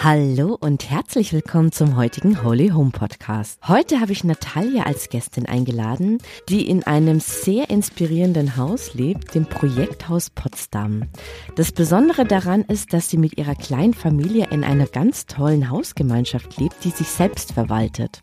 Hallo 0.00 0.56
und 0.60 0.88
herzlich 0.88 1.32
willkommen 1.32 1.72
zum 1.72 1.96
heutigen 1.96 2.44
Holy 2.44 2.68
Home 2.68 2.92
Podcast. 2.92 3.58
Heute 3.66 3.98
habe 3.98 4.12
ich 4.12 4.22
Natalia 4.22 4.84
als 4.84 5.08
Gästin 5.08 5.46
eingeladen, 5.46 6.18
die 6.48 6.70
in 6.70 6.84
einem 6.84 7.18
sehr 7.18 7.68
inspirierenden 7.68 8.56
Haus 8.56 8.94
lebt, 8.94 9.34
dem 9.34 9.44
Projekthaus 9.44 10.30
Potsdam. 10.30 11.08
Das 11.56 11.72
Besondere 11.72 12.24
daran 12.24 12.62
ist, 12.62 12.92
dass 12.92 13.10
sie 13.10 13.16
mit 13.16 13.38
ihrer 13.38 13.56
kleinen 13.56 13.92
Familie 13.92 14.46
in 14.52 14.62
einer 14.62 14.86
ganz 14.86 15.26
tollen 15.26 15.68
Hausgemeinschaft 15.68 16.58
lebt, 16.58 16.84
die 16.84 16.90
sich 16.90 17.08
selbst 17.08 17.50
verwaltet. 17.50 18.22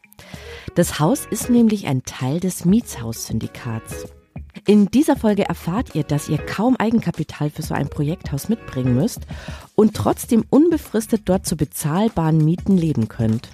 Das 0.75 1.01
Haus 1.01 1.25
ist 1.29 1.49
nämlich 1.49 1.87
ein 1.87 2.03
Teil 2.03 2.39
des 2.39 2.63
Mietshaus-Syndikats. 2.63 4.14
In 4.67 4.87
dieser 4.87 5.15
Folge 5.15 5.47
erfahrt 5.47 5.93
ihr, 5.93 6.03
dass 6.03 6.27
ihr 6.27 6.39
kaum 6.39 6.75
Eigenkapital 6.75 7.51
für 7.51 7.61
so 7.61 7.75
ein 7.75 7.87
Projekthaus 7.87 8.49
mitbringen 8.49 8.95
müsst 8.95 9.21
und 9.75 9.95
trotzdem 9.95 10.43
unbefristet 10.49 11.21
dort 11.25 11.45
zu 11.45 11.55
bezahlbaren 11.55 12.43
Mieten 12.43 12.75
leben 12.75 13.07
könnt. 13.07 13.49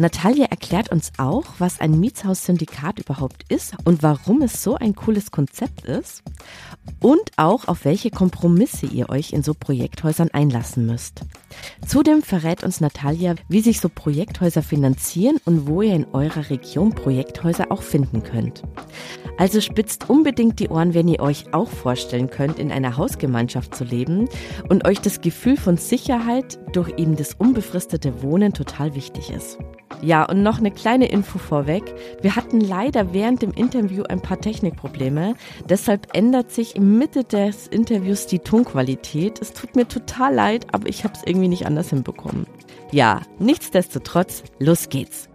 Natalia 0.00 0.46
erklärt 0.46 0.90
uns 0.90 1.12
auch, 1.18 1.44
was 1.58 1.78
ein 1.78 2.00
Mietshaussyndikat 2.00 3.00
überhaupt 3.00 3.44
ist 3.52 3.74
und 3.84 4.02
warum 4.02 4.40
es 4.40 4.62
so 4.62 4.76
ein 4.76 4.94
cooles 4.94 5.30
Konzept 5.30 5.84
ist 5.84 6.22
und 7.00 7.20
auch 7.36 7.68
auf 7.68 7.84
welche 7.84 8.10
Kompromisse 8.10 8.86
ihr 8.86 9.10
euch 9.10 9.34
in 9.34 9.42
so 9.42 9.52
Projekthäusern 9.52 10.30
einlassen 10.32 10.86
müsst. 10.86 11.20
Zudem 11.86 12.22
verrät 12.22 12.64
uns 12.64 12.80
Natalia, 12.80 13.34
wie 13.48 13.60
sich 13.60 13.78
so 13.78 13.90
Projekthäuser 13.90 14.62
finanzieren 14.62 15.36
und 15.44 15.66
wo 15.66 15.82
ihr 15.82 15.94
in 15.94 16.06
eurer 16.06 16.48
Region 16.48 16.94
Projekthäuser 16.94 17.70
auch 17.70 17.82
finden 17.82 18.22
könnt. 18.22 18.62
Also 19.36 19.60
spitzt 19.60 20.08
unbedingt 20.08 20.60
die 20.60 20.70
Ohren, 20.70 20.94
wenn 20.94 21.08
ihr 21.08 21.20
euch 21.20 21.52
auch 21.52 21.68
vorstellen 21.68 22.30
könnt, 22.30 22.58
in 22.58 22.72
einer 22.72 22.96
Hausgemeinschaft 22.96 23.74
zu 23.74 23.84
leben 23.84 24.30
und 24.70 24.86
euch 24.86 25.00
das 25.00 25.20
Gefühl 25.20 25.58
von 25.58 25.76
Sicherheit 25.76 26.58
durch 26.72 26.98
eben 26.98 27.16
das 27.16 27.34
unbefristete 27.34 28.22
Wohnen 28.22 28.54
total 28.54 28.94
wichtig 28.94 29.30
ist. 29.30 29.58
Ja, 30.02 30.24
und 30.24 30.42
noch 30.42 30.58
eine 30.58 30.70
kleine 30.70 31.08
Info 31.08 31.38
vorweg. 31.38 31.82
Wir 32.22 32.36
hatten 32.36 32.60
leider 32.60 33.12
während 33.12 33.42
dem 33.42 33.52
Interview 33.52 34.02
ein 34.04 34.22
paar 34.22 34.40
Technikprobleme. 34.40 35.34
Deshalb 35.68 36.16
ändert 36.16 36.50
sich 36.50 36.76
im 36.76 36.98
Mitte 36.98 37.24
des 37.24 37.66
Interviews 37.66 38.26
die 38.26 38.38
Tonqualität. 38.38 39.40
Es 39.40 39.52
tut 39.52 39.76
mir 39.76 39.86
total 39.86 40.34
leid, 40.34 40.66
aber 40.72 40.88
ich 40.88 41.04
habe 41.04 41.14
es 41.14 41.22
irgendwie 41.26 41.48
nicht 41.48 41.66
anders 41.66 41.90
hinbekommen. 41.90 42.46
Ja, 42.92 43.20
nichtsdestotrotz, 43.38 44.42
los 44.58 44.88
geht's. 44.88 45.28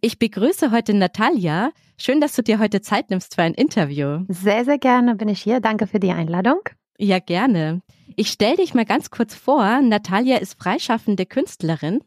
Ich 0.00 0.18
begrüße 0.18 0.70
heute 0.70 0.94
Natalia. 0.94 1.70
Schön, 1.96 2.20
dass 2.20 2.34
du 2.34 2.42
dir 2.42 2.58
heute 2.58 2.80
Zeit 2.80 3.10
nimmst 3.10 3.36
für 3.36 3.42
ein 3.42 3.54
Interview. 3.54 4.24
Sehr, 4.28 4.64
sehr 4.64 4.78
gerne 4.78 5.14
bin 5.14 5.28
ich 5.28 5.40
hier. 5.40 5.60
Danke 5.60 5.86
für 5.86 6.00
die 6.00 6.10
Einladung. 6.10 6.60
Ja, 6.98 7.18
gerne. 7.18 7.80
Ich 8.16 8.28
stelle 8.28 8.56
dich 8.56 8.74
mal 8.74 8.84
ganz 8.84 9.10
kurz 9.10 9.34
vor. 9.34 9.80
Natalia 9.80 10.36
ist 10.36 10.60
freischaffende 10.60 11.26
Künstlerin 11.26 12.00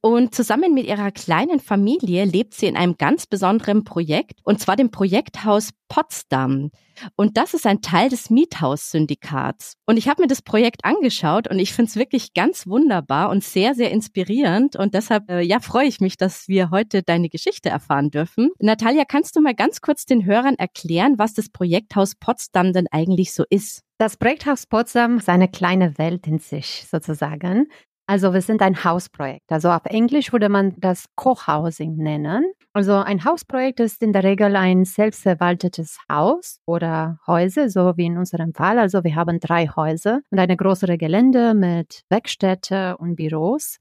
und 0.00 0.34
zusammen 0.34 0.74
mit 0.74 0.86
ihrer 0.86 1.10
kleinen 1.10 1.60
Familie 1.60 2.24
lebt 2.24 2.54
sie 2.54 2.66
in 2.66 2.76
einem 2.76 2.96
ganz 2.96 3.26
besonderen 3.26 3.84
Projekt, 3.84 4.40
und 4.44 4.60
zwar 4.60 4.76
dem 4.76 4.90
Projekthaus 4.90 5.70
Potsdam. 5.88 6.70
Und 7.16 7.36
das 7.36 7.54
ist 7.54 7.66
ein 7.66 7.82
Teil 7.82 8.08
des 8.08 8.30
Miethaus-Syndikats. 8.30 9.74
Und 9.86 9.96
ich 9.96 10.08
habe 10.08 10.22
mir 10.22 10.28
das 10.28 10.42
Projekt 10.42 10.84
angeschaut 10.84 11.48
und 11.48 11.58
ich 11.58 11.72
finde 11.72 11.90
es 11.90 11.96
wirklich 11.96 12.32
ganz 12.34 12.66
wunderbar 12.66 13.30
und 13.30 13.44
sehr, 13.44 13.74
sehr 13.74 13.90
inspirierend. 13.90 14.76
Und 14.76 14.94
deshalb, 14.94 15.28
äh, 15.30 15.40
ja, 15.40 15.60
freue 15.60 15.86
ich 15.86 16.00
mich, 16.00 16.16
dass 16.16 16.48
wir 16.48 16.70
heute 16.70 17.02
deine 17.02 17.28
Geschichte 17.28 17.68
erfahren 17.68 18.10
dürfen. 18.10 18.50
Natalia, 18.58 19.04
kannst 19.04 19.36
du 19.36 19.40
mal 19.40 19.54
ganz 19.54 19.80
kurz 19.80 20.06
den 20.06 20.24
Hörern 20.24 20.54
erklären, 20.56 21.18
was 21.18 21.34
das 21.34 21.50
Projekthaus 21.50 22.14
Potsdam 22.14 22.72
denn 22.72 22.86
eigentlich 22.90 23.34
so 23.34 23.44
ist? 23.50 23.82
Das 23.98 24.16
Projekthaus 24.16 24.66
Potsdam 24.66 25.18
ist 25.18 25.28
eine 25.28 25.48
kleine 25.48 25.98
Welt 25.98 26.26
in 26.26 26.38
sich 26.38 26.86
sozusagen. 26.90 27.68
Also 28.06 28.34
wir 28.34 28.42
sind 28.42 28.62
ein 28.62 28.84
Hausprojekt. 28.84 29.50
Also 29.50 29.70
auf 29.70 29.84
Englisch 29.84 30.32
würde 30.32 30.48
man 30.48 30.74
das 30.78 31.06
Co-Housing 31.14 31.96
nennen. 31.96 32.44
Also 32.72 32.94
ein 32.94 33.24
Hausprojekt 33.24 33.80
ist 33.80 34.02
in 34.02 34.12
der 34.12 34.24
Regel 34.24 34.56
ein 34.56 34.84
selbstverwaltetes 34.84 35.98
Haus 36.10 36.58
oder 36.66 37.18
Häuser, 37.26 37.68
so 37.68 37.96
wie 37.96 38.06
in 38.06 38.18
unserem 38.18 38.54
Fall. 38.54 38.78
Also 38.78 39.04
wir 39.04 39.14
haben 39.14 39.40
drei 39.40 39.68
Häuser 39.68 40.20
und 40.30 40.38
eine 40.38 40.56
größere 40.56 40.98
Gelände 40.98 41.54
mit 41.54 42.02
Werkstätte 42.08 42.96
und 42.96 43.16
Büros. 43.16 43.76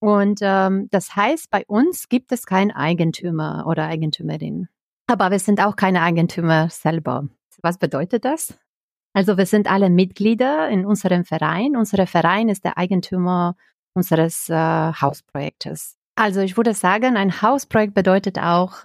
Und 0.00 0.40
ähm, 0.42 0.88
das 0.90 1.16
heißt, 1.16 1.50
bei 1.50 1.64
uns 1.66 2.08
gibt 2.08 2.32
es 2.32 2.44
keinen 2.44 2.70
Eigentümer 2.70 3.64
oder 3.66 3.86
Eigentümerin. 3.86 4.68
Aber 5.06 5.30
wir 5.30 5.38
sind 5.38 5.60
auch 5.60 5.76
keine 5.76 6.02
Eigentümer 6.02 6.68
selber. 6.70 7.28
Was 7.62 7.78
bedeutet 7.78 8.24
das? 8.24 8.58
Also 9.14 9.38
wir 9.38 9.46
sind 9.46 9.70
alle 9.70 9.90
Mitglieder 9.90 10.68
in 10.68 10.84
unserem 10.84 11.24
Verein. 11.24 11.76
Unser 11.76 12.06
Verein 12.06 12.48
ist 12.48 12.64
der 12.64 12.76
Eigentümer 12.76 13.56
unseres 13.94 14.48
äh, 14.50 14.54
Hausprojektes. 14.54 15.96
Also 16.16 16.40
ich 16.40 16.56
würde 16.56 16.74
sagen, 16.74 17.16
ein 17.16 17.40
Hausprojekt 17.40 17.94
bedeutet 17.94 18.38
auch, 18.38 18.84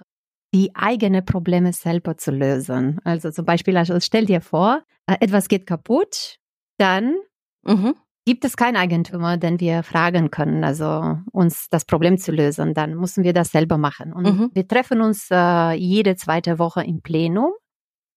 die 0.52 0.74
eigenen 0.74 1.24
Probleme 1.24 1.72
selber 1.72 2.16
zu 2.16 2.30
lösen. 2.30 3.00
Also 3.04 3.30
zum 3.30 3.44
Beispiel, 3.44 3.76
also 3.76 3.98
stell 4.00 4.26
dir 4.26 4.40
vor, 4.40 4.82
äh, 5.06 5.16
etwas 5.20 5.48
geht 5.48 5.66
kaputt, 5.66 6.36
dann 6.78 7.16
mhm. 7.62 7.94
gibt 8.24 8.44
es 8.44 8.56
keinen 8.56 8.76
Eigentümer, 8.76 9.36
den 9.36 9.60
wir 9.60 9.82
fragen 9.82 10.30
können, 10.30 10.64
also 10.64 11.18
uns 11.32 11.68
das 11.70 11.84
Problem 11.84 12.18
zu 12.18 12.32
lösen. 12.32 12.74
Dann 12.74 12.94
müssen 12.94 13.22
wir 13.22 13.32
das 13.32 13.52
selber 13.52 13.78
machen. 13.78 14.12
Und 14.12 14.24
mhm. 14.24 14.50
wir 14.52 14.66
treffen 14.66 15.00
uns 15.00 15.28
äh, 15.30 15.72
jede 15.72 16.16
zweite 16.16 16.58
Woche 16.58 16.82
im 16.82 17.00
Plenum 17.00 17.52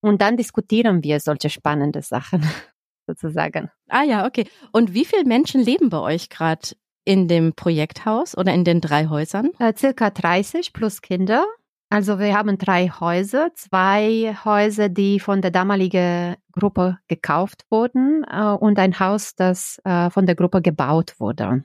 und 0.03 0.21
dann 0.21 0.37
diskutieren 0.37 1.03
wir 1.03 1.19
solche 1.19 1.49
spannende 1.49 2.01
Sachen 2.01 2.43
sozusagen. 3.07 3.69
Ah 3.87 4.03
ja, 4.03 4.25
okay. 4.25 4.45
Und 4.71 4.93
wie 4.93 5.05
viele 5.05 5.25
Menschen 5.25 5.61
leben 5.61 5.89
bei 5.89 5.99
euch 5.99 6.29
gerade 6.29 6.75
in 7.05 7.27
dem 7.27 7.53
Projekthaus 7.53 8.37
oder 8.37 8.53
in 8.53 8.63
den 8.63 8.81
drei 8.81 9.07
Häusern? 9.07 9.51
Äh, 9.59 9.73
circa 9.75 10.09
30 10.09 10.73
plus 10.73 11.01
Kinder. 11.01 11.45
Also 11.89 12.17
wir 12.17 12.35
haben 12.35 12.57
drei 12.57 12.89
Häuser, 12.89 13.51
zwei 13.55 14.35
Häuser, 14.43 14.89
die 14.89 15.19
von 15.19 15.41
der 15.41 15.51
damaligen 15.51 16.35
Gruppe 16.51 16.97
gekauft 17.07 17.65
wurden 17.69 18.25
äh, 18.29 18.45
und 18.45 18.79
ein 18.79 18.99
Haus, 18.99 19.35
das 19.35 19.79
äh, 19.85 20.09
von 20.09 20.25
der 20.25 20.35
Gruppe 20.35 20.61
gebaut 20.61 21.15
wurde. 21.19 21.63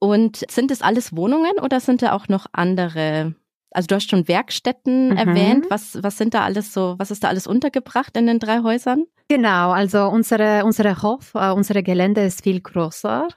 Und 0.00 0.44
sind 0.50 0.70
es 0.70 0.82
alles 0.82 1.16
Wohnungen 1.16 1.52
oder 1.62 1.80
sind 1.80 2.02
da 2.02 2.12
auch 2.12 2.28
noch 2.28 2.46
andere 2.52 3.36
also 3.74 3.88
du 3.88 3.96
hast 3.96 4.08
schon 4.08 4.28
Werkstätten 4.28 5.10
mhm. 5.10 5.16
erwähnt. 5.16 5.66
Was, 5.68 6.02
was 6.02 6.16
sind 6.16 6.32
da 6.32 6.44
alles 6.44 6.72
so, 6.72 6.94
was 6.98 7.10
ist 7.10 7.24
da 7.24 7.28
alles 7.28 7.46
untergebracht 7.46 8.16
in 8.16 8.26
den 8.26 8.38
drei 8.38 8.62
Häusern? 8.62 9.04
Genau, 9.28 9.72
also 9.72 10.06
unsere, 10.06 10.64
unsere 10.64 11.02
Hof, 11.02 11.34
uh, 11.34 11.52
unsere 11.54 11.82
Gelände 11.82 12.22
ist 12.22 12.42
viel 12.42 12.60
größer. 12.60 13.28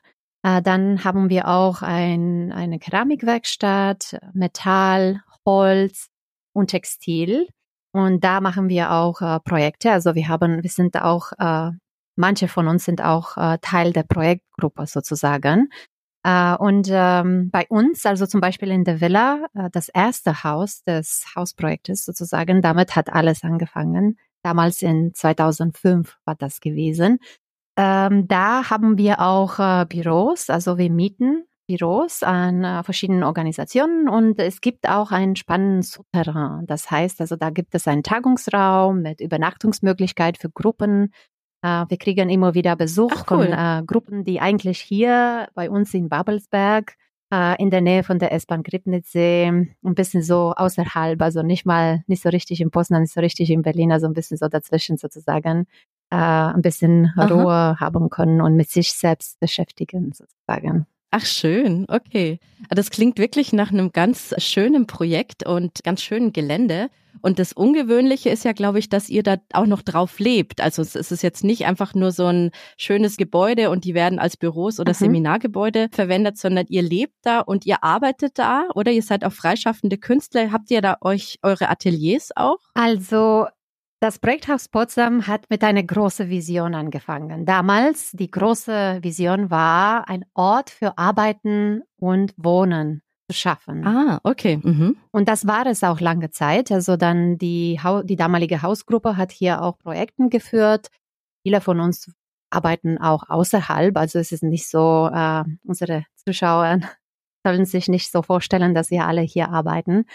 Uh, 0.45 0.61
dann 0.61 1.03
haben 1.03 1.29
wir 1.29 1.47
auch 1.47 1.81
ein, 1.81 2.51
eine 2.51 2.77
Keramikwerkstatt, 2.77 4.19
Metall, 4.33 5.21
Holz 5.45 6.07
und 6.53 6.67
Textil. 6.67 7.47
Und 7.91 8.23
da 8.23 8.39
machen 8.39 8.69
wir 8.69 8.91
auch 8.91 9.21
uh, 9.21 9.39
Projekte. 9.43 9.91
Also 9.91 10.13
wir 10.13 10.27
haben, 10.27 10.61
wir 10.61 10.69
sind 10.69 11.01
auch, 11.01 11.31
manche 12.15 12.47
von 12.47 12.67
uns 12.67 12.85
sind 12.85 13.01
auch 13.01 13.35
Teil 13.61 13.93
der 13.93 14.03
Projektgruppe 14.03 14.85
sozusagen. 14.85 15.69
Äh, 16.27 16.57
und 16.57 16.89
ähm, 16.91 17.49
bei 17.51 17.65
uns, 17.69 18.05
also 18.05 18.25
zum 18.25 18.41
Beispiel 18.41 18.69
in 18.69 18.83
der 18.83 18.99
Villa, 18.99 19.47
äh, 19.53 19.69
das 19.71 19.87
erste 19.87 20.43
Haus 20.43 20.83
des 20.83 21.25
Hausprojektes 21.33 22.03
sozusagen, 22.03 22.61
damit 22.61 22.97
hat 22.97 23.13
alles 23.13 23.43
angefangen. 23.43 24.17
Damals 24.43 24.81
in 24.81 25.13
2005 25.13 26.17
war 26.25 26.35
das 26.35 26.59
gewesen. 26.59 27.19
Ähm, 27.77 28.27
da 28.27 28.69
haben 28.69 28.97
wir 28.97 29.21
auch 29.21 29.57
äh, 29.59 29.85
Büros, 29.85 30.49
also 30.49 30.77
wir 30.77 30.91
mieten 30.91 31.45
Büros 31.69 32.23
an 32.23 32.83
verschiedenen 32.85 33.23
Organisationen 33.23 34.07
und 34.07 34.39
es 34.39 34.61
gibt 34.61 34.87
auch 34.87 35.11
einen 35.11 35.35
spannenden 35.35 35.81
Souterrain. 35.81 36.65
Das 36.65 36.89
heißt, 36.89 37.19
also 37.19 37.35
da 37.35 37.49
gibt 37.49 37.75
es 37.75 37.89
einen 37.89 38.03
Tagungsraum 38.03 39.01
mit 39.01 39.19
Übernachtungsmöglichkeit 39.19 40.37
für 40.37 40.49
Gruppen, 40.49 41.11
wir 41.61 41.97
kriegen 41.97 42.29
immer 42.29 42.53
wieder 42.53 42.75
Besuch 42.75 43.11
Ach, 43.13 43.25
cool. 43.31 43.47
von 43.47 43.53
äh, 43.53 43.83
Gruppen, 43.85 44.23
die 44.23 44.39
eigentlich 44.39 44.79
hier 44.79 45.47
bei 45.55 45.69
uns 45.69 45.93
in 45.93 46.07
Babelsberg 46.07 46.95
äh, 47.33 47.61
in 47.61 47.69
der 47.69 47.81
Nähe 47.81 48.03
von 48.03 48.19
der 48.19 48.31
S-Bahn 48.31 48.63
Gribnitzsee, 48.63 49.47
ein 49.47 49.95
bisschen 49.95 50.21
so 50.21 50.53
außerhalb, 50.55 51.21
also 51.21 51.41
nicht 51.43 51.65
mal, 51.65 52.03
nicht 52.07 52.23
so 52.23 52.29
richtig 52.29 52.61
in 52.61 52.71
Poznan, 52.71 53.01
nicht 53.01 53.13
so 53.13 53.21
richtig 53.21 53.49
in 53.49 53.61
Berlin, 53.61 53.91
also 53.91 54.07
ein 54.07 54.13
bisschen 54.13 54.37
so 54.37 54.47
dazwischen 54.47 54.97
sozusagen, 54.97 55.67
äh, 56.09 56.15
ein 56.15 56.61
bisschen 56.61 57.11
Aha. 57.17 57.25
Ruhe 57.25 57.79
haben 57.79 58.09
können 58.09 58.41
und 58.41 58.55
mit 58.55 58.69
sich 58.69 58.93
selbst 58.93 59.39
beschäftigen 59.39 60.13
sozusagen. 60.13 60.85
Ach 61.11 61.25
schön, 61.25 61.85
okay. 61.89 62.39
Das 62.69 62.89
klingt 62.89 63.17
wirklich 63.17 63.53
nach 63.53 63.71
einem 63.71 63.91
ganz 63.91 64.35
schönen 64.39 64.87
Projekt 64.87 65.45
und 65.45 65.83
ganz 65.83 66.01
schönen 66.01 66.33
Gelände. 66.33 66.89
Und 67.21 67.39
das 67.39 67.53
Ungewöhnliche 67.53 68.29
ist 68.29 68.45
ja, 68.45 68.53
glaube 68.53 68.79
ich, 68.79 68.89
dass 68.89 69.09
ihr 69.09 69.23
da 69.23 69.37
auch 69.53 69.65
noch 69.65 69.81
drauf 69.81 70.19
lebt. 70.19 70.61
Also 70.61 70.81
es 70.81 70.95
ist 70.95 71.21
jetzt 71.21 71.43
nicht 71.43 71.65
einfach 71.65 71.93
nur 71.93 72.11
so 72.11 72.25
ein 72.25 72.51
schönes 72.77 73.17
Gebäude 73.17 73.69
und 73.69 73.85
die 73.85 73.93
werden 73.93 74.19
als 74.19 74.37
Büros 74.37 74.79
oder 74.79 74.91
mhm. 74.91 74.97
Seminargebäude 74.97 75.89
verwendet, 75.91 76.37
sondern 76.37 76.65
ihr 76.69 76.81
lebt 76.81 77.15
da 77.23 77.39
und 77.39 77.65
ihr 77.65 77.83
arbeitet 77.83 78.37
da 78.39 78.67
oder 78.75 78.91
ihr 78.91 79.03
seid 79.03 79.23
auch 79.23 79.33
freischaffende 79.33 79.97
Künstler. 79.97 80.51
Habt 80.51 80.71
ihr 80.71 80.81
da 80.81 80.97
euch 81.01 81.39
eure 81.41 81.69
Ateliers 81.69 82.31
auch? 82.35 82.59
Also 82.73 83.47
das 83.99 84.19
Projekthaus 84.19 84.67
Potsdam 84.67 85.25
hat 85.25 85.49
mit 85.49 85.63
einer 85.63 85.81
großen 85.81 86.29
Vision 86.29 86.75
angefangen. 86.75 87.45
Damals 87.45 88.11
die 88.11 88.29
große 88.29 88.99
Vision 89.01 89.49
war, 89.49 90.07
ein 90.07 90.23
Ort 90.35 90.69
für 90.69 90.99
Arbeiten 90.99 91.81
und 91.97 92.33
Wohnen 92.37 93.01
zu 93.29 93.37
schaffen. 93.37 93.85
Ah, 93.85 94.19
okay. 94.23 94.59
Mhm. 94.63 94.97
Und 95.11 95.27
das 95.27 95.47
war 95.47 95.65
es 95.65 95.83
auch 95.83 95.99
lange 95.99 96.31
Zeit. 96.31 96.71
Also 96.71 96.95
dann 96.95 97.37
die, 97.37 97.79
die 98.03 98.15
damalige 98.15 98.61
Hausgruppe 98.61 99.17
hat 99.17 99.31
hier 99.31 99.61
auch 99.61 99.77
Projekten 99.77 100.29
geführt. 100.29 100.87
Viele 101.45 101.61
von 101.61 101.79
uns 101.79 102.11
arbeiten 102.49 102.97
auch 102.97 103.29
außerhalb. 103.29 103.97
Also 103.97 104.19
es 104.19 104.31
ist 104.31 104.43
nicht 104.43 104.67
so, 104.69 105.09
äh, 105.13 105.43
unsere 105.65 106.05
Zuschauer 106.25 106.79
sollen 107.45 107.65
sich 107.65 107.87
nicht 107.87 108.11
so 108.11 108.21
vorstellen, 108.21 108.73
dass 108.73 108.91
wir 108.91 109.05
alle 109.05 109.21
hier 109.21 109.49
arbeiten. 109.49 110.05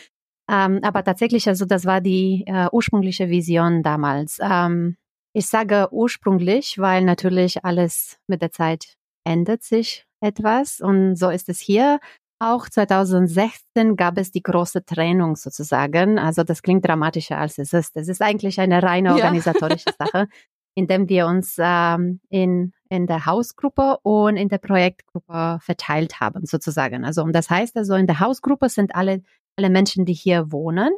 Ähm, 0.50 0.80
aber 0.82 1.04
tatsächlich, 1.04 1.48
also 1.48 1.64
das 1.66 1.84
war 1.84 2.00
die 2.00 2.44
äh, 2.46 2.68
ursprüngliche 2.72 3.28
Vision 3.28 3.82
damals. 3.82 4.38
Ähm, 4.42 4.96
ich 5.34 5.46
sage 5.46 5.88
ursprünglich, 5.92 6.78
weil 6.78 7.04
natürlich 7.04 7.64
alles 7.64 8.18
mit 8.26 8.42
der 8.42 8.50
Zeit 8.50 8.96
ändert 9.24 9.62
sich 9.62 10.06
etwas 10.20 10.80
und 10.80 11.16
so 11.16 11.30
ist 11.30 11.48
es 11.48 11.60
hier. 11.60 12.00
Auch 12.42 12.68
2016 12.68 13.94
gab 13.94 14.18
es 14.18 14.32
die 14.32 14.42
große 14.42 14.84
Trennung 14.84 15.36
sozusagen. 15.36 16.18
Also 16.18 16.42
das 16.42 16.62
klingt 16.62 16.84
dramatischer 16.84 17.38
als 17.38 17.56
es 17.58 17.72
ist. 17.72 17.96
Es 17.96 18.08
ist 18.08 18.20
eigentlich 18.20 18.58
eine 18.58 18.82
reine 18.82 19.14
organisatorische 19.14 19.90
ja. 19.90 19.94
Sache, 20.06 20.28
indem 20.74 21.08
wir 21.08 21.28
uns 21.28 21.54
ähm, 21.60 22.18
in, 22.30 22.72
in 22.88 23.06
der 23.06 23.26
Hausgruppe 23.26 23.98
und 24.02 24.36
in 24.36 24.48
der 24.48 24.58
Projektgruppe 24.58 25.58
verteilt 25.60 26.18
haben 26.18 26.44
sozusagen. 26.44 27.04
Also 27.04 27.24
das 27.28 27.48
heißt 27.48 27.76
also 27.76 27.94
in 27.94 28.08
der 28.08 28.18
Hausgruppe 28.18 28.68
sind 28.68 28.96
alle 28.96 29.22
alle 29.56 29.70
Menschen, 29.70 30.04
die 30.04 30.14
hier 30.14 30.50
wohnen, 30.50 30.90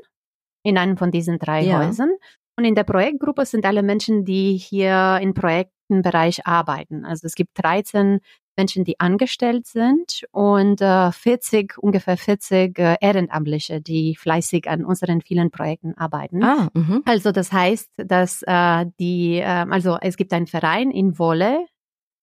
in 0.62 0.78
einem 0.78 0.96
von 0.96 1.10
diesen 1.10 1.38
drei 1.38 1.62
ja. 1.62 1.78
Häusern. 1.78 2.12
Und 2.56 2.64
in 2.64 2.74
der 2.74 2.84
Projektgruppe 2.84 3.44
sind 3.44 3.66
alle 3.66 3.82
Menschen, 3.82 4.24
die 4.24 4.56
hier 4.56 5.18
im 5.20 5.34
Projektenbereich 5.34 6.46
arbeiten. 6.46 7.04
Also 7.04 7.26
es 7.26 7.34
gibt 7.34 7.50
13 7.62 8.20
Menschen, 8.56 8.84
die 8.84 9.00
angestellt 9.00 9.66
sind 9.66 10.24
und 10.30 10.80
äh, 10.80 11.12
40, 11.12 11.78
ungefähr 11.78 12.16
40 12.16 12.78
äh, 12.78 12.96
Ehrenamtliche, 13.00 13.80
die 13.80 14.16
fleißig 14.16 14.68
an 14.68 14.84
unseren 14.84 15.20
vielen 15.20 15.50
Projekten 15.50 15.94
arbeiten. 15.96 16.42
Ah, 16.42 16.68
mh. 16.74 17.02
also 17.04 17.32
das 17.32 17.52
heißt, 17.52 17.90
dass 17.96 18.42
äh, 18.46 18.86
die, 18.98 19.38
äh, 19.38 19.44
also 19.44 19.98
es 20.00 20.16
gibt 20.16 20.32
einen 20.32 20.46
Verein 20.46 20.90
in 20.90 21.18
Wolle 21.18 21.66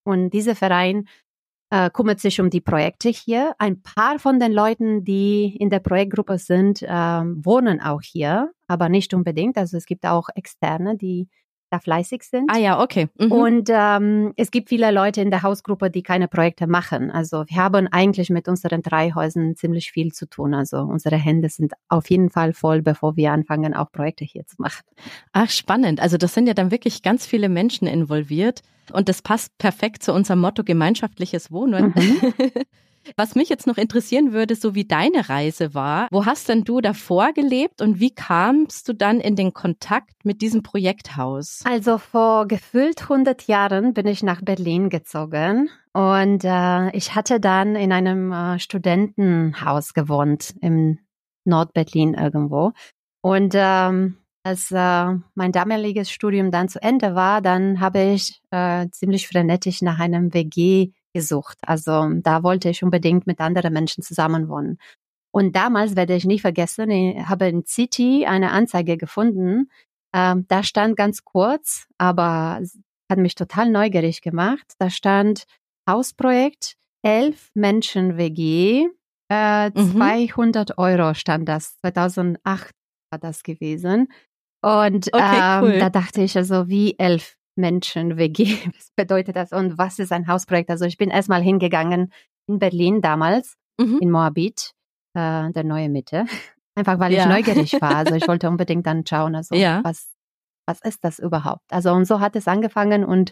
und 0.04 0.32
dieser 0.32 0.56
Verein 0.56 1.08
äh, 1.72 1.90
kümmert 1.90 2.20
sich 2.20 2.40
um 2.40 2.50
die 2.50 2.62
Projekte 2.62 3.10
hier. 3.10 3.56
Ein 3.58 3.82
paar 3.82 4.20
von 4.20 4.40
den 4.40 4.52
Leuten, 4.52 5.04
die 5.04 5.56
in 5.58 5.70
der 5.70 5.80
Projektgruppe 5.80 6.38
sind, 6.38 6.82
äh, 6.82 6.88
wohnen 6.88 7.82
auch 7.82 8.02
hier, 8.02 8.52
aber 8.68 8.90
nicht 8.90 9.14
unbedingt. 9.14 9.58
Also 9.58 9.78
es 9.78 9.86
gibt 9.86 10.06
auch 10.06 10.28
Externe, 10.36 10.98
die 10.98 11.30
da 11.72 11.80
fleißig 11.80 12.24
sind. 12.24 12.50
Ah 12.52 12.58
ja, 12.58 12.82
okay. 12.82 13.08
Mhm. 13.18 13.32
Und 13.32 13.70
ähm, 13.72 14.34
es 14.36 14.52
gibt 14.52 14.70
viele 14.70 14.92
Leute 14.92 15.22
in 15.22 15.32
der 15.32 15.42
Hausgruppe, 15.42 15.90
die 15.90 16.04
keine 16.04 16.28
Projekte 16.28 16.68
machen. 16.68 17.10
Also 17.12 17.46
wir 17.48 17.58
haben 17.58 17.88
eigentlich 17.88 18.30
mit 18.30 18.48
unseren 18.48 18.82
drei 18.82 19.12
Häusern 19.14 19.56
ziemlich 19.56 19.92
viel 19.92 20.12
zu 20.12 20.28
tun. 20.28 20.54
Also 20.54 20.80
unsere 20.80 21.16
Hände 21.16 21.50
sind 21.50 21.74
auf 21.88 22.10
jeden 22.10 22.30
Fall 22.30 22.54
voll, 22.54 22.82
bevor 22.82 23.16
wir 23.16 23.32
anfangen, 23.32 23.74
auch 23.74 23.92
Projekte 23.92 24.26
hier 24.26 24.46
zu 24.46 24.56
machen. 24.60 24.84
Ach, 25.32 25.50
spannend. 25.50 26.02
Also 26.02 26.18
das 26.18 26.34
sind 26.34 26.48
ja 26.48 26.54
dann 26.54 26.72
wirklich 26.72 27.02
ganz 27.02 27.26
viele 27.26 27.50
Menschen 27.50 27.88
involviert. 27.88 28.62
Und 28.92 29.08
das 29.08 29.22
passt 29.22 29.58
perfekt 29.58 30.04
zu 30.04 30.14
unserem 30.14 30.42
Motto 30.42 30.64
gemeinschaftliches 30.64 31.52
Wohnen. 31.52 31.94
Mhm. 31.96 32.34
Was 33.16 33.36
mich 33.36 33.50
jetzt 33.50 33.68
noch 33.68 33.78
interessieren 33.78 34.34
würde, 34.34 34.56
so 34.56 34.76
wie 34.76 34.86
deine 34.86 35.30
Reise 35.30 35.74
war, 35.74 36.08
wo 36.12 36.26
hast 36.26 36.50
denn 36.50 36.64
du 36.64 36.82
davor 36.82 37.34
gelebt 37.34 37.82
und 37.82 38.00
wie 38.00 38.14
kamst 38.14 38.88
du 38.88 38.94
dann 38.94 39.20
in 39.20 39.36
den 39.36 39.54
Kontakt 39.54 40.26
mit 40.26 40.42
diesem 40.42 40.64
Projekthaus? 40.64 41.62
Also 41.66 41.98
vor 41.98 42.48
gefühlt 42.48 43.02
100 43.02 43.48
Jahren 43.48 43.94
bin 43.94 44.08
ich 44.08 44.24
nach 44.24 44.42
Berlin 44.42 44.90
gezogen 44.90 45.70
und 45.94 46.44
äh, 46.44 46.96
ich 46.96 47.16
hatte 47.16 47.40
dann 47.40 47.76
in 47.76 47.92
einem 47.92 48.32
äh, 48.32 48.60
Studentenhaus 48.60 49.94
gewohnt 49.94 50.54
im 50.62 51.00
Nordberlin 51.46 52.14
irgendwo 52.14 52.72
und 53.22 53.54
ähm, 53.56 54.18
als 54.44 54.72
äh, 54.72 55.16
mein 55.36 55.52
damaliges 55.52 56.10
Studium 56.10 56.50
dann 56.50 56.68
zu 56.68 56.82
Ende 56.82 57.14
war, 57.14 57.42
dann 57.42 57.80
habe 57.80 58.02
ich 58.02 58.42
äh, 58.50 58.88
ziemlich 58.90 59.28
frenetisch 59.28 59.82
nach 59.82 60.00
einem 60.00 60.34
WG 60.34 60.92
gesucht. 61.14 61.58
Also 61.62 62.10
da 62.22 62.44
wollte 62.44 62.70
ich 62.70 62.84
unbedingt 62.84 63.28
mit 63.28 63.40
anderen 63.40 63.74
Menschen 63.74 64.04
zusammenwohnen. 64.04 64.78
Und 65.34 65.56
damals 65.56 65.96
werde 65.96 66.16
ich 66.16 66.26
nie 66.26 66.40
vergessen, 66.40 66.90
ich 66.92 67.26
habe 67.26 67.48
in 67.48 67.66
City 67.66 68.26
eine 68.26 68.52
Anzeige 68.52 68.98
gefunden. 68.98 69.70
Ähm, 70.14 70.46
da 70.50 70.64
stand 70.64 70.98
ganz 70.98 71.24
kurz, 71.24 71.88
aber 71.98 72.62
hat 73.10 73.18
mich 73.18 73.36
total 73.36 73.70
neugierig 73.70 74.22
gemacht. 74.22 74.74
Da 74.78 74.90
stand 74.90 75.46
Hausprojekt, 75.90 76.76
elf 77.02 77.50
Menschen 77.54 78.18
WG, 78.18 78.88
äh, 79.32 79.70
mhm. 79.70 79.94
200 79.94 80.78
Euro 80.78 81.14
stand 81.14 81.48
das. 81.48 81.78
2008 81.80 82.76
war 83.10 83.20
das 83.20 83.44
gewesen. 83.44 84.12
Und 84.62 85.08
okay, 85.14 85.60
ähm, 85.60 85.64
cool. 85.64 85.80
da 85.80 85.90
dachte 85.90 86.22
ich 86.22 86.36
also, 86.38 86.68
wie 86.68 86.98
elf 87.00 87.38
Menschen 87.62 88.18
WG, 88.18 88.58
was 88.76 88.92
bedeutet 88.96 89.38
das 89.38 89.54
und 89.54 89.78
was 89.78 90.00
ist 90.00 90.12
ein 90.12 90.28
Hausprojekt? 90.28 90.70
Also 90.70 90.86
ich 90.86 90.98
bin 90.98 91.10
erstmal 91.10 91.42
hingegangen 91.42 92.12
in 92.48 92.60
Berlin 92.60 93.02
damals, 93.02 93.56
mhm. 93.80 94.00
in 94.02 94.12
Moabit, 94.12 94.74
äh, 95.14 95.52
der 95.52 95.64
neue 95.64 95.90
Mitte, 95.90 96.26
einfach 96.76 97.00
weil 97.00 97.14
ja. 97.14 97.24
ich 97.24 97.30
neugierig 97.30 97.82
war. 97.82 97.96
Also 97.96 98.16
ich 98.16 98.28
wollte 98.28 98.50
unbedingt 98.50 98.86
dann 98.86 99.06
schauen, 99.06 99.36
also 99.36 99.56
ja. 99.56 99.82
was, 99.84 100.10
was 100.68 100.82
ist 100.82 101.04
das 101.04 101.20
überhaupt? 101.20 101.72
Also 101.72 101.94
und 101.94 102.06
so 102.06 102.20
hat 102.20 102.36
es 102.36 102.48
angefangen 102.48 103.06
und 103.06 103.32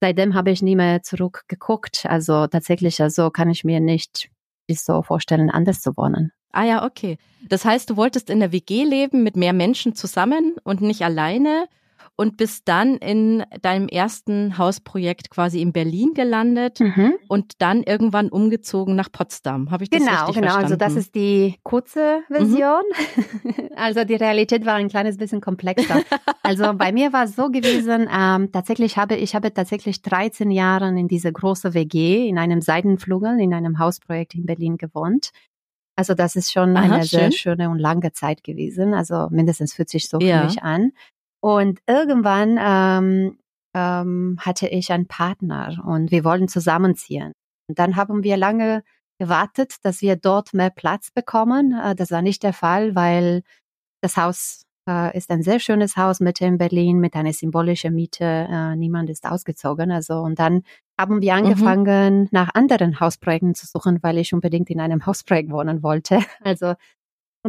seitdem 0.00 0.34
habe 0.34 0.50
ich 0.50 0.60
nie 0.62 0.76
mehr 0.76 1.02
zurückgeguckt. 1.02 2.04
Also 2.06 2.46
tatsächlich, 2.46 3.00
also 3.02 3.30
kann 3.30 3.50
ich 3.50 3.64
mir 3.64 3.80
nicht 3.80 4.30
so 4.70 5.02
vorstellen, 5.02 5.50
anders 5.50 5.80
zu 5.80 5.96
wohnen. 5.96 6.32
Ah 6.52 6.64
ja, 6.64 6.84
okay. 6.84 7.18
Das 7.48 7.64
heißt, 7.64 7.90
du 7.90 7.96
wolltest 7.96 8.30
in 8.30 8.40
der 8.40 8.52
WG 8.52 8.84
leben 8.84 9.22
mit 9.22 9.36
mehr 9.36 9.52
Menschen 9.52 9.94
zusammen 9.94 10.56
und 10.64 10.80
nicht 10.80 11.02
alleine 11.02 11.68
und 12.20 12.36
bist 12.36 12.66
dann 12.66 12.96
in 12.96 13.44
deinem 13.62 13.86
ersten 13.86 14.58
Hausprojekt 14.58 15.30
quasi 15.30 15.62
in 15.62 15.72
Berlin 15.72 16.14
gelandet 16.14 16.80
mhm. 16.80 17.14
und 17.28 17.62
dann 17.62 17.84
irgendwann 17.84 18.28
umgezogen 18.28 18.96
nach 18.96 19.10
Potsdam. 19.12 19.70
Habe 19.70 19.84
ich 19.84 19.90
das 19.90 20.00
genau, 20.00 20.26
richtig 20.26 20.34
genau. 20.34 20.46
verstanden? 20.52 20.78
Genau, 20.78 20.84
also 20.84 20.94
das 20.96 21.04
ist 21.04 21.14
die 21.14 21.54
kurze 21.62 22.22
Version. 22.26 22.82
Mhm. 23.44 23.68
also 23.76 24.02
die 24.02 24.16
Realität 24.16 24.66
war 24.66 24.74
ein 24.74 24.88
kleines 24.88 25.16
bisschen 25.16 25.40
komplexer. 25.40 26.02
also 26.42 26.74
bei 26.74 26.90
mir 26.90 27.12
war 27.12 27.24
es 27.24 27.36
so 27.36 27.50
gewesen, 27.50 28.08
ähm, 28.12 28.50
tatsächlich 28.50 28.96
habe 28.96 29.14
ich 29.14 29.36
habe 29.36 29.54
tatsächlich 29.54 30.02
13 30.02 30.50
Jahre 30.50 30.88
in 30.88 31.06
diese 31.06 31.32
große 31.32 31.72
WG 31.72 32.28
in 32.28 32.36
einem 32.36 32.62
Seitenflügel 32.62 33.38
in 33.38 33.54
einem 33.54 33.78
Hausprojekt 33.78 34.34
in 34.34 34.44
Berlin 34.44 34.76
gewohnt. 34.76 35.30
Also 35.94 36.14
das 36.14 36.34
ist 36.34 36.50
schon 36.50 36.76
Aha, 36.76 36.94
eine 36.94 37.04
schön. 37.04 37.20
sehr 37.20 37.32
schöne 37.32 37.70
und 37.70 37.78
lange 37.78 38.10
Zeit 38.12 38.42
gewesen. 38.42 38.92
Also 38.92 39.28
mindestens 39.30 39.72
fühlt 39.72 39.88
sich 39.88 40.08
so 40.08 40.18
ja. 40.18 40.40
für 40.40 40.46
mich 40.46 40.62
an. 40.64 40.90
Und 41.40 41.80
irgendwann 41.86 42.58
ähm, 42.60 43.38
ähm, 43.74 44.38
hatte 44.40 44.68
ich 44.68 44.92
einen 44.92 45.06
Partner 45.06 45.82
und 45.86 46.10
wir 46.10 46.24
wollten 46.24 46.48
zusammenziehen. 46.48 47.32
Und 47.68 47.78
dann 47.78 47.96
haben 47.96 48.24
wir 48.24 48.36
lange 48.36 48.82
gewartet, 49.18 49.76
dass 49.82 50.00
wir 50.00 50.16
dort 50.16 50.54
mehr 50.54 50.70
Platz 50.70 51.10
bekommen. 51.10 51.72
Äh, 51.72 51.94
das 51.94 52.10
war 52.10 52.22
nicht 52.22 52.42
der 52.42 52.52
Fall, 52.52 52.94
weil 52.94 53.42
das 54.00 54.16
Haus 54.16 54.62
äh, 54.88 55.16
ist 55.16 55.30
ein 55.30 55.42
sehr 55.42 55.60
schönes 55.60 55.96
Haus 55.96 56.20
mitten 56.20 56.44
in 56.44 56.58
Berlin 56.58 56.98
mit 56.98 57.14
einer 57.14 57.32
symbolischen 57.32 57.94
Miete. 57.94 58.24
Äh, 58.24 58.76
niemand 58.76 59.10
ist 59.10 59.26
ausgezogen. 59.26 59.90
Also 59.92 60.20
und 60.20 60.38
dann 60.38 60.62
haben 60.98 61.20
wir 61.20 61.34
mhm. 61.34 61.44
angefangen, 61.44 62.20
mhm. 62.22 62.28
nach 62.30 62.54
anderen 62.54 62.98
Hausprojekten 62.98 63.54
zu 63.54 63.66
suchen, 63.66 63.98
weil 64.02 64.18
ich 64.18 64.32
unbedingt 64.32 64.70
in 64.70 64.80
einem 64.80 65.04
Hausprojekt 65.06 65.50
wohnen 65.50 65.82
wollte. 65.82 66.20
Also 66.42 66.74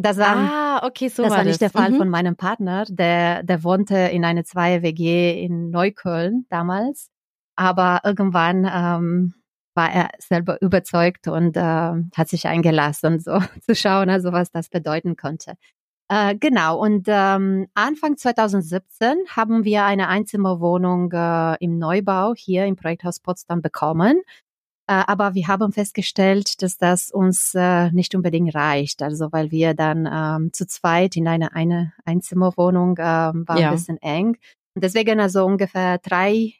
das 0.05 0.17
war, 0.17 0.35
ah, 0.35 0.85
okay, 0.85 1.07
so 1.09 1.23
das 1.23 1.31
war, 1.31 1.37
war 1.39 1.45
nicht 1.45 1.61
der 1.61 1.69
Fall 1.69 1.91
mhm. 1.91 1.97
von 1.97 2.09
meinem 2.09 2.35
Partner, 2.35 2.85
der, 2.87 3.43
der 3.43 3.63
wohnte 3.63 3.95
in 3.95 4.25
einer 4.25 4.43
Zweier-WG 4.43 5.43
in 5.43 5.69
Neukölln 5.69 6.45
damals. 6.49 7.09
Aber 7.55 8.01
irgendwann 8.03 8.69
ähm, 8.71 9.33
war 9.75 9.91
er 9.91 10.09
selber 10.19 10.61
überzeugt 10.61 11.27
und 11.27 11.57
äh, 11.57 11.61
hat 11.61 12.27
sich 12.27 12.47
eingelassen, 12.47 13.19
so 13.19 13.39
zu 13.61 13.75
schauen, 13.75 14.09
also 14.09 14.31
was 14.31 14.51
das 14.51 14.69
bedeuten 14.69 15.15
konnte. 15.15 15.53
Äh, 16.11 16.35
genau, 16.37 16.79
und 16.79 17.05
ähm, 17.07 17.67
Anfang 17.75 18.17
2017 18.17 19.15
haben 19.29 19.63
wir 19.63 19.85
eine 19.85 20.07
Einzimmerwohnung 20.07 21.11
äh, 21.11 21.63
im 21.63 21.77
Neubau 21.77 22.33
hier 22.35 22.65
im 22.65 22.75
Projekthaus 22.75 23.19
Potsdam 23.19 23.61
bekommen. 23.61 24.21
Äh, 24.89 25.03
aber 25.05 25.35
wir 25.35 25.47
haben 25.47 25.71
festgestellt, 25.71 26.63
dass 26.63 26.79
das 26.79 27.11
uns 27.11 27.53
äh, 27.53 27.91
nicht 27.91 28.15
unbedingt 28.15 28.55
reicht. 28.55 29.03
Also 29.03 29.31
weil 29.31 29.51
wir 29.51 29.75
dann 29.75 30.09
ähm, 30.11 30.51
zu 30.51 30.65
zweit 30.65 31.15
in 31.15 31.27
einer 31.27 31.55
eine 31.55 31.93
Einzimmerwohnung 32.05 32.97
ähm, 32.97 33.47
war 33.47 33.59
ja. 33.59 33.69
ein 33.69 33.75
bisschen 33.75 34.01
eng. 34.01 34.37
Und 34.73 34.83
deswegen 34.83 35.19
also 35.19 35.45
ungefähr 35.45 35.99
drei, 35.99 36.53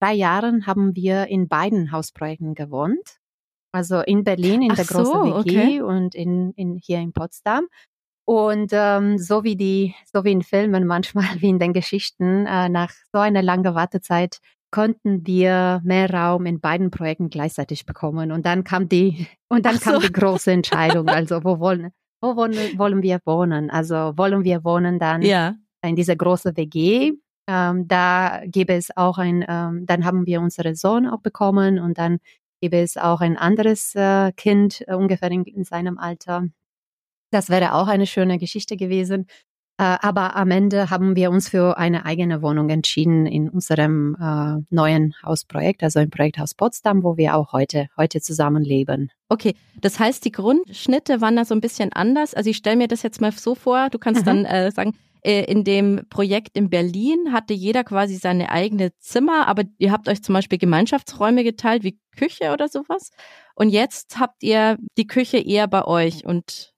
drei 0.00 0.12
Jahren 0.12 0.68
haben 0.68 0.94
wir 0.94 1.26
in 1.26 1.48
beiden 1.48 1.90
Hausprojekten 1.90 2.54
gewohnt. 2.54 3.18
Also 3.72 3.98
in 4.00 4.22
Berlin 4.22 4.62
in 4.62 4.70
Ach 4.70 4.76
der 4.76 4.84
großen 4.84 5.12
so, 5.12 5.44
WG 5.44 5.60
okay. 5.60 5.80
und 5.80 6.14
in, 6.14 6.52
in 6.52 6.76
hier 6.76 7.00
in 7.00 7.12
Potsdam. 7.12 7.66
Und 8.26 8.70
ähm, 8.72 9.18
so 9.18 9.42
wie 9.42 9.56
die, 9.56 9.96
so 10.12 10.22
wie 10.22 10.30
in 10.30 10.42
Filmen 10.42 10.86
manchmal, 10.86 11.24
wie 11.40 11.48
in 11.48 11.58
den 11.58 11.72
Geschichten, 11.72 12.46
äh, 12.46 12.68
nach 12.68 12.92
so 13.12 13.18
einer 13.18 13.42
langen 13.42 13.74
Wartezeit 13.74 14.38
konnten 14.70 15.26
wir 15.26 15.80
mehr 15.84 16.10
Raum 16.10 16.46
in 16.46 16.60
beiden 16.60 16.90
Projekten 16.90 17.30
gleichzeitig 17.30 17.86
bekommen. 17.86 18.32
Und 18.32 18.46
dann 18.46 18.64
kam 18.64 18.88
die, 18.88 19.26
und 19.48 19.66
dann 19.66 19.76
so. 19.78 19.90
kam 19.90 20.00
die 20.00 20.12
große 20.12 20.52
Entscheidung. 20.52 21.08
Also, 21.08 21.44
wo 21.44 21.58
wollen, 21.58 21.90
wo 22.20 22.36
wollen, 22.36 22.78
wollen 22.78 23.02
wir 23.02 23.20
wohnen? 23.24 23.70
Also, 23.70 24.12
wollen 24.16 24.44
wir 24.44 24.64
wohnen 24.64 24.98
dann 24.98 25.22
ja. 25.22 25.54
in 25.84 25.96
dieser 25.96 26.16
großen 26.16 26.56
WG? 26.56 27.12
Ähm, 27.48 27.88
da 27.88 28.42
gäbe 28.46 28.74
es 28.74 28.96
auch 28.96 29.18
ein, 29.18 29.44
ähm, 29.48 29.84
dann 29.86 30.04
haben 30.04 30.26
wir 30.26 30.40
unseren 30.40 30.76
Sohn 30.76 31.06
auch 31.08 31.20
bekommen 31.20 31.80
und 31.80 31.98
dann 31.98 32.18
gäbe 32.60 32.76
es 32.76 32.96
auch 32.96 33.20
ein 33.20 33.36
anderes 33.36 33.94
äh, 33.94 34.32
Kind 34.32 34.84
äh, 34.86 34.94
ungefähr 34.94 35.30
in, 35.30 35.44
in 35.44 35.64
seinem 35.64 35.98
Alter. 35.98 36.46
Das 37.32 37.48
wäre 37.48 37.74
auch 37.74 37.88
eine 37.88 38.06
schöne 38.06 38.38
Geschichte 38.38 38.76
gewesen. 38.76 39.26
Äh, 39.80 39.96
aber 40.02 40.36
am 40.36 40.50
Ende 40.50 40.90
haben 40.90 41.16
wir 41.16 41.30
uns 41.30 41.48
für 41.48 41.78
eine 41.78 42.04
eigene 42.04 42.42
Wohnung 42.42 42.68
entschieden 42.68 43.24
in 43.24 43.48
unserem 43.48 44.14
äh, 44.20 44.62
neuen 44.68 45.14
Hausprojekt, 45.24 45.82
also 45.82 46.00
im 46.00 46.10
Projekt 46.10 46.38
Haus 46.38 46.52
Potsdam, 46.54 47.02
wo 47.02 47.16
wir 47.16 47.34
auch 47.34 47.54
heute, 47.54 47.88
heute 47.96 48.20
zusammen 48.20 48.62
leben. 48.62 49.10
Okay, 49.30 49.54
das 49.80 49.98
heißt, 49.98 50.22
die 50.26 50.32
Grundschnitte 50.32 51.22
waren 51.22 51.36
da 51.36 51.46
so 51.46 51.54
ein 51.54 51.62
bisschen 51.62 51.94
anders. 51.94 52.34
Also 52.34 52.50
ich 52.50 52.58
stelle 52.58 52.76
mir 52.76 52.88
das 52.88 53.02
jetzt 53.02 53.22
mal 53.22 53.32
so 53.32 53.54
vor, 53.54 53.88
du 53.88 53.98
kannst 53.98 54.20
mhm. 54.20 54.26
dann 54.26 54.44
äh, 54.44 54.70
sagen, 54.70 54.92
äh, 55.22 55.44
in 55.44 55.64
dem 55.64 56.02
Projekt 56.10 56.58
in 56.58 56.68
Berlin 56.68 57.32
hatte 57.32 57.54
jeder 57.54 57.82
quasi 57.82 58.16
seine 58.16 58.50
eigene 58.50 58.90
Zimmer, 58.98 59.48
aber 59.48 59.62
ihr 59.78 59.92
habt 59.92 60.10
euch 60.10 60.22
zum 60.22 60.34
Beispiel 60.34 60.58
Gemeinschaftsräume 60.58 61.42
geteilt, 61.42 61.84
wie 61.84 61.98
Küche 62.18 62.52
oder 62.52 62.68
sowas. 62.68 63.12
Und 63.54 63.70
jetzt 63.70 64.20
habt 64.20 64.42
ihr 64.42 64.76
die 64.98 65.06
Küche 65.06 65.38
eher 65.38 65.68
bei 65.68 65.86
euch 65.86 66.26
und 66.26 66.74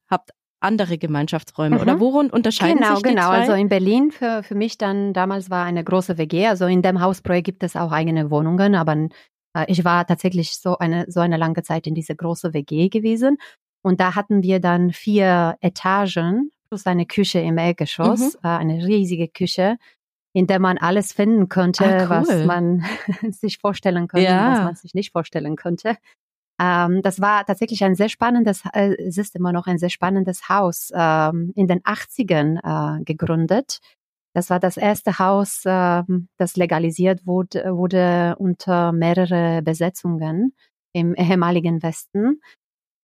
andere 0.63 0.99
Gemeinschaftsräume 0.99 1.77
mhm. 1.77 1.83
oder 1.83 2.01
worin 2.01 2.31
unterscheiden 2.31 2.79
genau, 2.79 2.95
sich 2.95 3.03
die 3.03 3.11
Genau, 3.11 3.31
genau. 3.31 3.41
Also 3.41 3.53
in 3.53 3.69
Berlin 3.69 4.11
für, 4.11 4.43
für 4.43 4.55
mich 4.55 4.79
dann 4.79 5.13
damals 5.13 5.51
war 5.51 5.65
eine 5.65 5.85
große 5.85 6.19
WG. 6.19 6.47
Also 6.47 6.67
in 6.67 6.83
dem 6.83 7.01
Hausprojekt 7.01 7.47
gibt 7.47 7.63
es 7.63 7.77
auch 7.77 7.93
eigene 7.93 8.31
Wohnungen, 8.31 8.75
aber 8.75 9.09
äh, 9.55 9.65
ich 9.69 9.85
war 9.85 10.07
tatsächlich 10.07 10.57
so 10.57 10.79
eine, 10.79 11.07
so 11.09 11.21
eine 11.21 11.37
lange 11.37 11.63
Zeit 11.63 11.87
in 11.87 11.95
diese 11.95 12.15
große 12.15 12.55
WG 12.55 12.89
gewesen. 12.89 13.39
Und 13.83 14.01
da 14.01 14.15
hatten 14.15 14.43
wir 14.43 14.61
dann 14.61 14.93
vier 14.93 15.57
Etagen 15.61 16.53
plus 16.69 16.87
eine 16.87 17.05
Küche 17.05 17.41
im 17.41 17.59
Erdgeschoss, 17.59 18.35
mhm. 18.35 18.41
äh, 18.45 18.49
eine 18.49 18.87
riesige 18.87 19.29
Küche, 19.29 19.77
in 20.33 20.47
der 20.47 20.59
man 20.59 20.79
alles 20.79 21.13
finden 21.13 21.49
könnte, 21.49 21.85
ah, 21.85 22.05
cool. 22.05 22.09
was 22.09 22.47
man 22.47 22.85
sich 23.31 23.59
vorstellen 23.59 24.09
könnte, 24.09 24.31
ja. 24.31 24.53
was 24.53 24.65
man 24.65 24.75
sich 24.77 24.95
nicht 24.95 25.13
vorstellen 25.13 25.57
könnte. 25.57 25.97
Ähm, 26.61 27.03
das 27.03 27.21
war 27.21 27.45
tatsächlich 27.45 27.83
ein 27.85 27.95
sehr 27.95 28.09
spannendes, 28.09 28.63
äh, 28.73 28.95
es 28.95 29.19
ist 29.19 29.35
immer 29.37 29.53
noch 29.53 29.67
ein 29.67 29.79
sehr 29.79 29.91
spannendes 29.91 30.49
Haus, 30.49 30.91
ähm, 30.95 31.53
in 31.55 31.67
den 31.67 31.81
80ern 31.81 33.01
äh, 33.01 33.05
gegründet. 33.05 33.81
Das 34.35 34.49
war 34.49 34.61
das 34.61 34.77
erste 34.77 35.19
Haus, 35.19 35.65
äh, 35.65 36.03
das 36.39 36.57
legalisiert 36.57 37.27
wurde, 37.27 37.77
wurde 37.77 38.37
unter 38.39 38.93
mehrere 38.93 39.63
Besetzungen 39.63 40.55
im 40.95 41.15
ehemaligen 41.15 41.83
Westen 41.83 42.41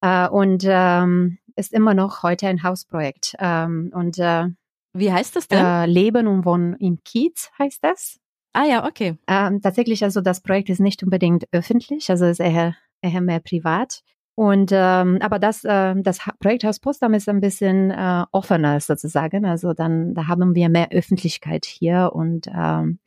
äh, 0.02 0.28
und 0.28 0.64
ähm, 0.66 1.38
ist 1.56 1.72
immer 1.72 1.94
noch 1.94 2.22
heute 2.22 2.48
ein 2.48 2.62
Hausprojekt. 2.62 3.34
Ähm, 3.38 3.90
und 3.94 4.18
äh, 4.18 4.46
wie 4.94 5.12
heißt 5.12 5.36
das 5.36 5.48
denn? 5.48 5.64
Äh, 5.64 5.86
Leben 5.86 6.26
und 6.26 6.44
Wohnen 6.44 6.74
im 6.76 7.02
Kiez 7.04 7.50
heißt 7.58 7.82
das. 7.82 8.18
Ah 8.52 8.64
ja, 8.64 8.86
okay. 8.86 9.18
Ähm, 9.26 9.60
tatsächlich, 9.60 10.02
also 10.04 10.20
das 10.20 10.40
Projekt 10.40 10.70
ist 10.70 10.80
nicht 10.80 11.02
unbedingt 11.02 11.44
öffentlich, 11.52 12.10
also 12.10 12.24
ist 12.26 12.40
eher 12.40 12.74
eher 13.02 13.20
mehr 13.20 13.40
privat. 13.40 14.02
Und 14.34 14.70
ähm, 14.72 15.18
aber 15.20 15.40
das, 15.40 15.64
äh, 15.64 15.94
das 16.00 16.20
Projekt 16.38 16.62
Haus 16.62 16.78
Potsdam 16.78 17.14
ist 17.14 17.28
ein 17.28 17.40
bisschen 17.40 17.90
äh, 17.90 18.24
offener 18.30 18.78
sozusagen. 18.80 19.44
Also 19.44 19.72
dann 19.74 20.14
da 20.14 20.28
haben 20.28 20.54
wir 20.54 20.68
mehr 20.68 20.92
Öffentlichkeit 20.92 21.64
hier 21.64 22.12
und 22.14 22.46
ähm, 22.46 23.00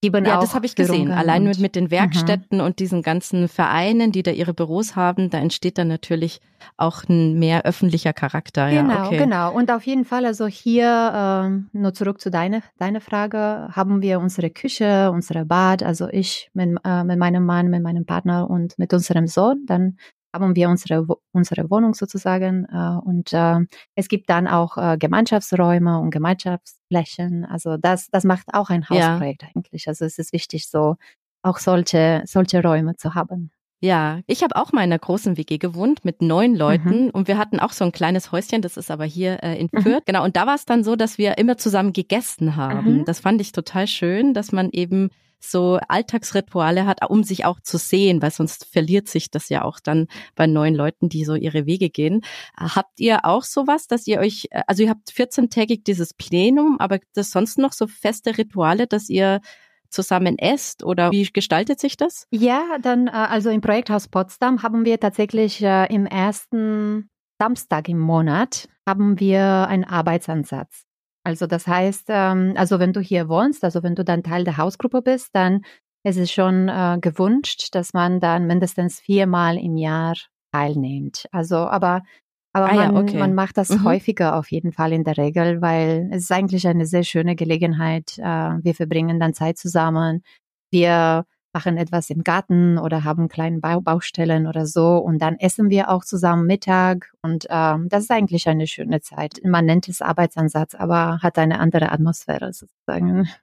geben 0.00 0.24
ja, 0.24 0.36
auch 0.36 0.40
das 0.40 0.54
habe 0.54 0.66
ich 0.66 0.74
gesehen. 0.74 1.10
Allein 1.10 1.44
mit, 1.44 1.58
mit 1.58 1.76
den 1.76 1.84
mhm. 1.84 1.90
Werkstätten 1.90 2.58
mhm. 2.58 2.64
und 2.64 2.78
diesen 2.78 3.02
ganzen 3.02 3.48
Vereinen, 3.48 4.12
die 4.12 4.22
da 4.22 4.30
ihre 4.30 4.54
Büros 4.54 4.96
haben, 4.96 5.30
da 5.30 5.38
entsteht 5.38 5.78
dann 5.78 5.88
natürlich 5.88 6.40
auch 6.76 7.04
ein 7.08 7.38
mehr 7.38 7.64
öffentlicher 7.64 8.12
Charakter. 8.12 8.70
Genau, 8.70 8.92
ja, 8.92 9.06
okay. 9.06 9.18
genau. 9.18 9.52
Und 9.52 9.70
auf 9.70 9.86
jeden 9.86 10.04
Fall, 10.04 10.24
also 10.24 10.46
hier, 10.46 11.62
äh, 11.72 11.78
nur 11.78 11.94
zurück 11.94 12.20
zu 12.20 12.30
deiner 12.30 12.62
deine 12.78 13.00
Frage, 13.00 13.68
haben 13.72 14.02
wir 14.02 14.20
unsere 14.20 14.50
Küche, 14.50 15.10
unsere 15.12 15.44
Bad, 15.44 15.82
also 15.82 16.08
ich 16.08 16.50
mit, 16.54 16.76
äh, 16.84 17.04
mit 17.04 17.18
meinem 17.18 17.44
Mann, 17.44 17.68
mit 17.68 17.82
meinem 17.82 18.04
Partner 18.04 18.48
und 18.48 18.78
mit 18.78 18.92
unserem 18.92 19.26
Sohn, 19.26 19.64
dann 19.66 19.96
haben 20.40 20.56
wir 20.56 20.68
unsere, 20.68 21.06
unsere 21.32 21.70
Wohnung 21.70 21.94
sozusagen. 21.94 22.66
Äh, 22.66 22.98
und 23.04 23.32
äh, 23.32 23.60
es 23.94 24.08
gibt 24.08 24.30
dann 24.30 24.46
auch 24.46 24.76
äh, 24.76 24.96
Gemeinschaftsräume 24.98 25.98
und 26.00 26.10
Gemeinschaftsflächen. 26.10 27.44
Also 27.44 27.76
das, 27.76 28.08
das 28.10 28.24
macht 28.24 28.46
auch 28.52 28.70
ein 28.70 28.88
Hausprojekt 28.88 29.42
ja. 29.42 29.48
eigentlich. 29.54 29.88
Also 29.88 30.04
es 30.04 30.18
ist 30.18 30.32
wichtig, 30.32 30.68
so 30.68 30.96
auch 31.42 31.58
solche, 31.58 32.22
solche 32.26 32.62
Räume 32.62 32.96
zu 32.96 33.14
haben. 33.14 33.50
Ja, 33.80 34.20
ich 34.26 34.42
habe 34.42 34.56
auch 34.56 34.72
mal 34.72 34.80
in 34.80 34.90
einer 34.90 34.98
großen 34.98 35.36
WG 35.36 35.58
gewohnt 35.58 36.04
mit 36.04 36.22
neun 36.22 36.54
Leuten 36.54 37.04
mhm. 37.04 37.10
und 37.10 37.28
wir 37.28 37.36
hatten 37.36 37.60
auch 37.60 37.72
so 37.72 37.84
ein 37.84 37.92
kleines 37.92 38.32
Häuschen, 38.32 38.62
das 38.62 38.78
ist 38.78 38.90
aber 38.90 39.04
hier 39.04 39.42
äh, 39.42 39.58
in 39.60 39.68
mhm. 39.70 39.82
Fürth. 39.82 40.00
Mhm. 40.00 40.06
Genau, 40.06 40.24
und 40.24 40.34
da 40.34 40.46
war 40.46 40.54
es 40.54 40.64
dann 40.64 40.82
so, 40.82 40.96
dass 40.96 41.18
wir 41.18 41.36
immer 41.36 41.58
zusammen 41.58 41.92
gegessen 41.92 42.56
haben. 42.56 43.00
Mhm. 43.00 43.04
Das 43.04 43.20
fand 43.20 43.40
ich 43.40 43.52
total 43.52 43.86
schön, 43.86 44.32
dass 44.32 44.50
man 44.50 44.70
eben 44.70 45.10
so 45.38 45.78
Alltagsrituale 45.88 46.86
hat, 46.86 47.08
um 47.08 47.22
sich 47.22 47.44
auch 47.44 47.60
zu 47.60 47.78
sehen, 47.78 48.22
weil 48.22 48.30
sonst 48.30 48.66
verliert 48.66 49.08
sich 49.08 49.30
das 49.30 49.48
ja 49.48 49.64
auch 49.64 49.80
dann 49.80 50.06
bei 50.34 50.46
neuen 50.46 50.74
Leuten, 50.74 51.08
die 51.08 51.24
so 51.24 51.34
ihre 51.34 51.66
Wege 51.66 51.90
gehen. 51.90 52.22
Habt 52.56 52.98
ihr 52.98 53.24
auch 53.24 53.44
sowas, 53.44 53.86
dass 53.86 54.06
ihr 54.06 54.18
euch, 54.18 54.48
also 54.66 54.82
ihr 54.82 54.90
habt 54.90 55.10
14-tägig 55.10 55.84
dieses 55.84 56.14
Plenum, 56.14 56.76
aber 56.78 56.98
das 57.14 57.30
sonst 57.30 57.58
noch 57.58 57.72
so 57.72 57.86
feste 57.86 58.38
Rituale, 58.38 58.86
dass 58.86 59.08
ihr 59.08 59.40
zusammen 59.88 60.38
esst 60.38 60.82
oder 60.82 61.10
wie 61.10 61.24
gestaltet 61.24 61.80
sich 61.80 61.96
das? 61.96 62.26
Ja, 62.30 62.78
dann 62.80 63.06
äh, 63.06 63.10
also 63.12 63.50
im 63.50 63.60
Projekthaus 63.60 64.08
Potsdam 64.08 64.62
haben 64.62 64.84
wir 64.84 64.98
tatsächlich 64.98 65.62
äh, 65.62 65.86
im 65.94 66.06
ersten 66.06 67.08
Samstag 67.38 67.88
im 67.88 67.98
Monat 67.98 68.68
haben 68.86 69.20
wir 69.20 69.66
einen 69.68 69.84
Arbeitsansatz. 69.84 70.85
Also 71.26 71.48
das 71.48 71.66
heißt, 71.66 72.04
ähm, 72.08 72.54
also 72.56 72.78
wenn 72.78 72.92
du 72.92 73.00
hier 73.00 73.28
wohnst, 73.28 73.64
also 73.64 73.82
wenn 73.82 73.96
du 73.96 74.04
dann 74.04 74.22
Teil 74.22 74.44
der 74.44 74.58
Hausgruppe 74.58 75.02
bist, 75.02 75.30
dann 75.34 75.62
ist 76.04 76.18
es 76.18 76.30
schon 76.30 76.68
äh, 76.68 76.98
gewünscht, 77.00 77.74
dass 77.74 77.92
man 77.92 78.20
dann 78.20 78.46
mindestens 78.46 79.00
viermal 79.00 79.58
im 79.58 79.76
Jahr 79.76 80.14
teilnimmt. 80.52 81.26
Also 81.32 81.56
aber 81.56 82.04
aber 82.52 82.70
ah, 82.70 82.74
man, 82.74 82.94
ja, 82.94 83.02
okay. 83.02 83.18
man 83.18 83.34
macht 83.34 83.58
das 83.58 83.70
mhm. 83.70 83.84
häufiger 83.84 84.36
auf 84.36 84.52
jeden 84.52 84.70
Fall 84.70 84.92
in 84.92 85.02
der 85.02 85.18
Regel, 85.18 85.60
weil 85.60 86.08
es 86.12 86.22
ist 86.22 86.32
eigentlich 86.32 86.68
eine 86.68 86.86
sehr 86.86 87.02
schöne 87.02 87.34
Gelegenheit. 87.34 88.18
Äh, 88.18 88.22
wir 88.22 88.74
verbringen 88.76 89.18
dann 89.18 89.34
Zeit 89.34 89.58
zusammen. 89.58 90.22
Wir 90.70 91.26
machen 91.56 91.78
etwas 91.78 92.10
im 92.10 92.22
Garten 92.22 92.76
oder 92.76 93.02
haben 93.04 93.28
kleine 93.28 93.60
Bau 93.60 93.80
Baustellen 93.80 94.46
oder 94.46 94.66
so 94.66 94.98
und 94.98 95.22
dann 95.22 95.36
essen 95.38 95.70
wir 95.70 95.88
auch 95.88 96.04
zusammen 96.04 96.46
Mittag 96.46 97.14
und 97.22 97.46
ähm, 97.48 97.88
das 97.88 98.02
ist 98.02 98.10
eigentlich 98.10 98.46
eine 98.46 98.66
schöne 98.66 99.00
Zeit. 99.00 99.40
Man 99.42 99.64
nennt 99.64 99.88
es 99.88 100.02
Arbeitsansatz, 100.02 100.74
aber 100.74 101.18
hat 101.22 101.38
eine 101.38 101.58
andere 101.58 101.92
Atmosphäre 101.92 102.52
sozusagen. 102.52 103.28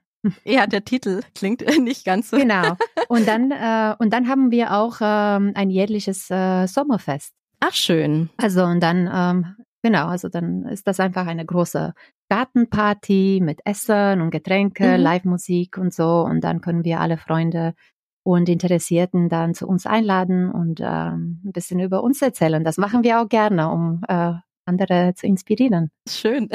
Ja, 0.46 0.66
der 0.66 0.82
Titel 0.86 1.20
klingt 1.34 1.62
nicht 1.82 2.06
ganz 2.06 2.30
so. 2.30 2.38
Genau. 2.38 2.78
Und 3.08 3.28
dann 3.28 3.50
äh, 3.50 3.94
und 3.98 4.10
dann 4.10 4.26
haben 4.26 4.50
wir 4.50 4.72
auch 4.72 4.96
ähm, 5.02 5.52
ein 5.54 5.68
jährliches 5.68 6.30
äh, 6.30 6.66
Sommerfest. 6.66 7.34
Ach 7.60 7.74
schön. 7.74 8.30
Also 8.38 8.64
und 8.64 8.80
dann 8.80 9.10
ähm, 9.12 9.54
genau, 9.82 10.06
also 10.06 10.30
dann 10.30 10.62
ist 10.62 10.86
das 10.86 10.98
einfach 10.98 11.26
eine 11.26 11.44
große 11.44 11.92
Gartenparty 12.30 13.40
mit 13.42 13.60
Essen 13.66 14.22
und 14.22 14.30
Getränke, 14.30 14.96
mhm. 14.96 15.02
Live-Musik 15.02 15.76
und 15.76 15.92
so 15.92 16.22
und 16.22 16.40
dann 16.42 16.62
können 16.62 16.84
wir 16.84 17.00
alle 17.00 17.18
Freunde 17.18 17.74
und 18.24 18.48
Interessierten 18.48 19.28
dann 19.28 19.54
zu 19.54 19.68
uns 19.68 19.86
einladen 19.86 20.50
und 20.50 20.80
ähm, 20.80 21.40
ein 21.44 21.52
bisschen 21.52 21.78
über 21.78 22.02
uns 22.02 22.20
erzählen. 22.20 22.64
Das 22.64 22.78
machen 22.78 23.04
wir 23.04 23.20
auch 23.20 23.28
gerne, 23.28 23.70
um 23.70 24.02
äh, 24.08 24.32
andere 24.64 25.12
zu 25.14 25.26
inspirieren. 25.26 25.90
Schön. 26.08 26.48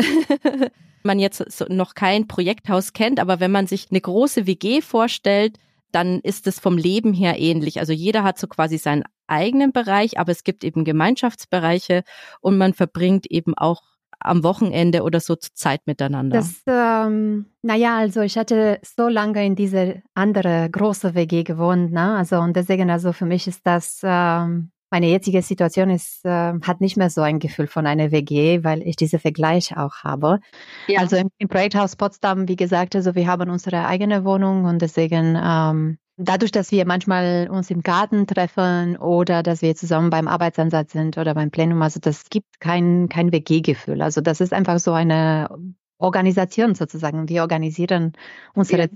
man 1.04 1.20
jetzt 1.20 1.70
noch 1.70 1.94
kein 1.94 2.28
Projekthaus 2.28 2.92
kennt, 2.92 3.20
aber 3.20 3.40
wenn 3.40 3.52
man 3.52 3.68
sich 3.68 3.88
eine 3.92 4.02
große 4.02 4.48
WG 4.48 4.82
vorstellt, 4.82 5.58
dann 5.92 6.20
ist 6.20 6.48
es 6.48 6.60
vom 6.60 6.78
Leben 6.78 7.14
her 7.14 7.40
ähnlich. 7.40 7.80
Also 7.80 7.94
jeder 7.94 8.24
hat 8.24 8.38
so 8.38 8.48
quasi 8.48 8.78
seinen 8.78 9.04
eigenen 9.28 9.72
Bereich, 9.72 10.20
aber 10.20 10.32
es 10.32 10.44
gibt 10.44 10.64
eben 10.64 10.84
Gemeinschaftsbereiche 10.84 12.04
und 12.42 12.58
man 12.58 12.74
verbringt 12.74 13.28
eben 13.30 13.56
auch 13.56 13.84
am 14.20 14.44
Wochenende 14.44 15.04
oder 15.04 15.20
so 15.20 15.36
zur 15.36 15.54
Zeit 15.54 15.82
miteinander? 15.86 16.38
Das, 16.38 16.62
ähm, 16.68 17.46
naja, 17.62 17.98
also 17.98 18.22
ich 18.22 18.38
hatte 18.38 18.80
so 18.84 19.08
lange 19.08 19.46
in 19.46 19.56
diese 19.56 20.02
andere 20.14 20.70
große 20.70 21.16
WG 21.16 21.44
gewohnt, 21.44 21.92
ne? 21.92 22.16
Also 22.18 22.40
und 22.40 22.56
deswegen, 22.56 22.90
also 22.90 23.14
für 23.14 23.26
mich 23.26 23.48
ist 23.48 23.66
das 23.66 24.02
ähm, 24.04 24.72
meine 24.92 25.08
jetzige 25.08 25.42
Situation 25.42 25.90
ist, 25.90 26.26
äh, 26.26 26.54
hat 26.62 26.82
nicht 26.82 26.98
mehr 26.98 27.10
so 27.10 27.22
ein 27.22 27.40
Gefühl 27.40 27.68
von 27.68 27.86
einer 27.86 28.12
WG, 28.12 28.64
weil 28.64 28.82
ich 28.82 28.96
diese 28.96 29.20
Vergleich 29.20 29.78
auch 29.78 30.04
habe. 30.04 30.40
Ja. 30.88 31.02
Also 31.02 31.16
im, 31.16 31.30
im, 31.38 31.48
Projekthaus 31.48 31.96
Potsdam, 31.96 32.48
wie 32.48 32.56
gesagt, 32.56 32.96
also 32.96 33.16
wir 33.16 33.28
haben 33.28 33.50
unsere 33.50 33.86
eigene 33.86 34.26
Wohnung 34.26 34.66
und 34.66 34.82
deswegen 34.82 35.38
ähm, 35.42 35.98
dadurch, 36.20 36.52
dass 36.52 36.72
wir 36.72 36.86
manchmal 36.86 37.48
uns 37.50 37.72
im 37.72 37.82
Garten 37.82 38.28
treffen 38.28 38.98
oder 38.98 39.42
dass 39.42 39.62
wir 39.62 39.76
zusammen 39.76 40.10
beim 40.10 40.28
Arbeitsansatz 40.28 40.92
sind 40.92 41.18
oder 41.18 41.34
beim 41.34 41.50
Plenum, 41.50 41.82
also 41.82 42.00
das 42.00 42.30
gibt 42.30 42.60
kein, 42.60 43.08
kein 43.10 43.32
WG-Gefühl. 43.32 44.02
Also 44.02 44.22
das 44.22 44.42
ist 44.42 44.54
einfach 44.54 44.80
so 44.80 44.92
eine 44.92 45.50
Organisation 45.98 46.76
sozusagen. 46.76 47.30
Wir 47.30 47.42
organisieren 47.42 48.14
unsere 48.54 48.84
ja. 48.84 48.88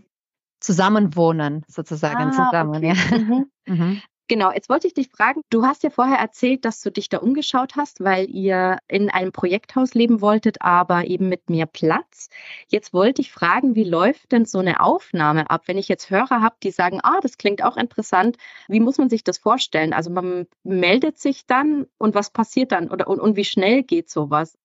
Zusammenwohnen 0.59 1.63
sozusagen 1.67 2.29
ah, 2.29 2.31
zusammen. 2.31 2.75
Okay. 2.75 2.93
Ja. 2.93 3.17
Mhm. 3.17 3.45
Mhm. 3.65 4.01
Genau, 4.29 4.51
jetzt 4.51 4.69
wollte 4.69 4.87
ich 4.87 4.93
dich 4.93 5.09
fragen, 5.09 5.41
du 5.49 5.65
hast 5.65 5.83
ja 5.83 5.89
vorher 5.89 6.17
erzählt, 6.17 6.63
dass 6.63 6.81
du 6.81 6.91
dich 6.91 7.09
da 7.09 7.17
umgeschaut 7.17 7.75
hast, 7.75 8.01
weil 8.01 8.29
ihr 8.29 8.77
in 8.87 9.09
einem 9.09 9.33
Projekthaus 9.33 9.93
leben 9.95 10.21
wolltet, 10.21 10.61
aber 10.61 11.05
eben 11.07 11.27
mit 11.27 11.49
mehr 11.49 11.65
Platz. 11.65 12.29
Jetzt 12.69 12.93
wollte 12.93 13.21
ich 13.21 13.31
fragen, 13.33 13.75
wie 13.75 13.83
läuft 13.83 14.31
denn 14.31 14.45
so 14.45 14.59
eine 14.59 14.79
Aufnahme 14.79 15.49
ab? 15.49 15.63
Wenn 15.67 15.77
ich 15.77 15.89
jetzt 15.89 16.09
Hörer 16.09 16.41
habe, 16.41 16.55
die 16.63 16.71
sagen, 16.71 16.99
ah, 17.03 17.19
das 17.21 17.37
klingt 17.37 17.63
auch 17.63 17.75
interessant, 17.75 18.37
wie 18.69 18.79
muss 18.79 18.97
man 18.97 19.09
sich 19.09 19.25
das 19.25 19.37
vorstellen? 19.37 19.91
Also 19.91 20.09
man 20.09 20.47
meldet 20.63 21.19
sich 21.19 21.45
dann 21.45 21.85
und 21.97 22.15
was 22.15 22.29
passiert 22.29 22.71
dann 22.71 22.89
oder 22.89 23.07
und, 23.09 23.19
und 23.19 23.35
wie 23.35 23.45
schnell 23.45 23.83
geht 23.83 24.09
sowas? 24.09 24.57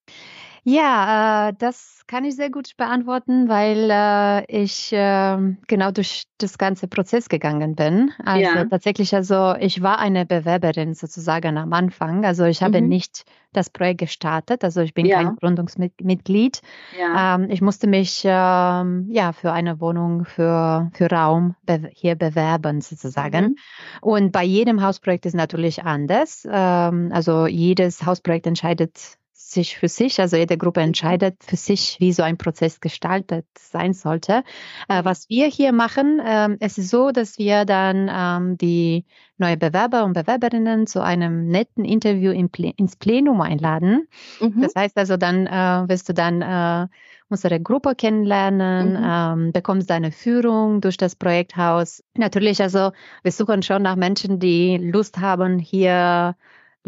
Ja, 0.70 1.48
äh, 1.48 1.54
das 1.58 2.02
kann 2.06 2.26
ich 2.26 2.37
sehr 2.37 2.50
gut 2.50 2.76
beantworten, 2.76 3.48
weil 3.48 3.88
äh, 3.90 4.44
ich 4.54 4.92
äh, 4.92 5.38
genau 5.66 5.90
durch 5.92 6.25
das 6.37 6.58
ganze 6.58 6.88
Prozess 6.88 7.30
gegangen 7.30 7.75
bin. 7.75 8.10
Also 8.22 8.42
ja. 8.42 8.64
tatsächlich, 8.66 9.14
also 9.14 9.54
ich 9.58 9.80
war 9.80 9.98
eine 9.98 10.26
Bewerberin 10.26 10.92
sozusagen 10.92 11.56
am 11.56 11.72
Anfang. 11.72 12.26
Also 12.26 12.44
ich 12.44 12.62
habe 12.62 12.82
mhm. 12.82 12.88
nicht 12.88 13.25
das 13.54 13.70
Projekt 13.70 14.00
gestartet. 14.00 14.62
Also 14.62 14.82
ich 14.82 14.92
bin 14.92 15.06
ja. 15.06 15.22
kein 15.22 15.37
Gründungsmitglied. 15.37 16.60
Ja. 16.98 17.37
Ähm, 17.37 17.48
ich 17.48 17.62
musste 17.62 17.87
mich 17.87 18.22
ähm, 18.26 19.06
ja 19.10 19.32
für 19.32 19.52
eine 19.52 19.80
Wohnung 19.80 20.26
für 20.26 20.90
für 20.92 21.10
Raum 21.10 21.54
be 21.64 21.88
hier 21.94 22.14
bewerben 22.14 22.82
sozusagen. 22.82 23.44
Mhm. 23.44 23.56
Und 24.02 24.32
bei 24.32 24.44
jedem 24.44 24.82
Hausprojekt 24.82 25.25
ist 25.25 25.34
natürlich 25.34 25.84
anders. 25.84 26.46
Ähm, 26.50 27.08
also 27.10 27.46
jedes 27.46 28.04
Hausprojekt 28.04 28.46
entscheidet 28.46 29.18
sich 29.40 29.78
für 29.78 29.87
sich, 29.87 30.21
also 30.21 30.37
jede 30.37 30.59
Gruppe 30.59 30.80
entscheidet 30.80 31.37
für 31.45 31.54
sich, 31.54 31.97
wie 32.00 32.12
so 32.12 32.25
ein 32.25 32.38
Prozess 32.38 32.80
gestaltet 32.80 33.47
sein 33.57 33.92
sollte. 33.95 34.42
Äh, 34.88 35.04
was 35.04 35.28
wir 35.28 35.47
hier 35.47 35.73
machen, 35.73 36.18
äh, 36.18 36.57
es 36.59 36.76
ist 36.76 36.90
so, 36.90 37.12
dass 37.12 37.38
wir 37.38 37.64
dann 37.64 38.11
ähm, 38.12 38.59
die 38.59 39.04
neue 39.38 39.57
Bewerber 39.57 40.04
und 40.04 40.14
Bewerberinnen 40.14 40.88
zu 40.88 41.02
einem 41.02 41.47
netten 41.47 41.85
Interview 41.85 42.33
im 42.33 42.50
Ple 42.50 42.73
ins 42.76 42.97
Plenum 42.97 43.40
einladen. 43.40 44.09
Mhm. 44.40 44.61
Das 44.61 44.75
heißt 44.75 44.99
also, 44.99 45.16
dann 45.16 45.47
äh, 45.47 45.88
wirst 45.88 46.09
du 46.09 46.14
dann 46.14 46.42
äh, 46.42 46.88
unsere 47.28 47.61
Gruppe 47.61 47.95
kennenlernen, 47.95 48.95
mhm. 48.95 49.45
ähm, 49.47 49.52
bekommst 49.52 49.88
deine 49.88 50.11
Führung 50.11 50.80
durch 50.80 50.97
das 50.97 51.14
Projekthaus. 51.14 52.02
Natürlich, 52.16 52.61
also 52.61 52.90
wir 53.23 53.30
suchen 53.33 53.62
schon 53.62 53.83
nach 53.83 53.95
Menschen, 53.95 54.40
die 54.40 54.78
Lust 54.78 55.18
haben, 55.18 55.61
hier 55.61 56.35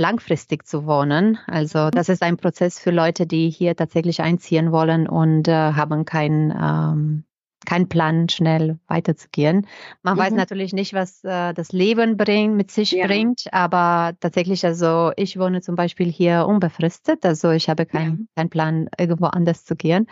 langfristig 0.01 0.67
zu 0.67 0.87
wohnen. 0.87 1.39
Also 1.47 1.91
das 1.91 2.09
ist 2.09 2.23
ein 2.23 2.39
Prozess 2.39 2.81
für 2.81 2.91
Leute, 2.91 3.27
die 3.27 3.51
hier 3.51 3.77
tatsächlich 3.77 4.21
einziehen 4.21 4.73
wollen 4.73 5.07
und 5.07 5.47
äh, 5.47 5.53
haben 5.53 6.05
keinen 6.05 6.51
ähm, 6.51 7.25
kein 7.67 7.89
Plan, 7.89 8.29
schnell 8.31 8.79
weiterzugehen. 8.87 9.67
Man 10.03 10.15
mhm. 10.15 10.19
weiß 10.19 10.33
natürlich 10.33 10.73
nicht, 10.73 10.95
was 10.95 11.23
äh, 11.25 11.53
das 11.53 11.73
Leben 11.73 12.17
bringt, 12.17 12.57
mit 12.57 12.71
sich 12.71 12.93
ja. 12.93 13.07
bringt, 13.07 13.45
aber 13.53 14.15
tatsächlich, 14.21 14.65
also 14.65 15.13
ich 15.17 15.39
wohne 15.39 15.61
zum 15.61 15.75
Beispiel 15.75 16.11
hier 16.11 16.47
unbefristet, 16.47 17.25
also 17.27 17.51
ich 17.51 17.69
habe 17.69 17.85
keinen 17.85 18.11
ja. 18.21 18.25
kein 18.37 18.49
Plan, 18.49 18.89
irgendwo 18.99 19.27
anders 19.27 19.67
zu 19.67 19.77
gehen. 19.77 20.07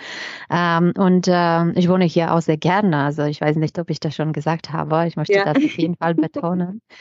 Ähm, 0.50 0.92
und 0.98 1.26
äh, 1.26 1.70
ich 1.72 1.88
wohne 1.88 2.04
hier 2.04 2.34
auch 2.34 2.42
sehr 2.42 2.58
gerne, 2.58 3.04
also 3.04 3.24
ich 3.24 3.40
weiß 3.40 3.56
nicht, 3.56 3.78
ob 3.78 3.88
ich 3.88 3.98
das 3.98 4.14
schon 4.14 4.34
gesagt 4.34 4.70
habe, 4.70 5.06
ich 5.06 5.16
möchte 5.16 5.32
ja. 5.32 5.44
das 5.46 5.56
auf 5.56 5.78
jeden 5.78 5.96
Fall 5.96 6.14
betonen. 6.14 6.82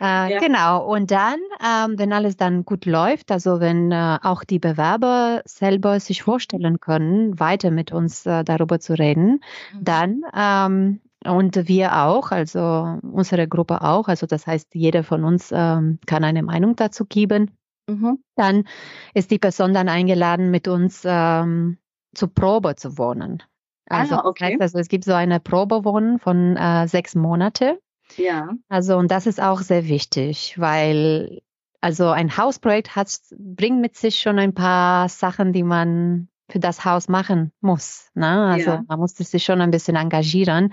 Äh, 0.00 0.32
ja. 0.32 0.38
Genau. 0.40 0.84
Und 0.86 1.10
dann, 1.10 1.38
ähm, 1.64 1.98
wenn 1.98 2.12
alles 2.12 2.36
dann 2.36 2.64
gut 2.64 2.84
läuft, 2.84 3.30
also 3.30 3.60
wenn 3.60 3.92
äh, 3.92 4.18
auch 4.22 4.44
die 4.44 4.58
Bewerber 4.58 5.42
selber 5.44 6.00
sich 6.00 6.22
vorstellen 6.22 6.80
können, 6.80 7.38
weiter 7.38 7.70
mit 7.70 7.92
uns 7.92 8.26
äh, 8.26 8.44
darüber 8.44 8.80
zu 8.80 8.98
reden, 8.98 9.40
mhm. 9.72 9.84
dann 9.84 10.22
ähm, 10.36 11.00
und 11.26 11.68
wir 11.68 11.96
auch, 12.04 12.32
also 12.32 12.98
unsere 13.02 13.48
Gruppe 13.48 13.80
auch, 13.82 14.08
also 14.08 14.26
das 14.26 14.46
heißt, 14.46 14.74
jeder 14.74 15.04
von 15.04 15.24
uns 15.24 15.50
ähm, 15.52 15.98
kann 16.06 16.22
eine 16.22 16.42
Meinung 16.42 16.76
dazu 16.76 17.06
geben. 17.06 17.50
Mhm. 17.88 18.18
Dann 18.36 18.64
ist 19.14 19.30
die 19.30 19.38
Person 19.38 19.72
dann 19.72 19.88
eingeladen, 19.88 20.50
mit 20.50 20.68
uns 20.68 21.02
ähm, 21.04 21.78
zur 22.14 22.32
Probe 22.32 22.76
zu 22.76 22.98
wohnen. 22.98 23.42
Also, 23.86 24.16
ah, 24.16 24.24
okay. 24.24 24.52
heißt 24.52 24.62
also, 24.62 24.78
es 24.78 24.88
gibt 24.88 25.04
so 25.04 25.12
eine 25.12 25.40
Probewohnen 25.40 26.18
von 26.18 26.56
äh, 26.56 26.88
sechs 26.88 27.14
Monate. 27.14 27.78
Ja. 28.16 28.50
Also, 28.68 28.96
und 28.96 29.10
das 29.10 29.26
ist 29.26 29.40
auch 29.40 29.60
sehr 29.60 29.88
wichtig, 29.88 30.54
weil 30.58 31.42
also 31.80 32.08
ein 32.08 32.36
Hausprojekt 32.36 32.96
hat, 32.96 33.14
bringt 33.36 33.80
mit 33.80 33.96
sich 33.96 34.18
schon 34.18 34.38
ein 34.38 34.54
paar 34.54 35.08
Sachen, 35.10 35.52
die 35.52 35.62
man 35.62 36.28
für 36.48 36.58
das 36.58 36.84
Haus 36.84 37.08
machen 37.08 37.52
muss. 37.60 38.10
Ne? 38.14 38.46
Also 38.46 38.70
ja. 38.70 38.84
man 38.86 38.98
muss 38.98 39.12
sich 39.16 39.44
schon 39.44 39.60
ein 39.60 39.70
bisschen 39.70 39.96
engagieren. 39.96 40.72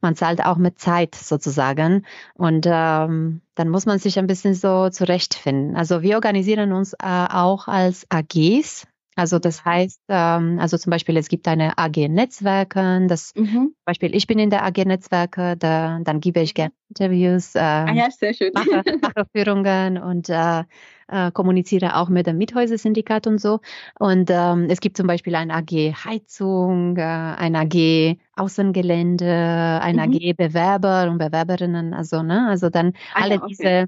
Man 0.00 0.16
zahlt 0.16 0.44
auch 0.44 0.56
mit 0.56 0.78
Zeit 0.78 1.14
sozusagen. 1.14 2.04
Und 2.34 2.66
ähm, 2.68 3.40
dann 3.54 3.68
muss 3.68 3.86
man 3.86 3.98
sich 3.98 4.18
ein 4.18 4.26
bisschen 4.26 4.54
so 4.54 4.88
zurechtfinden. 4.90 5.76
Also 5.76 6.02
wir 6.02 6.16
organisieren 6.16 6.72
uns 6.72 6.92
äh, 6.94 6.96
auch 7.02 7.68
als 7.68 8.06
AGs, 8.08 8.86
also 9.14 9.38
das 9.38 9.64
heißt, 9.64 10.00
ähm, 10.08 10.58
also 10.58 10.78
zum 10.78 10.90
Beispiel 10.90 11.16
es 11.16 11.28
gibt 11.28 11.46
eine 11.46 11.76
AG 11.78 12.08
Netzwerke, 12.08 13.04
das 13.08 13.32
mhm. 13.34 13.46
zum 13.46 13.74
Beispiel 13.84 14.14
ich 14.14 14.26
bin 14.26 14.38
in 14.38 14.50
der 14.50 14.64
AG 14.64 14.84
Netzwerke, 14.84 15.56
da, 15.56 16.00
dann 16.02 16.20
gebe 16.20 16.40
ich 16.40 16.54
gerne 16.54 16.72
Interviews, 16.88 17.54
äh, 17.54 17.60
ah 17.60 17.92
ja, 17.92 18.10
sehr 18.10 18.34
schön. 18.34 18.52
mache, 18.54 18.82
mache 19.00 19.26
Führungen 19.34 19.98
und 19.98 20.28
äh, 20.28 20.64
äh, 21.08 21.30
kommuniziere 21.30 21.96
auch 21.96 22.08
mit 22.08 22.26
dem 22.26 22.38
Miethäuser-Syndikat 22.38 23.26
und 23.26 23.38
so. 23.38 23.60
Und 23.98 24.30
ähm, 24.30 24.66
es 24.70 24.80
gibt 24.80 24.96
zum 24.96 25.06
Beispiel 25.06 25.34
ein 25.34 25.50
AG 25.50 25.94
Heizung, 26.04 26.96
äh, 26.96 27.02
ein 27.02 27.54
AG 27.54 28.16
Außengelände, 28.36 29.80
ein 29.82 29.96
mhm. 29.96 30.02
AG 30.02 30.34
Bewerber 30.36 31.10
und 31.10 31.18
Bewerberinnen, 31.18 31.92
also 31.92 32.22
ne, 32.22 32.46
also 32.48 32.70
dann 32.70 32.94
ah, 33.14 33.22
alle 33.22 33.34
ja, 33.34 33.42
okay. 33.42 33.46
diese 33.48 33.86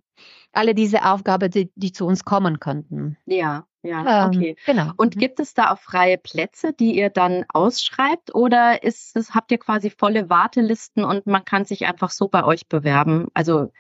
alle 0.53 0.75
diese 0.75 1.05
Aufgaben, 1.05 1.51
die, 1.51 1.71
die 1.75 1.93
zu 1.93 2.07
uns 2.07 2.25
kommen 2.25 2.61
könnten. 2.61 3.17
Ja, 3.27 3.67
ja, 3.85 4.25
ähm, 4.25 4.29
okay. 4.29 4.57
Genau. 4.67 4.93
Und 4.97 5.17
mhm. 5.17 5.21
gibt 5.21 5.41
es 5.41 5.55
da 5.55 5.71
auch 5.71 5.79
freie 5.79 6.19
Plätze, 6.19 6.73
die 6.73 6.97
ihr 6.97 7.11
dann 7.11 7.45
ausschreibt 7.49 8.35
oder 8.35 8.83
ist 8.83 9.17
es, 9.17 9.35
habt 9.35 9.53
ihr 9.53 9.59
quasi 9.59 9.91
volle 9.91 10.31
Wartelisten 10.31 11.05
und 11.05 11.27
man 11.27 11.45
kann 11.45 11.65
sich 11.65 11.87
einfach 11.87 12.11
so 12.11 12.29
bei 12.29 12.45
euch 12.45 12.69
bewerben? 12.69 13.29
Also 13.35 13.71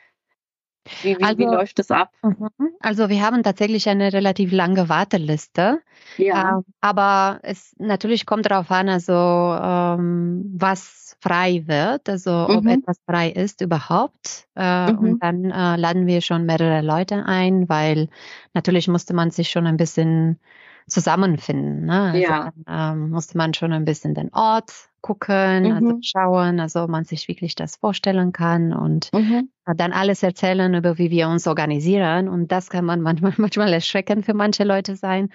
wie, 1.02 1.18
wie, 1.18 1.22
also, 1.22 1.38
wie 1.38 1.44
läuft 1.44 1.78
es 1.78 1.90
ab? 1.90 2.10
Mhm. 2.22 2.50
Also 2.80 3.08
wir 3.08 3.22
haben 3.22 3.42
tatsächlich 3.42 3.88
eine 3.88 4.12
relativ 4.12 4.52
lange 4.52 4.88
Warteliste. 4.88 5.80
Ja. 6.18 6.58
Ähm, 6.58 6.64
aber 6.80 7.40
es 7.42 7.74
natürlich 7.78 8.26
kommt 8.26 8.46
darauf 8.46 8.70
an, 8.70 8.88
also 8.88 9.12
ähm, 9.12 10.52
was 10.56 11.16
frei 11.20 11.62
wird, 11.66 12.08
also 12.08 12.30
mhm. 12.30 12.56
ob 12.56 12.66
etwas 12.66 12.98
frei 13.06 13.30
ist 13.30 13.60
überhaupt. 13.60 14.46
Äh, 14.56 14.92
mhm. 14.92 14.98
Und 14.98 15.22
dann 15.22 15.44
äh, 15.44 15.76
laden 15.76 16.06
wir 16.06 16.20
schon 16.20 16.44
mehrere 16.44 16.82
Leute 16.82 17.24
ein, 17.24 17.68
weil 17.68 18.08
natürlich 18.52 18.88
musste 18.88 19.14
man 19.14 19.30
sich 19.30 19.50
schon 19.50 19.66
ein 19.66 19.76
bisschen 19.76 20.38
zusammenfinden. 20.86 21.86
Ne? 21.86 22.00
Also 22.00 22.18
ja. 22.18 22.52
dann, 22.66 22.98
ähm, 22.98 23.10
musste 23.10 23.38
man 23.38 23.54
schon 23.54 23.72
ein 23.72 23.84
bisschen 23.84 24.14
den 24.14 24.32
Ort 24.34 24.72
gucken, 25.04 25.66
also 25.66 25.68
mhm. 25.68 25.74
also 25.74 25.98
schauen, 26.00 26.60
also 26.60 26.88
man 26.88 27.04
sich 27.04 27.28
wirklich 27.28 27.54
das 27.54 27.76
vorstellen 27.76 28.32
kann 28.32 28.72
und 28.72 29.10
mhm. 29.12 29.50
dann 29.76 29.92
alles 29.92 30.22
erzählen 30.22 30.72
über 30.72 30.96
wie 30.96 31.10
wir 31.10 31.28
uns 31.28 31.46
organisieren 31.46 32.26
und 32.26 32.50
das 32.50 32.70
kann 32.70 32.86
man 32.86 33.00
manchmal 33.02 33.34
manchmal 33.36 33.70
erschreckend 33.70 34.24
für 34.24 34.32
manche 34.32 34.64
Leute 34.64 34.96
sein. 34.96 35.28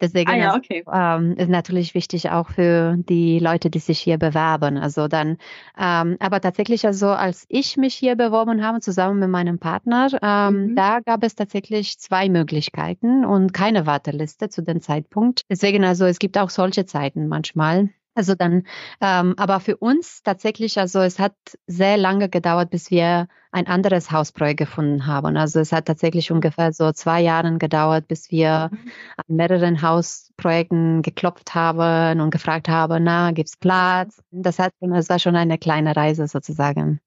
Deswegen 0.00 0.28
ah, 0.28 0.36
ja, 0.36 0.56
okay. 0.56 0.80
ist, 0.80 0.88
ähm, 0.92 1.36
ist 1.36 1.50
natürlich 1.50 1.94
wichtig 1.94 2.30
auch 2.30 2.48
für 2.48 2.96
die 2.96 3.38
Leute, 3.38 3.70
die 3.70 3.78
sich 3.78 4.00
hier 4.00 4.18
bewerben. 4.18 4.76
Also 4.76 5.06
dann, 5.06 5.36
ähm, 5.78 6.16
aber 6.18 6.40
tatsächlich 6.40 6.84
also 6.84 7.06
als 7.10 7.46
ich 7.48 7.76
mich 7.76 7.94
hier 7.94 8.16
beworben 8.16 8.66
habe 8.66 8.80
zusammen 8.80 9.20
mit 9.20 9.28
meinem 9.28 9.60
Partner, 9.60 10.08
ähm, 10.20 10.70
mhm. 10.70 10.74
da 10.74 10.98
gab 10.98 11.22
es 11.22 11.36
tatsächlich 11.36 11.96
zwei 12.00 12.28
Möglichkeiten 12.28 13.24
und 13.24 13.54
keine 13.54 13.86
Warteliste 13.86 14.48
zu 14.48 14.62
dem 14.62 14.80
Zeitpunkt. 14.80 15.42
Deswegen 15.48 15.84
also 15.84 16.06
es 16.06 16.18
gibt 16.18 16.36
auch 16.38 16.50
solche 16.50 16.86
Zeiten 16.86 17.28
manchmal. 17.28 17.90
Also 18.14 18.34
dann, 18.34 18.64
ähm, 19.00 19.34
aber 19.38 19.60
für 19.60 19.76
uns 19.76 20.22
tatsächlich, 20.22 20.78
also 20.78 21.00
es 21.00 21.18
hat 21.18 21.34
sehr 21.66 21.96
lange 21.96 22.28
gedauert, 22.28 22.70
bis 22.70 22.90
wir 22.90 23.28
ein 23.52 23.66
anderes 23.66 24.10
Hausprojekt 24.10 24.58
gefunden 24.58 25.06
haben. 25.06 25.36
Also 25.36 25.60
es 25.60 25.72
hat 25.72 25.86
tatsächlich 25.86 26.30
ungefähr 26.30 26.72
so 26.72 26.92
zwei 26.92 27.20
Jahre 27.22 27.56
gedauert, 27.58 28.08
bis 28.08 28.30
wir 28.30 28.70
mhm. 28.70 28.90
an 29.16 29.36
mehreren 29.36 29.82
Hausprojekten 29.82 31.02
geklopft 31.02 31.54
haben 31.54 32.20
und 32.20 32.30
gefragt 32.30 32.68
haben, 32.68 33.02
na, 33.04 33.30
gibt's 33.32 33.56
Platz? 33.56 34.22
Das 34.30 34.58
hat, 34.58 34.72
das 34.80 35.08
war 35.08 35.18
schon 35.18 35.36
eine 35.36 35.58
kleine 35.58 35.96
Reise 35.96 36.28
sozusagen. 36.28 37.00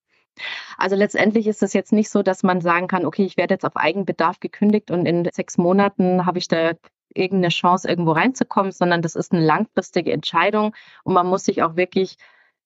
Also 0.78 0.96
letztendlich 0.96 1.48
ist 1.48 1.64
es 1.64 1.74
jetzt 1.74 1.94
nicht 1.94 2.10
so, 2.10 2.22
dass 2.22 2.44
man 2.44 2.62
sagen 2.62 2.88
kann, 2.88 3.06
okay, 3.06 3.24
ich 3.24 3.38
werde 3.38 3.54
jetzt 3.54 3.66
auf 3.66 3.78
Eigenbedarf 3.78 4.40
gekündigt 4.40 4.92
und 4.92 5.06
in 5.06 5.28
sechs 5.32 5.58
Monaten 5.58 6.26
habe 6.26 6.40
ich 6.40 6.48
da 6.48 6.74
irgendeine 7.16 7.50
Chance, 7.50 7.88
irgendwo 7.88 8.12
reinzukommen, 8.12 8.72
sondern 8.72 9.02
das 9.02 9.16
ist 9.16 9.32
eine 9.32 9.44
langfristige 9.44 10.12
Entscheidung 10.12 10.76
und 11.04 11.14
man 11.14 11.28
muss 11.28 11.46
sich 11.46 11.64
auch 11.64 11.76
wirklich 11.76 12.18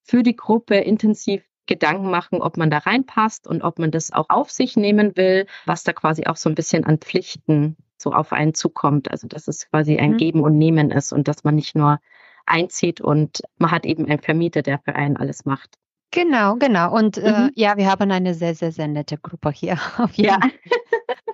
für 0.04 0.24
die 0.24 0.36
Gruppe 0.36 0.76
intensiv 0.76 1.44
Gedanken 1.70 2.10
machen, 2.10 2.42
ob 2.42 2.58
man 2.58 2.72
da 2.72 2.80
reinpasst 2.80 3.48
und 3.48 3.62
ob 3.62 3.78
man 3.78 3.92
das 3.92 4.12
auch 4.12 4.26
auf 4.30 4.50
sich 4.50 4.76
nehmen 4.76 5.16
will, 5.16 5.46
was 5.68 5.84
da 5.84 5.94
quasi 5.94 6.26
auch 6.26 6.36
so 6.36 6.50
ein 6.50 6.56
bisschen 6.56 6.84
an 6.84 6.98
Pflichten 6.98 7.78
so 7.96 8.12
auf 8.12 8.34
einen 8.34 8.56
zukommt. 8.56 9.12
Also 9.12 9.28
dass 9.28 9.48
es 9.48 9.70
quasi 9.70 9.98
ein 9.98 10.14
mhm. 10.14 10.18
Geben 10.18 10.42
und 10.42 10.58
Nehmen 10.58 10.90
ist 10.90 11.14
und 11.14 11.28
dass 11.28 11.44
man 11.44 11.54
nicht 11.56 11.76
nur 11.76 12.00
einzieht 12.48 13.02
und 13.02 13.44
man 13.60 13.70
hat 13.70 13.86
eben 13.86 14.08
einen 14.08 14.20
Vermieter, 14.20 14.64
der 14.64 14.80
für 14.80 14.96
einen 14.96 15.16
alles 15.16 15.46
macht. 15.46 15.78
Genau, 16.12 16.56
genau. 16.56 16.96
Und 16.96 17.18
äh, 17.18 17.30
mhm. 17.30 17.48
äh, 17.48 17.52
ja, 17.56 17.78
wir 17.78 17.90
haben 17.90 18.12
eine 18.12 18.34
sehr, 18.34 18.56
sehr, 18.56 18.72
sehr 18.72 18.88
nette 18.88 19.18
Gruppe 19.18 19.52
hier. 19.52 19.74
Auf 19.98 20.14
jeden 20.14 20.30
ja. 20.30 20.40
Fall. 20.40 20.52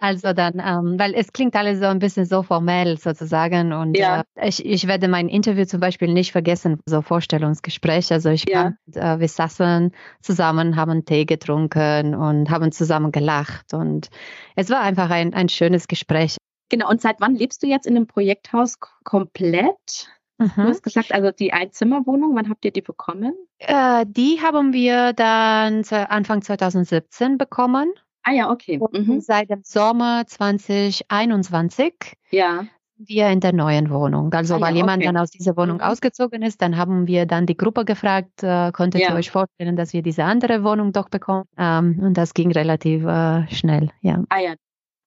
Also 0.01 0.33
dann, 0.33 0.61
ähm, 0.63 0.99
weil 0.99 1.13
es 1.13 1.31
klingt 1.31 1.55
alles 1.55 1.79
so 1.79 1.85
ein 1.85 1.99
bisschen 1.99 2.25
so 2.25 2.43
formell 2.43 2.97
sozusagen. 2.97 3.71
Und 3.71 3.97
ja. 3.97 4.23
äh, 4.35 4.49
ich, 4.49 4.65
ich 4.65 4.87
werde 4.87 5.07
mein 5.07 5.29
Interview 5.29 5.65
zum 5.65 5.79
Beispiel 5.79 6.11
nicht 6.11 6.31
vergessen, 6.33 6.79
so 6.85 7.01
Vorstellungsgespräch. 7.01 8.11
Also 8.11 8.29
ich 8.29 8.43
ja. 8.49 8.73
Fand, 8.85 8.97
äh, 8.97 9.19
wir 9.19 9.27
saßen 9.27 9.91
zusammen, 10.21 10.75
haben 10.75 11.05
Tee 11.05 11.25
getrunken 11.25 12.13
und 12.13 12.49
haben 12.49 12.71
zusammen 12.71 13.11
gelacht. 13.11 13.73
Und 13.73 14.09
es 14.55 14.69
war 14.69 14.81
einfach 14.81 15.09
ein, 15.09 15.33
ein 15.33 15.47
schönes 15.47 15.87
Gespräch. 15.87 16.37
Genau, 16.69 16.89
und 16.89 17.01
seit 17.01 17.21
wann 17.21 17.35
lebst 17.35 17.63
du 17.63 17.67
jetzt 17.67 17.87
in 17.87 17.95
dem 17.95 18.07
Projekthaus 18.07 18.77
komplett? 19.03 20.09
Mhm. 20.37 20.51
Du 20.55 20.63
hast 20.63 20.83
gesagt, 20.83 21.13
also 21.13 21.31
die 21.31 21.53
Einzimmerwohnung, 21.53 22.35
wann 22.35 22.49
habt 22.49 22.65
ihr 22.65 22.71
die 22.71 22.81
bekommen? 22.81 23.33
Äh, 23.59 24.05
die 24.07 24.41
haben 24.41 24.73
wir 24.73 25.13
dann 25.13 25.83
Anfang 25.89 26.41
2017 26.41 27.37
bekommen. 27.37 27.93
Ah 28.23 28.31
ja, 28.31 28.49
okay. 28.49 28.79
Mhm. 28.91 29.21
Seit 29.21 29.49
dem 29.49 29.61
Sommer 29.63 30.25
2021 30.25 31.93
ja. 32.31 32.65
wir 32.97 33.29
in 33.29 33.39
der 33.39 33.53
neuen 33.53 33.91
Wohnung. 33.91 34.33
Also 34.33 34.55
ah, 34.55 34.61
weil 34.61 34.73
ja, 34.73 34.77
jemand 34.77 34.97
okay. 34.97 35.05
dann 35.05 35.17
aus 35.17 35.29
dieser 35.29 35.55
Wohnung 35.55 35.77
mhm. 35.77 35.83
ausgezogen 35.83 36.41
ist, 36.41 36.61
dann 36.61 36.75
haben 36.75 37.07
wir 37.07 37.27
dann 37.27 37.45
die 37.45 37.55
Gruppe 37.55 37.85
gefragt, 37.85 38.41
äh, 38.41 38.71
konntet 38.71 39.01
ja. 39.01 39.09
ihr 39.11 39.15
euch 39.15 39.29
vorstellen, 39.29 39.75
dass 39.75 39.93
wir 39.93 40.01
diese 40.01 40.23
andere 40.23 40.63
Wohnung 40.63 40.91
doch 40.91 41.07
bekommen? 41.07 41.45
Ähm, 41.57 41.99
und 42.01 42.17
das 42.17 42.33
ging 42.33 42.51
relativ 42.51 43.05
äh, 43.05 43.47
schnell, 43.53 43.91
ja. 44.01 44.23
Ah 44.29 44.39
ja. 44.39 44.55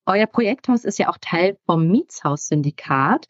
Euer 0.07 0.27
Projekthaus 0.27 0.85
ist 0.85 0.99
ja 0.99 1.11
auch 1.11 1.19
Teil 1.21 1.59
vom 1.67 1.89
Mietshaussyndikat. 1.89 3.27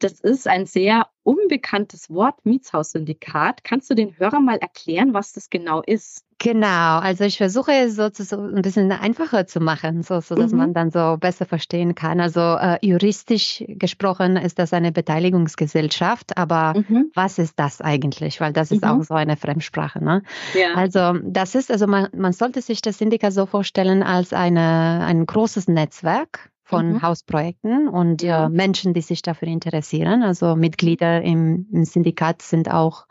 Das 0.00 0.18
ist 0.20 0.48
ein 0.48 0.66
sehr 0.66 1.06
unbekanntes 1.22 2.10
Wort, 2.10 2.44
Mietshaussyndikat. 2.44 3.64
Kannst 3.64 3.90
du 3.90 3.94
den 3.94 4.18
Hörern 4.18 4.44
mal 4.44 4.58
erklären, 4.58 5.14
was 5.14 5.32
das 5.32 5.50
genau 5.50 5.82
ist? 5.82 6.24
Genau, 6.42 6.98
also 7.00 7.24
ich 7.24 7.36
versuche 7.36 7.70
es 7.72 7.96
so, 7.96 8.08
zu, 8.08 8.24
so 8.24 8.40
ein 8.40 8.62
bisschen 8.62 8.90
einfacher 8.92 9.46
zu 9.46 9.60
machen, 9.60 10.02
so, 10.02 10.20
so 10.20 10.34
dass 10.34 10.52
mhm. 10.52 10.58
man 10.58 10.72
dann 10.72 10.90
so 10.90 11.18
besser 11.20 11.44
verstehen 11.44 11.94
kann. 11.94 12.18
Also 12.18 12.40
äh, 12.40 12.78
juristisch 12.80 13.62
gesprochen 13.68 14.38
ist 14.38 14.58
das 14.58 14.72
eine 14.72 14.90
Beteiligungsgesellschaft, 14.90 16.38
aber 16.38 16.72
mhm. 16.78 17.10
was 17.14 17.38
ist 17.38 17.58
das 17.58 17.82
eigentlich? 17.82 18.40
Weil 18.40 18.54
das 18.54 18.70
ist 18.70 18.82
mhm. 18.82 18.88
auch 18.88 19.02
so 19.02 19.12
eine 19.12 19.36
Fremdsprache. 19.36 20.02
Ne? 20.02 20.22
Ja. 20.54 20.76
Also 20.76 21.18
das 21.22 21.54
ist, 21.54 21.70
also 21.70 21.86
man, 21.86 22.08
man 22.16 22.32
sollte 22.32 22.62
sich 22.62 22.80
das 22.80 22.96
Syndikat 22.96 23.34
so 23.34 23.44
vorstellen 23.44 24.02
als 24.02 24.32
eine, 24.32 25.04
ein 25.04 25.26
großes 25.26 25.68
Netzwerk 25.68 26.50
von 26.70 26.92
mhm. 26.92 27.02
Hausprojekten 27.02 27.88
und 27.88 28.22
äh, 28.22 28.48
Menschen, 28.48 28.94
die 28.94 29.02
sich 29.02 29.22
dafür 29.22 29.48
interessieren. 29.48 30.22
Also 30.22 30.54
Mitglieder 30.54 31.20
im, 31.20 31.66
im, 31.72 31.84
Syndikat 31.84 32.42
sind 32.42 32.70
auch 32.70 33.06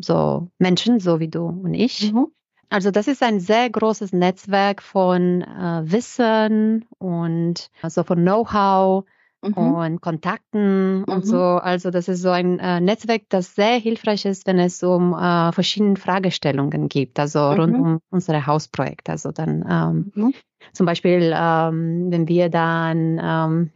so 0.00 0.48
Menschen, 0.58 1.00
so 1.00 1.18
wie 1.18 1.28
du 1.28 1.46
und 1.46 1.74
ich. 1.74 2.12
Mhm. 2.12 2.28
Also 2.70 2.92
das 2.92 3.08
ist 3.08 3.22
ein 3.24 3.40
sehr 3.40 3.68
großes 3.68 4.12
Netzwerk 4.12 4.80
von 4.80 5.42
äh, 5.42 5.82
Wissen 5.84 6.86
und 6.98 7.68
also 7.82 8.04
von 8.04 8.20
Know-how, 8.20 9.04
Mhm. 9.42 9.56
und 9.56 10.00
Kontakten 10.00 10.98
mhm. 10.98 11.04
und 11.04 11.26
so. 11.26 11.40
Also 11.40 11.90
das 11.90 12.08
ist 12.08 12.22
so 12.22 12.30
ein 12.30 12.58
äh, 12.58 12.80
Netzwerk, 12.80 13.22
das 13.28 13.54
sehr 13.54 13.78
hilfreich 13.78 14.24
ist, 14.24 14.46
wenn 14.46 14.58
es 14.58 14.82
um 14.82 15.14
äh, 15.14 15.52
verschiedene 15.52 15.96
Fragestellungen 15.96 16.88
gibt, 16.88 17.18
also 17.18 17.40
mhm. 17.40 17.60
rund 17.60 17.76
um 17.76 17.98
unsere 18.10 18.46
Hausprojekte. 18.46 19.12
Also 19.12 19.32
dann 19.32 19.64
ähm, 19.68 20.12
mhm. 20.14 20.34
zum 20.72 20.86
Beispiel, 20.86 21.32
ähm, 21.34 22.10
wenn 22.10 22.28
wir 22.28 22.50
dann 22.50 23.20
ähm, 23.22 23.70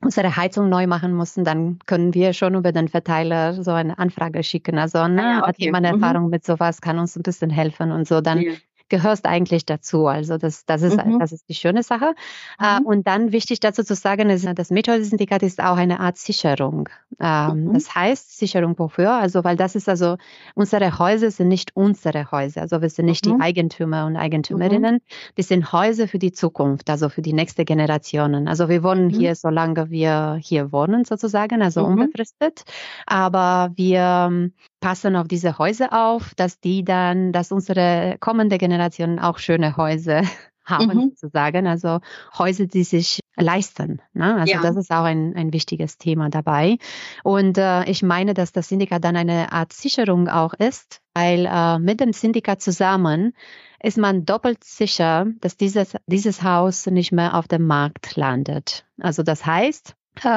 unsere 0.00 0.36
Heizung 0.36 0.68
neu 0.68 0.86
machen 0.86 1.14
mussten, 1.14 1.44
dann 1.44 1.78
können 1.86 2.14
wir 2.14 2.32
schon 2.32 2.54
über 2.54 2.72
den 2.72 2.88
Verteiler 2.88 3.62
so 3.62 3.72
eine 3.72 3.98
Anfrage 3.98 4.42
schicken. 4.42 4.78
Also, 4.78 5.08
ne, 5.08 5.22
ah, 5.22 5.38
okay. 5.38 5.48
hat 5.48 5.58
jemand 5.58 5.86
mhm. 5.86 5.94
Erfahrung 5.94 6.30
mit 6.30 6.44
sowas, 6.44 6.80
kann 6.80 6.98
uns 6.98 7.16
ein 7.16 7.22
bisschen 7.22 7.50
helfen 7.50 7.90
und 7.90 8.06
so. 8.06 8.20
Dann 8.20 8.40
ja 8.40 8.52
gehörst 8.88 9.26
eigentlich 9.26 9.66
dazu. 9.66 10.06
Also 10.06 10.38
das, 10.38 10.64
das, 10.66 10.82
ist, 10.82 10.96
mhm. 10.96 11.18
das 11.18 11.32
ist 11.32 11.48
die 11.48 11.54
schöne 11.54 11.82
Sache. 11.82 12.14
Äh, 12.60 12.80
mhm. 12.80 12.86
Und 12.86 13.06
dann 13.06 13.32
wichtig 13.32 13.60
dazu 13.60 13.82
zu 13.82 13.94
sagen, 13.94 14.30
ist, 14.30 14.46
das 14.54 14.70
Methode-Syndikat 14.70 15.42
ist 15.42 15.60
auch 15.60 15.76
eine 15.76 16.00
Art 16.00 16.18
Sicherung. 16.18 16.88
Ähm, 17.20 17.64
mhm. 17.64 17.72
Das 17.74 17.94
heißt 17.94 18.38
Sicherung 18.38 18.78
wofür? 18.78 19.12
Also 19.12 19.44
weil 19.44 19.56
das 19.56 19.74
ist 19.74 19.88
also, 19.88 20.16
unsere 20.54 20.98
Häuser 20.98 21.30
sind 21.30 21.48
nicht 21.48 21.76
unsere 21.76 22.30
Häuser. 22.30 22.62
Also 22.62 22.80
wir 22.80 22.90
sind 22.90 23.06
nicht 23.06 23.24
die 23.24 23.32
mhm. 23.32 23.40
Eigentümer 23.40 24.06
und 24.06 24.16
Eigentümerinnen. 24.16 24.96
Mhm. 24.96 25.32
Die 25.36 25.42
sind 25.42 25.72
Häuser 25.72 26.08
für 26.08 26.18
die 26.18 26.32
Zukunft, 26.32 26.90
also 26.90 27.08
für 27.08 27.22
die 27.22 27.32
nächste 27.32 27.64
Generationen. 27.64 28.48
Also 28.48 28.68
wir 28.68 28.82
wohnen 28.82 29.10
hier, 29.10 29.34
solange 29.34 29.90
wir 29.90 30.38
hier 30.40 30.72
wohnen 30.72 31.04
sozusagen, 31.04 31.62
also 31.62 31.84
unbefristet. 31.84 32.64
Aber 33.06 33.72
wir 33.74 34.50
passen 34.80 35.16
auf 35.16 35.28
diese 35.28 35.58
Häuser 35.58 35.92
auf, 35.92 36.34
dass 36.34 36.60
die 36.60 36.84
dann, 36.84 37.32
dass 37.32 37.52
unsere 37.52 38.16
kommende 38.20 38.58
Generation 38.58 39.18
auch 39.18 39.38
schöne 39.38 39.76
Häuser 39.76 40.22
haben, 40.64 40.94
mhm. 40.94 41.10
sozusagen. 41.10 41.66
Also 41.66 42.00
Häuser, 42.38 42.66
die 42.66 42.84
sich 42.84 43.20
leisten. 43.36 44.02
Ne? 44.12 44.36
Also 44.36 44.52
ja. 44.52 44.62
das 44.62 44.76
ist 44.76 44.90
auch 44.90 45.04
ein, 45.04 45.34
ein 45.36 45.52
wichtiges 45.52 45.98
Thema 45.98 46.28
dabei. 46.28 46.78
Und 47.24 47.58
äh, 47.58 47.84
ich 47.84 48.02
meine, 48.02 48.34
dass 48.34 48.52
das 48.52 48.68
Syndikat 48.68 49.04
dann 49.04 49.16
eine 49.16 49.52
Art 49.52 49.72
Sicherung 49.72 50.28
auch 50.28 50.54
ist, 50.54 51.00
weil 51.14 51.46
äh, 51.46 51.78
mit 51.78 52.00
dem 52.00 52.12
Syndikat 52.12 52.60
zusammen 52.60 53.32
ist 53.80 53.96
man 53.96 54.24
doppelt 54.24 54.64
sicher, 54.64 55.26
dass 55.40 55.56
dieses, 55.56 55.94
dieses 56.06 56.42
Haus 56.42 56.86
nicht 56.86 57.12
mehr 57.12 57.34
auf 57.34 57.46
dem 57.46 57.66
Markt 57.66 58.16
landet. 58.16 58.84
Also 59.00 59.22
das 59.22 59.46
heißt, 59.46 59.94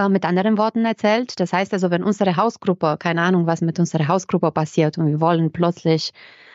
mit 0.09 0.25
anderen 0.25 0.57
Worten 0.57 0.85
erzählt. 0.85 1.39
Das 1.39 1.53
heißt 1.53 1.73
also, 1.73 1.91
wenn 1.91 2.03
unsere 2.03 2.35
Hausgruppe, 2.35 2.97
keine 2.99 3.21
Ahnung, 3.21 3.47
was 3.47 3.61
mit 3.61 3.79
unserer 3.79 4.07
Hausgruppe 4.07 4.51
passiert 4.51 4.97
und 4.97 5.07
wir 5.07 5.21
wollen 5.21 5.51
plötzlich 5.51 6.11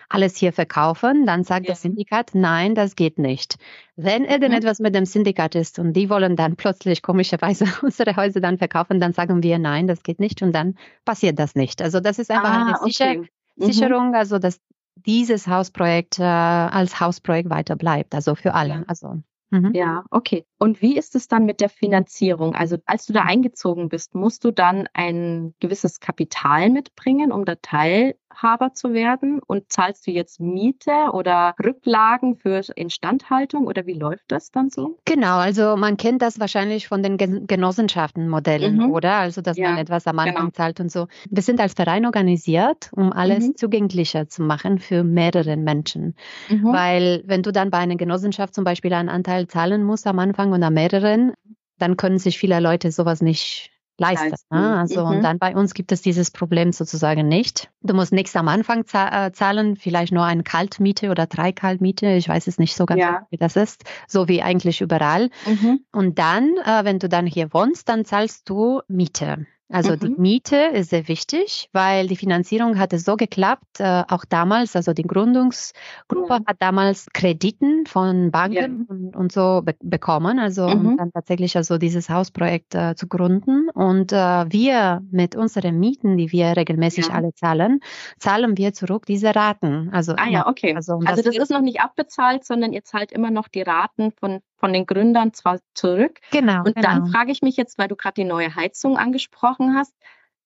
alles 0.09 0.37
hier 0.37 0.53
verkaufen, 0.53 1.27
dann 1.27 1.45
sagt 1.45 1.67
ja. 1.67 1.73
das 1.73 1.83
Syndikat, 1.83 2.31
nein, 2.35 2.75
das 2.75 2.95
geht 2.95 3.19
nicht. 3.19 3.57
Wenn 3.97 4.25
irgendetwas 4.25 4.79
mit 4.79 4.95
dem 4.95 5.05
Syndikat 5.05 5.55
ist 5.55 5.79
und 5.79 5.95
die 5.95 6.09
wollen 6.09 6.37
dann 6.37 6.57
plötzlich 6.57 7.03
komischerweise 7.03 7.65
unsere 7.83 8.17
Häuser 8.17 8.41
dann 8.41 8.59
verkaufen, 8.59 9.01
dann 9.01 9.13
sagen 9.13 9.43
wir, 9.43 9.59
nein, 9.59 9.87
das 9.87 10.03
geht 10.03 10.21
nicht 10.21 10.43
und 10.43 10.53
dann 10.53 10.77
passiert 11.05 11.39
das 11.39 11.55
nicht. 11.55 11.83
Also 11.83 12.01
das 12.01 12.19
ist 12.19 12.31
einfach 12.31 12.51
ah, 12.51 12.67
eine 12.67 12.79
Sicher 12.85 13.11
okay. 13.11 13.29
mhm. 13.57 13.65
Sicherung, 13.65 14.15
also 14.15 14.39
dass 14.39 14.61
dieses 14.95 15.47
Hausprojekt 15.47 16.19
äh, 16.19 16.23
als 16.23 17.01
Hausprojekt 17.01 17.51
weiter 17.51 17.77
bleibt, 17.77 18.15
also 18.15 18.35
für 18.35 18.55
alle. 18.55 18.85
Also 18.87 19.23
Mhm. 19.51 19.75
Ja, 19.75 20.05
okay. 20.11 20.45
Und 20.59 20.81
wie 20.81 20.97
ist 20.97 21.15
es 21.15 21.29
dann 21.29 21.45
mit 21.45 21.61
der 21.61 21.69
Finanzierung? 21.69 22.55
Also 22.55 22.79
als 22.87 23.07
du 23.07 23.13
da 23.13 23.23
eingezogen 23.23 23.89
bist, 23.89 24.15
musst 24.15 24.45
du 24.45 24.51
dann 24.51 24.89
ein 24.95 25.55
gewisses 25.61 26.01
Kapital 26.01 26.71
mitbringen, 26.71 27.31
um 27.31 27.45
da 27.45 27.57
Teilhaber 27.57 28.73
zu 28.73 28.95
werden? 28.95 29.41
Und 29.47 29.71
zahlst 29.71 30.07
du 30.07 30.11
jetzt 30.11 30.41
Miete 30.41 31.11
oder 31.13 31.55
Rücklagen 31.63 32.37
für 32.37 32.63
Instandhaltung 32.75 33.67
oder 33.67 33.87
wie 33.87 33.99
läuft 33.99 34.25
das 34.29 34.51
dann 34.51 34.71
so? 34.71 34.99
Genau, 35.05 35.37
also 35.37 35.77
man 35.77 35.99
kennt 35.99 36.23
das 36.23 36.41
wahrscheinlich 36.41 36.89
von 36.89 37.03
den 37.03 37.19
Genossenschaftenmodellen, 37.19 38.79
mhm. 38.79 38.91
oder? 38.93 39.17
Also 39.17 39.43
dass 39.43 39.59
ja, 39.59 39.69
man 39.69 39.79
etwas 39.79 40.07
am 40.07 40.19
Anfang 40.19 40.37
genau. 40.37 40.51
zahlt 40.53 40.81
und 40.81 40.91
so. 40.91 41.07
Wir 41.29 41.43
sind 41.43 41.61
als 41.61 41.75
Verein 41.75 42.07
organisiert, 42.07 42.89
um 42.93 43.13
alles 43.13 43.49
mhm. 43.49 43.57
zugänglicher 43.57 44.29
zu 44.29 44.43
machen 44.43 44.79
für 44.79 45.05
mehrere 45.05 45.59
Menschen. 45.59 46.15
Mhm. 46.49 46.73
Weil 46.73 47.23
wenn 47.27 47.43
du 47.43 47.53
dann 47.53 47.71
bei 47.71 47.79
einer 47.79 47.97
Genossenschaft 47.97 48.55
zum 48.55 48.65
Beispiel 48.65 48.95
einen 48.95 49.11
Anteil 49.11 49.47
zahlen 49.49 49.85
musst 49.85 50.07
am 50.07 50.19
Anfang 50.19 50.46
oder 50.53 50.71
mehreren, 50.71 51.33
dann 51.79 51.97
können 51.97 52.19
sich 52.19 52.39
viele 52.39 52.61
Leute 52.61 52.91
sowas 52.91 53.21
nicht 53.21 53.71
leisten. 53.99 54.37
Ne? 54.51 54.79
Also 54.79 55.05
mhm. 55.05 55.17
und 55.17 55.23
dann 55.23 55.39
bei 55.39 55.55
uns 55.55 55.75
gibt 55.75 55.93
es 55.93 56.03
dieses 56.03 56.31
Problem 56.31 56.73
sozusagen 56.73 57.29
nicht. 57.29 57.71
Du 57.83 57.95
musst 57.95 58.13
nichts 58.13 58.37
am 58.37 58.49
Anfang 58.49 58.85
äh, 58.93 59.33
zahlen, 59.33 59.77
vielleicht 59.77 60.13
nur 60.13 60.25
eine 60.25 60.43
Kaltmiete 60.43 61.11
oder 61.11 61.27
drei 61.27 61.53
Kaltmiete. 61.53 62.13
Ich 62.13 62.29
weiß 62.29 62.47
es 62.47 62.59
nicht 62.59 62.77
so 62.77 62.87
ganz, 62.87 63.01
ja. 63.01 63.27
wie 63.31 63.37
das 63.37 63.57
ist, 63.57 63.85
so 64.07 64.29
wie 64.29 64.43
eigentlich 64.43 64.81
überall. 64.81 65.31
Mhm. 65.47 65.81
Und 65.93 66.19
dann, 66.19 66.57
äh, 66.65 66.85
wenn 66.85 66.99
du 66.99 67.09
dann 67.09 67.27
hier 67.27 67.53
wohnst, 67.53 67.89
dann 67.89 68.05
zahlst 68.05 68.49
du 68.49 68.83
Miete. 68.89 69.47
Also 69.69 69.93
mhm. 69.93 69.99
die 69.99 70.15
Miete 70.17 70.57
ist 70.57 70.91
sehr 70.91 71.09
wichtig, 71.09 71.69
weil 71.73 72.07
die 72.07 72.17
Finanzierung 72.17 72.79
hatte 72.79 73.01
so 73.01 73.17
geklappt, 73.17 73.81
äh, 73.81 74.05
auch 74.09 74.25
damals, 74.25 74.77
also 74.77 74.93
die 74.93 75.03
Gründungsgruppe 75.03 76.35
ja. 76.35 76.41
hat 76.47 76.57
damals 76.61 77.07
Krediten 77.13 77.85
von 77.87 78.31
Banken 78.31 78.87
ja. 78.89 78.95
und, 78.95 79.17
und, 79.17 79.33
so 79.33 79.63
be 79.65 79.75
bekommen, 79.83 80.39
also 80.39 80.69
mhm. 80.69 80.87
um 80.87 80.97
dann 80.97 81.13
tatsächlich 81.13 81.57
also 81.57 81.79
dieses 81.79 82.09
Hausprojekt 82.09 82.77
äh, 82.77 82.95
zu 82.95 83.09
gründen. 83.09 83.69
Und 83.71 84.13
äh, 84.13 84.17
wir 84.17 85.03
mit 85.11 85.35
unseren 85.35 85.81
Mieten, 85.81 86.17
die 86.17 86.31
wir 86.31 86.57
regelmäßig 86.57 87.09
ja. 87.09 87.15
alle 87.15 87.35
zahlen, 87.35 87.81
zahlen 88.21 88.57
wir 88.57 88.73
zurück 88.73 89.05
diese 89.07 89.35
Raten. 89.35 89.91
Also, 89.93 90.15
ah 90.17 90.29
ja, 90.29 90.47
okay. 90.47 90.77
Also, 90.77 91.01
also 91.05 91.23
das, 91.23 91.35
das 91.35 91.37
ist 91.37 91.51
noch 91.51 91.61
nicht 91.61 91.81
abbezahlt, 91.81 92.45
sondern 92.45 92.73
ihr 92.73 92.85
zahlt 92.85 93.11
immer 93.11 93.33
noch 93.33 93.49
die 93.49 93.63
Raten 93.63 94.13
von 94.13 94.41
von 94.57 94.73
den 94.73 94.87
Gründern 94.87 95.33
zwar 95.33 95.61
zurück. 95.75 96.21
Genau. 96.31 96.59
Und 96.65 96.77
genau. 96.77 96.89
dann 96.89 97.07
frage 97.07 97.33
ich 97.33 97.43
mich 97.43 97.57
jetzt, 97.57 97.79
weil 97.79 97.89
du 97.89 97.97
gerade 97.97 98.15
die 98.15 98.25
neue 98.25 98.55
Heizung 98.55 98.97
angesprochen 98.97 99.75
hast, 99.75 99.95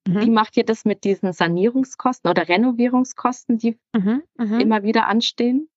mhm. 0.06 0.20
wie 0.20 0.30
macht 0.30 0.56
ihr 0.56 0.64
das 0.64 0.84
mit 0.84 1.04
diesen 1.04 1.32
Sanierungskosten 1.32 2.30
oder 2.30 2.48
Renovierungskosten, 2.48 3.58
die 3.58 3.78
mhm. 3.94 4.22
Mhm. 4.36 4.60
immer 4.60 4.82
wieder 4.82 5.06
anstehen? 5.06 5.68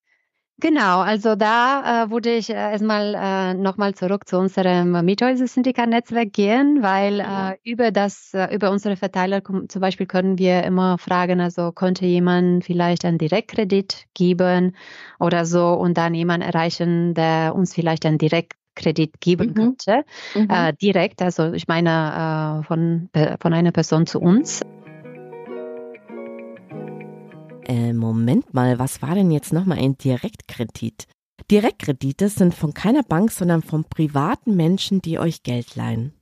Genau, 0.59 0.99
also 0.99 1.35
da 1.35 2.05
äh, 2.05 2.11
würde 2.11 2.35
ich 2.35 2.49
äh, 2.49 2.53
erstmal 2.53 3.15
äh, 3.15 3.53
nochmal 3.55 3.95
zurück 3.95 4.27
zu 4.27 4.37
unserem 4.37 4.91
Miethäuser-Syndikat-Netzwerk 5.03 6.31
gehen, 6.31 6.83
weil 6.83 7.19
äh, 7.19 7.57
über 7.63 7.91
das, 7.91 8.33
äh, 8.33 8.53
über 8.53 8.69
unsere 8.69 8.95
Verteiler 8.95 9.41
zum 9.43 9.81
Beispiel 9.81 10.05
können 10.05 10.37
wir 10.37 10.63
immer 10.63 10.97
fragen, 10.99 11.41
also 11.41 11.71
könnte 11.71 12.05
jemand 12.05 12.65
vielleicht 12.65 13.03
einen 13.03 13.17
Direktkredit 13.17 14.05
geben 14.13 14.75
oder 15.19 15.45
so 15.45 15.73
und 15.73 15.97
dann 15.97 16.13
jemand 16.13 16.43
erreichen, 16.43 17.15
der 17.15 17.55
uns 17.55 17.73
vielleicht 17.73 18.05
einen 18.05 18.19
Direktkredit 18.19 19.19
geben 19.19 19.49
mhm. 19.49 19.53
könnte. 19.55 20.05
Mhm. 20.35 20.49
Äh, 20.49 20.73
direkt, 20.73 21.21
also 21.23 21.51
ich 21.51 21.67
meine 21.67 22.63
von, 22.67 23.09
von 23.39 23.53
einer 23.53 23.71
Person 23.71 24.05
zu 24.05 24.19
uns. 24.19 24.61
Äh, 27.67 27.93
Moment 27.93 28.53
mal, 28.53 28.79
was 28.79 29.01
war 29.01 29.15
denn 29.15 29.31
jetzt 29.31 29.53
nochmal 29.53 29.79
ein 29.79 29.97
Direktkredit? 29.97 31.07
Direktkredite 31.49 32.29
sind 32.29 32.53
von 32.53 32.73
keiner 32.73 33.03
Bank, 33.03 33.31
sondern 33.31 33.61
von 33.61 33.85
privaten 33.85 34.55
Menschen, 34.55 35.01
die 35.01 35.19
euch 35.19 35.43
Geld 35.43 35.75
leihen. 35.75 36.13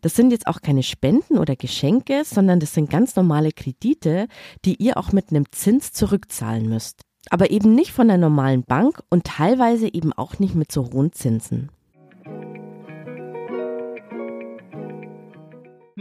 Das 0.00 0.14
sind 0.14 0.30
jetzt 0.30 0.46
auch 0.46 0.62
keine 0.62 0.82
Spenden 0.82 1.38
oder 1.38 1.56
Geschenke, 1.56 2.22
sondern 2.24 2.60
das 2.60 2.72
sind 2.74 2.88
ganz 2.90 3.16
normale 3.16 3.52
Kredite, 3.52 4.26
die 4.64 4.76
ihr 4.76 4.96
auch 4.96 5.12
mit 5.12 5.30
einem 5.30 5.44
Zins 5.52 5.92
zurückzahlen 5.92 6.68
müsst. 6.68 7.02
Aber 7.30 7.50
eben 7.50 7.74
nicht 7.74 7.92
von 7.92 8.08
der 8.08 8.18
normalen 8.18 8.62
Bank 8.62 9.02
und 9.10 9.24
teilweise 9.24 9.92
eben 9.92 10.12
auch 10.12 10.38
nicht 10.38 10.54
mit 10.54 10.70
so 10.70 10.92
hohen 10.92 11.12
Zinsen. 11.12 11.70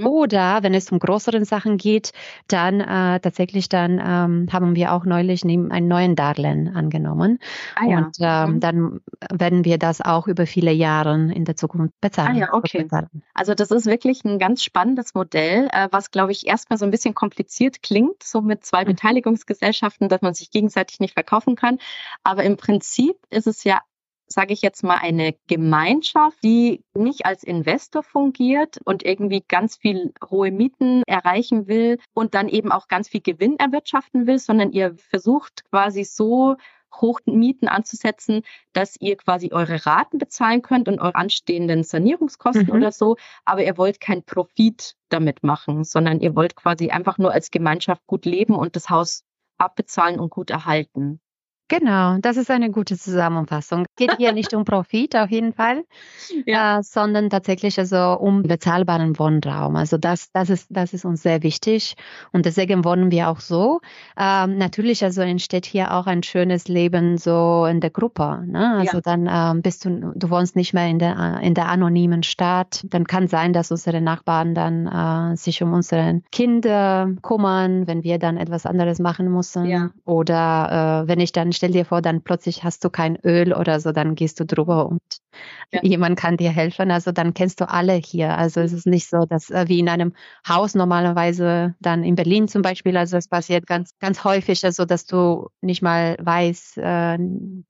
Oder 0.03 0.61
wenn 0.61 0.73
es 0.73 0.91
um 0.91 0.99
größere 0.99 1.43
Sachen 1.45 1.77
geht, 1.77 2.11
dann 2.47 2.81
äh, 2.81 3.19
tatsächlich 3.19 3.69
dann 3.69 4.01
ähm, 4.03 4.47
haben 4.51 4.75
wir 4.75 4.91
auch 4.91 5.05
neulich 5.05 5.43
einen 5.43 5.87
neuen 5.87 6.15
Darlehen 6.15 6.75
angenommen. 6.75 7.39
Ah, 7.75 7.85
ja. 7.85 7.97
Und 7.97 8.17
ähm, 8.19 8.55
mhm. 8.55 8.59
dann 8.59 9.01
werden 9.31 9.63
wir 9.63 9.77
das 9.77 10.01
auch 10.01 10.27
über 10.27 10.45
viele 10.45 10.71
Jahre 10.71 11.15
in 11.33 11.45
der 11.45 11.55
Zukunft 11.55 11.93
bezahlen. 12.01 12.35
Ah, 12.35 12.39
ja, 12.39 12.53
okay. 12.53 12.83
Bezahlen. 12.83 13.23
Also 13.33 13.53
das 13.53 13.71
ist 13.71 13.85
wirklich 13.85 14.25
ein 14.25 14.37
ganz 14.37 14.63
spannendes 14.63 15.13
Modell, 15.13 15.69
äh, 15.71 15.87
was 15.91 16.11
glaube 16.11 16.31
ich 16.33 16.45
erstmal 16.45 16.77
so 16.77 16.85
ein 16.85 16.91
bisschen 16.91 17.13
kompliziert 17.13 17.81
klingt, 17.81 18.21
so 18.21 18.41
mit 18.41 18.65
zwei 18.65 18.83
mhm. 18.83 18.89
Beteiligungsgesellschaften, 18.89 20.09
dass 20.09 20.21
man 20.21 20.33
sich 20.33 20.51
gegenseitig 20.51 20.99
nicht 20.99 21.13
verkaufen 21.13 21.55
kann. 21.55 21.79
Aber 22.23 22.43
im 22.43 22.57
Prinzip 22.57 23.15
ist 23.29 23.47
es 23.47 23.63
ja 23.63 23.79
sage 24.27 24.53
ich 24.53 24.61
jetzt 24.61 24.83
mal, 24.83 24.97
eine 24.97 25.35
Gemeinschaft, 25.47 26.37
die 26.43 26.83
nicht 26.93 27.25
als 27.25 27.43
Investor 27.43 28.03
fungiert 28.03 28.79
und 28.85 29.03
irgendwie 29.05 29.43
ganz 29.47 29.77
viel 29.77 30.13
hohe 30.29 30.51
Mieten 30.51 31.03
erreichen 31.07 31.67
will 31.67 31.99
und 32.13 32.33
dann 32.33 32.49
eben 32.49 32.71
auch 32.71 32.87
ganz 32.87 33.09
viel 33.09 33.21
Gewinn 33.21 33.57
erwirtschaften 33.59 34.27
will, 34.27 34.39
sondern 34.39 34.71
ihr 34.71 34.95
versucht 34.97 35.63
quasi 35.69 36.03
so 36.03 36.55
hoch 37.01 37.19
Mieten 37.25 37.67
anzusetzen, 37.67 38.43
dass 38.73 38.95
ihr 38.99 39.17
quasi 39.17 39.51
eure 39.51 39.85
Raten 39.85 40.17
bezahlen 40.17 40.61
könnt 40.61 40.87
und 40.87 40.99
eure 40.99 41.15
anstehenden 41.15 41.83
Sanierungskosten 41.83 42.67
mhm. 42.67 42.73
oder 42.73 42.91
so, 42.91 43.17
aber 43.43 43.63
ihr 43.63 43.77
wollt 43.77 43.99
keinen 43.99 44.23
Profit 44.23 44.95
damit 45.09 45.43
machen, 45.43 45.83
sondern 45.83 46.19
ihr 46.21 46.35
wollt 46.35 46.55
quasi 46.55 46.89
einfach 46.89 47.17
nur 47.17 47.31
als 47.31 47.51
Gemeinschaft 47.51 48.05
gut 48.07 48.25
leben 48.25 48.55
und 48.55 48.75
das 48.75 48.89
Haus 48.89 49.23
abbezahlen 49.57 50.19
und 50.19 50.29
gut 50.29 50.49
erhalten. 50.49 51.19
Genau, 51.67 52.17
das 52.19 52.37
ist 52.37 52.51
eine 52.51 52.69
gute 52.69 52.95
Zusammenfassung. 52.95 53.85
Geht 53.95 54.17
hier 54.17 54.33
nicht 54.33 54.53
um 54.53 54.65
Profit 54.65 55.15
auf 55.15 55.31
jeden 55.31 55.51
Fall, 55.51 55.83
ja. 56.45 56.77
äh, 56.79 56.83
sondern 56.83 57.31
tatsächlich 57.31 57.79
also 57.79 58.17
um 58.19 58.43
bezahlbaren 58.43 59.17
Wohnraum. 59.17 59.75
Also 59.75 59.97
das, 59.97 60.31
das 60.31 60.51
ist, 60.51 60.67
das 60.69 60.93
ist 60.93 61.05
uns 61.05 61.23
sehr 61.23 61.41
wichtig 61.41 61.95
und 62.31 62.45
deswegen 62.45 62.85
wohnen 62.85 63.09
wir 63.09 63.29
auch 63.29 63.39
so. 63.39 63.81
Ähm, 64.15 64.59
natürlich 64.59 65.03
also 65.03 65.21
entsteht 65.21 65.65
hier 65.65 65.95
auch 65.95 66.05
ein 66.05 66.21
schönes 66.21 66.67
Leben 66.67 67.17
so 67.17 67.65
in 67.65 67.79
der 67.79 67.89
Gruppe. 67.89 68.43
Ne? 68.45 68.75
Also 68.77 68.97
ja. 68.97 69.01
dann 69.01 69.27
ähm, 69.27 69.63
bist 69.63 69.85
du, 69.85 70.13
du 70.13 70.29
wohnst 70.29 70.55
nicht 70.55 70.73
mehr 70.75 70.87
in 70.87 70.99
der 70.99 71.39
in 71.41 71.55
der 71.55 71.67
anonymen 71.67 72.21
Stadt. 72.21 72.85
Dann 72.89 73.05
kann 73.05 73.27
sein, 73.27 73.53
dass 73.53 73.71
unsere 73.71 74.01
Nachbarn 74.01 74.53
dann 74.53 74.85
äh, 75.33 75.35
sich 75.35 75.63
um 75.63 75.73
unsere 75.73 76.21
Kinder 76.31 77.09
kümmern, 77.23 77.87
wenn 77.87 78.03
wir 78.03 78.19
dann 78.19 78.37
etwas 78.37 78.67
anderes 78.67 78.99
machen 78.99 79.31
müssen. 79.31 79.65
Ja. 79.65 79.89
Oder 80.05 81.03
äh, 81.03 81.07
wenn 81.07 81.19
ich 81.19 81.31
dann 81.31 81.54
stell 81.55 81.71
dir 81.71 81.85
vor, 81.85 82.01
dann 82.01 82.21
plötzlich 82.21 82.63
hast 82.63 82.83
du 82.83 82.89
kein 82.89 83.17
Öl 83.23 83.53
oder 83.53 83.79
so, 83.79 83.91
dann 83.91 84.15
gehst 84.15 84.39
du 84.39 84.45
drüber 84.45 84.87
und 84.87 85.01
ja. 85.71 85.79
jemand 85.83 86.17
kann 86.17 86.37
dir 86.37 86.51
helfen. 86.51 86.91
Also 86.91 87.11
dann 87.11 87.33
kennst 87.33 87.61
du 87.61 87.69
alle 87.69 87.93
hier. 87.93 88.37
Also 88.37 88.61
es 88.61 88.73
ist 88.73 88.87
nicht 88.87 89.09
so, 89.09 89.25
dass 89.25 89.49
äh, 89.49 89.65
wie 89.67 89.79
in 89.79 89.89
einem 89.89 90.13
Haus 90.47 90.75
normalerweise 90.75 91.75
dann 91.79 92.03
in 92.03 92.15
Berlin 92.15 92.47
zum 92.47 92.61
Beispiel, 92.61 92.97
also 92.97 93.17
es 93.17 93.27
passiert 93.27 93.67
ganz, 93.67 93.97
ganz 93.99 94.23
häufig, 94.23 94.63
also 94.63 94.85
dass 94.85 95.05
du 95.05 95.49
nicht 95.61 95.81
mal 95.81 96.17
weißt, 96.21 96.77
äh, 96.77 97.17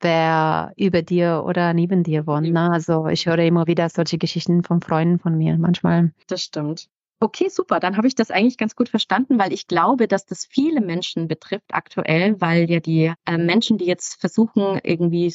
wer 0.02 0.74
über 0.76 1.02
dir 1.02 1.44
oder 1.46 1.74
neben 1.74 2.04
dir 2.04 2.28
wohnt. 2.28 2.52
Ne? 2.52 2.72
Also 2.72 3.08
ich 3.08 3.26
höre 3.26 3.40
immer 3.40 3.68
wieder 3.68 3.90
solche 3.90 4.18
Geschichten 4.18 4.64
von 4.64 4.82
Freunden 4.82 5.20
von 5.20 5.38
mir 5.38 5.58
manchmal. 5.58 6.12
Das 6.28 6.42
stimmt. 6.42 6.90
Okay, 7.22 7.48
super. 7.50 7.80
Dann 7.80 7.96
habe 7.96 8.08
ich 8.08 8.16
das 8.16 8.30
eigentlich 8.30 8.58
ganz 8.58 8.76
gut 8.76 8.90
verstanden, 8.90 9.40
weil 9.40 9.54
ich 9.54 9.68
glaube, 9.68 10.08
dass 10.08 10.26
das 10.26 10.46
viele 10.46 10.82
Menschen 10.82 11.30
betrifft 11.30 11.74
aktuell, 11.74 12.40
weil 12.42 12.70
ja 12.70 12.82
die 12.82 13.14
äh, 13.26 13.38
Menschen, 13.38 13.78
die 13.78 13.86
jetzt 13.86 14.20
versuchen, 14.20 14.80
irgendwie 14.84 15.34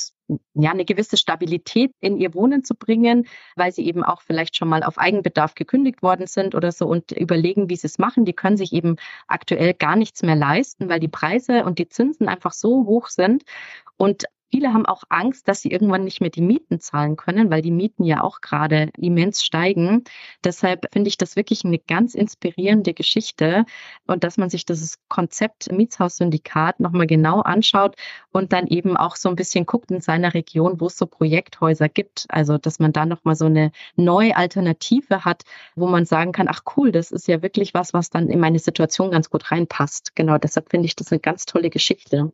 ja 0.54 0.70
eine 0.70 0.84
gewisse 0.84 1.16
Stabilität 1.16 1.92
in 2.00 2.18
ihr 2.18 2.34
Wohnen 2.34 2.64
zu 2.64 2.74
bringen, 2.74 3.26
weil 3.56 3.72
sie 3.72 3.86
eben 3.86 4.04
auch 4.04 4.20
vielleicht 4.20 4.56
schon 4.56 4.68
mal 4.68 4.82
auf 4.82 4.98
Eigenbedarf 4.98 5.54
gekündigt 5.54 6.02
worden 6.02 6.26
sind 6.26 6.54
oder 6.54 6.70
so 6.70 6.86
und 6.86 7.12
überlegen, 7.12 7.70
wie 7.70 7.76
sie 7.76 7.86
es 7.86 7.98
machen, 7.98 8.26
die 8.26 8.34
können 8.34 8.58
sich 8.58 8.72
eben 8.74 8.96
aktuell 9.26 9.72
gar 9.72 9.96
nichts 9.96 10.22
mehr 10.22 10.36
leisten, 10.36 10.88
weil 10.90 11.00
die 11.00 11.08
Preise 11.08 11.64
und 11.64 11.78
die 11.78 11.88
Zinsen 11.88 12.28
einfach 12.28 12.52
so 12.52 12.84
hoch 12.84 13.08
sind. 13.08 13.42
Und 13.96 14.24
Viele 14.50 14.72
haben 14.72 14.84
auch 14.86 15.04
Angst, 15.08 15.46
dass 15.46 15.60
sie 15.60 15.70
irgendwann 15.70 16.02
nicht 16.04 16.20
mehr 16.20 16.30
die 16.30 16.40
Mieten 16.42 16.80
zahlen 16.80 17.16
können, 17.16 17.50
weil 17.50 17.62
die 17.62 17.70
Mieten 17.70 18.04
ja 18.04 18.22
auch 18.22 18.40
gerade 18.40 18.90
immens 18.98 19.44
steigen. 19.44 20.02
Deshalb 20.42 20.88
finde 20.92 21.08
ich 21.08 21.18
das 21.18 21.36
wirklich 21.36 21.64
eine 21.64 21.78
ganz 21.78 22.14
inspirierende 22.14 22.92
Geschichte 22.92 23.64
und 24.06 24.24
dass 24.24 24.38
man 24.38 24.50
sich 24.50 24.64
das 24.66 24.98
Konzept 25.08 25.70
Mietshaussyndikat 25.70 26.80
nochmal 26.80 27.06
genau 27.06 27.40
anschaut 27.40 27.94
und 28.32 28.52
dann 28.52 28.66
eben 28.66 28.96
auch 28.96 29.14
so 29.16 29.28
ein 29.28 29.36
bisschen 29.36 29.66
guckt 29.66 29.90
in 29.92 30.00
seiner 30.00 30.34
Region, 30.34 30.80
wo 30.80 30.86
es 30.86 30.96
so 30.98 31.06
Projekthäuser 31.06 31.88
gibt. 31.88 32.26
Also, 32.28 32.58
dass 32.58 32.80
man 32.80 32.92
da 32.92 33.06
nochmal 33.06 33.36
so 33.36 33.46
eine 33.46 33.70
neue 33.96 34.36
Alternative 34.36 35.24
hat, 35.24 35.42
wo 35.76 35.86
man 35.86 36.04
sagen 36.06 36.32
kann, 36.32 36.48
ach 36.48 36.62
cool, 36.76 36.90
das 36.92 37.12
ist 37.12 37.28
ja 37.28 37.42
wirklich 37.42 37.72
was, 37.74 37.94
was 37.94 38.10
dann 38.10 38.28
in 38.28 38.40
meine 38.40 38.58
Situation 38.58 39.10
ganz 39.12 39.30
gut 39.30 39.50
reinpasst. 39.52 40.16
Genau, 40.16 40.38
deshalb 40.38 40.70
finde 40.70 40.86
ich 40.86 40.96
das 40.96 41.12
eine 41.12 41.20
ganz 41.20 41.46
tolle 41.46 41.70
Geschichte. 41.70 42.32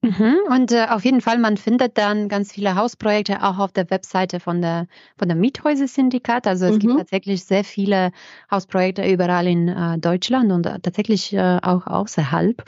Mhm. 0.00 0.36
Und 0.48 0.70
äh, 0.70 0.86
auf 0.90 1.04
jeden 1.04 1.20
Fall, 1.20 1.38
man 1.38 1.56
findet 1.56 1.98
dann 1.98 2.28
ganz 2.28 2.52
viele 2.52 2.76
Hausprojekte 2.76 3.42
auch 3.42 3.58
auf 3.58 3.72
der 3.72 3.90
Webseite 3.90 4.38
von 4.38 4.62
der, 4.62 4.86
von 5.18 5.28
der 5.28 5.36
Miethäuser-Syndikat. 5.36 6.46
Also 6.46 6.66
es 6.66 6.74
mhm. 6.76 6.78
gibt 6.78 6.98
tatsächlich 6.98 7.44
sehr 7.44 7.64
viele 7.64 8.12
Hausprojekte 8.50 9.10
überall 9.10 9.48
in 9.48 9.68
äh, 9.68 9.98
Deutschland 9.98 10.52
und 10.52 10.66
äh, 10.66 10.78
tatsächlich 10.78 11.32
äh, 11.32 11.58
auch 11.62 11.86
außerhalb. 11.86 12.62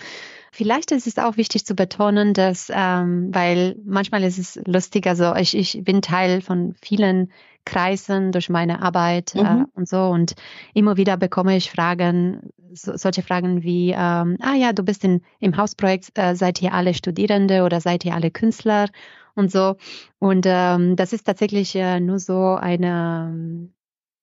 Vielleicht 0.52 0.90
ist 0.90 1.06
es 1.06 1.18
auch 1.18 1.36
wichtig 1.36 1.64
zu 1.64 1.76
betonen, 1.76 2.34
dass, 2.34 2.72
ähm, 2.74 3.32
weil 3.32 3.76
manchmal 3.84 4.24
ist 4.24 4.38
es 4.38 4.60
lustig, 4.66 5.06
also 5.06 5.34
ich, 5.36 5.56
ich 5.56 5.84
bin 5.84 6.02
Teil 6.02 6.40
von 6.40 6.74
vielen 6.82 7.30
Kreisen 7.70 8.32
durch 8.32 8.48
meine 8.48 8.82
Arbeit 8.82 9.34
äh, 9.36 9.42
mhm. 9.42 9.62
äh, 9.62 9.64
und 9.78 9.88
so. 9.88 10.02
Und 10.08 10.34
immer 10.74 10.96
wieder 10.96 11.16
bekomme 11.16 11.56
ich 11.56 11.70
Fragen, 11.70 12.50
so, 12.74 12.96
solche 12.96 13.22
Fragen 13.22 13.62
wie, 13.62 13.90
ähm, 13.90 14.36
ah 14.40 14.54
ja, 14.54 14.72
du 14.72 14.82
bist 14.82 15.04
in, 15.04 15.22
im 15.38 15.56
Hausprojekt, 15.56 16.18
äh, 16.18 16.34
seid 16.34 16.60
ihr 16.60 16.74
alle 16.74 16.94
Studierende 16.94 17.62
oder 17.62 17.80
seid 17.80 18.04
ihr 18.04 18.14
alle 18.14 18.30
Künstler? 18.30 18.88
Und 19.36 19.52
so. 19.52 19.76
Und 20.18 20.44
ähm, 20.46 20.96
das 20.96 21.12
ist 21.12 21.24
tatsächlich 21.24 21.74
äh, 21.76 22.00
nur 22.00 22.18
so 22.18 22.56
eine 22.56 23.70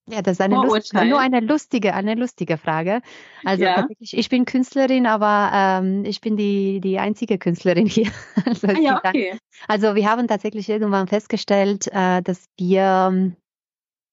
ja, 0.09 0.21
das 0.21 0.33
ist 0.33 0.41
eine 0.41 0.55
lustige, 0.55 1.05
nur 1.05 1.19
eine 1.19 1.41
lustige, 1.41 1.93
eine 1.93 2.15
lustige 2.15 2.57
Frage. 2.57 3.01
Also 3.43 3.63
ja. 3.63 3.87
ich 3.99 4.29
bin 4.29 4.45
Künstlerin, 4.45 5.05
aber 5.05 5.51
ähm, 5.53 6.05
ich 6.05 6.21
bin 6.21 6.37
die, 6.37 6.79
die 6.79 6.97
einzige 6.97 7.37
Künstlerin 7.37 7.87
hier. 7.87 8.09
also, 8.45 8.67
ah, 8.67 8.79
ja, 8.79 8.97
okay. 8.97 9.37
also 9.67 9.95
wir 9.95 10.09
haben 10.09 10.27
tatsächlich 10.27 10.69
irgendwann 10.69 11.07
festgestellt, 11.07 11.87
äh, 11.91 12.21
dass 12.21 12.45
wir 12.57 13.35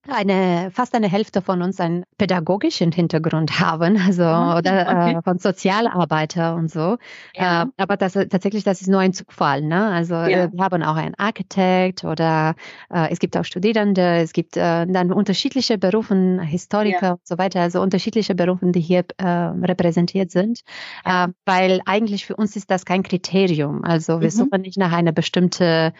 eine 0.09 0.71
fast 0.73 0.95
eine 0.95 1.09
Hälfte 1.09 1.41
von 1.43 1.63
uns 1.63 1.81
einen 1.81 2.05
pädagogischen 2.19 2.93
Hintergrund 2.93 3.59
haben, 3.61 3.97
also 3.97 4.23
Ah, 4.23 4.59
oder 4.59 4.83
okay. 4.89 5.15
äh, 5.17 5.23
von 5.23 5.39
Sozialarbeiter 5.39 6.55
und 6.55 6.71
so. 6.71 6.99
Ja. 7.35 7.63
Äh, 7.65 7.67
aber 7.77 7.97
das 7.97 8.13
tatsächlich, 8.15 8.65
das 8.65 8.81
ist 8.81 8.89
nur 8.89 9.01
ein 9.01 9.13
Zufall. 9.13 9.63
Ne? 9.63 9.87
Also 9.91 10.15
Ja. 10.15 10.53
wir 10.53 10.65
haben 10.65 10.83
auch 10.83 10.97
einen 10.97 11.15
Architekt 11.17 12.05
oder 12.05 12.55
äh, 12.91 13.09
es 13.11 13.19
gibt 13.19 13.37
auch 13.37 13.45
Studierende, 13.45 14.17
es 14.19 14.33
gibt 14.33 14.57
äh, 14.57 14.87
dann 14.87 15.13
unterschiedliche 15.13 15.79
Berufe, 15.79 16.15
Historiker 16.43 17.13
und 17.13 17.27
so 17.27 17.39
weiter, 17.39 17.61
also 17.61 17.81
unterschiedliche 17.81 18.35
Berufe, 18.35 18.67
die 18.73 18.81
hier 18.81 19.05
äh, 19.19 19.25
repräsentiert 19.27 20.31
sind, 20.31 20.61
Ja. 21.07 21.25
äh, 21.27 21.29
weil 21.47 21.81
eigentlich 21.87 22.27
für 22.27 22.37
uns 22.37 22.57
ist 22.57 22.71
das 22.71 22.85
kein 22.85 23.03
Kriterium. 23.03 23.85
Also 23.85 24.21
wir 24.21 24.27
Mhm. 24.29 24.31
suchen 24.33 24.61
nicht 24.63 24.79
nach 24.79 24.93
einer 24.93 25.13
bestimmten 25.13 25.93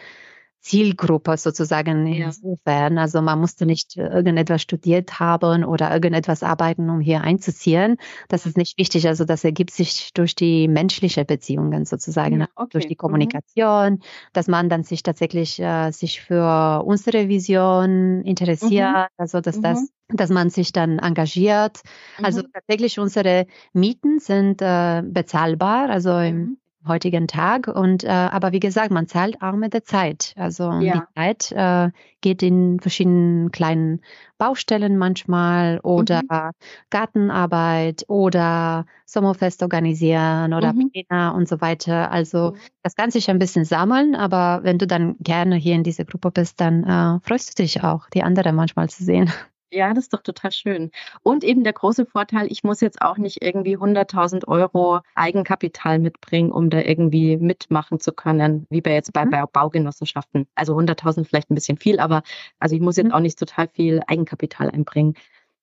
Zielgruppe 0.65 1.37
sozusagen 1.37 2.07
Ja. 2.07 2.27
insofern. 2.27 2.97
Also 2.97 3.21
man 3.21 3.39
musste 3.39 3.67
nicht 3.67 3.97
äh, 3.97 4.07
irgendetwas 4.07 4.63
studiert 4.63 5.19
haben 5.19 5.63
oder 5.63 5.93
irgendetwas 5.93 6.41
arbeiten, 6.41 6.89
um 6.89 6.99
hier 7.01 7.21
einzuziehen. 7.21 7.97
Das 8.29 8.47
ist 8.47 8.57
nicht 8.57 8.75
wichtig. 8.79 9.07
Also 9.07 9.25
das 9.25 9.43
ergibt 9.43 9.69
sich 9.71 10.11
durch 10.13 10.33
die 10.33 10.67
menschliche 10.67 11.23
Beziehungen 11.23 11.85
sozusagen, 11.85 12.39
Ja, 12.39 12.47
okay. 12.55 12.69
durch 12.71 12.87
die 12.87 12.95
Mhm. 12.95 12.97
Kommunikation, 12.97 13.99
dass 14.33 14.47
man 14.47 14.67
dann 14.69 14.83
sich 14.83 15.03
tatsächlich 15.03 15.59
äh, 15.59 15.91
sich 15.91 16.21
für 16.21 16.83
unsere 16.83 17.27
Vision 17.29 18.23
interessiert, 18.23 19.09
also 19.17 19.41
dass 19.41 19.57
Mhm. 19.57 19.61
das 19.61 19.89
dass 20.09 20.29
man 20.29 20.49
sich 20.51 20.71
dann 20.71 20.99
engagiert. 20.99 21.81
Also 22.21 22.41
Mhm. 22.41 22.51
tatsächlich 22.53 22.99
unsere 22.99 23.45
Mieten 23.73 24.19
sind 24.19 24.61
äh, 24.61 25.01
bezahlbar, 25.03 25.89
also 25.89 26.17
im 26.19 26.35
Mhm. 26.41 26.57
Heutigen 26.87 27.27
Tag. 27.27 27.67
Und 27.67 28.03
äh, 28.03 28.07
aber 28.09 28.51
wie 28.51 28.59
gesagt, 28.59 28.91
man 28.91 29.07
zahlt 29.07 29.41
auch 29.41 29.53
mit 29.53 29.73
der 29.73 29.83
Zeit. 29.83 30.33
Also 30.37 30.71
die 30.81 30.85
Ja. 30.85 31.07
Zeit 31.15 31.51
äh, 31.51 31.91
geht 32.21 32.43
in 32.43 32.79
verschiedenen 32.79 33.51
kleinen 33.51 34.01
Baustellen 34.37 34.97
manchmal 34.97 35.79
oder 35.81 36.21
Mhm. 36.23 36.51
Gartenarbeit 36.89 38.05
oder 38.07 38.85
Sommerfest 39.05 39.61
organisieren 39.63 40.53
oder 40.53 40.73
Mhm. 40.73 40.89
Pläne 40.91 41.33
und 41.33 41.47
so 41.47 41.61
weiter. 41.61 42.11
Also 42.11 42.51
Mhm. 42.51 42.57
das 42.83 42.95
kann 42.95 43.11
sich 43.11 43.29
ein 43.29 43.39
bisschen 43.39 43.65
sammeln, 43.65 44.15
aber 44.15 44.61
wenn 44.63 44.77
du 44.77 44.87
dann 44.87 45.15
gerne 45.19 45.55
hier 45.55 45.75
in 45.75 45.83
dieser 45.83 46.05
Gruppe 46.05 46.31
bist, 46.31 46.59
dann 46.61 46.83
äh, 46.83 47.19
freust 47.27 47.57
du 47.57 47.63
dich 47.63 47.83
auch, 47.83 48.09
die 48.09 48.23
anderen 48.23 48.55
manchmal 48.55 48.89
zu 48.89 49.03
sehen. 49.03 49.31
Ja, 49.75 49.93
das 49.93 50.05
ist 50.05 50.13
doch 50.13 50.21
total 50.21 50.51
schön. 50.53 50.89
Und 51.21 51.43
eben 51.43 51.65
der 51.65 51.73
große 51.73 52.05
Vorteil, 52.05 52.47
ich 52.49 52.63
muss 52.63 52.79
jetzt 52.79 53.01
auch 53.01 53.17
nicht 53.17 53.41
irgendwie 53.41 53.75
100.000 53.77 54.47
Euro 54.47 55.01
Eigenkapital 55.15 55.99
mitbringen, 55.99 56.49
um 56.51 56.69
da 56.69 56.79
irgendwie 56.79 57.35
mitmachen 57.35 57.99
zu 57.99 58.13
können, 58.13 58.67
wie 58.69 58.79
bei 58.79 58.93
jetzt 58.93 59.11
bei, 59.11 59.25
Mhm. 59.25 59.31
bei 59.31 59.43
Baugenossenschaften. 59.45 60.47
Also 60.55 60.75
100.000 60.75 61.27
vielleicht 61.27 61.51
ein 61.51 61.55
bisschen 61.55 61.77
viel, 61.77 61.99
aber 61.99 62.23
also 62.57 62.73
ich 62.73 62.81
muss 62.81 62.95
jetzt 62.95 63.07
Mhm. 63.07 63.11
auch 63.11 63.19
nicht 63.19 63.37
total 63.37 63.67
viel 63.67 64.01
Eigenkapital 64.07 64.71
einbringen. 64.71 65.15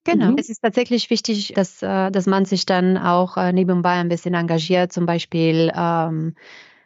Genau. 0.04 0.32
Mhm. 0.32 0.36
Es 0.38 0.50
ist 0.50 0.60
tatsächlich 0.60 1.08
wichtig, 1.08 1.54
dass, 1.54 1.80
äh, 1.82 2.10
dass 2.10 2.26
man 2.26 2.44
sich 2.44 2.66
dann 2.66 2.98
auch 2.98 3.38
äh, 3.38 3.52
nebenbei 3.52 3.92
ein 3.92 4.08
bisschen 4.10 4.34
engagiert. 4.34 4.92
Zum 4.92 5.06
Beispiel, 5.06 5.72
ähm, 5.74 6.34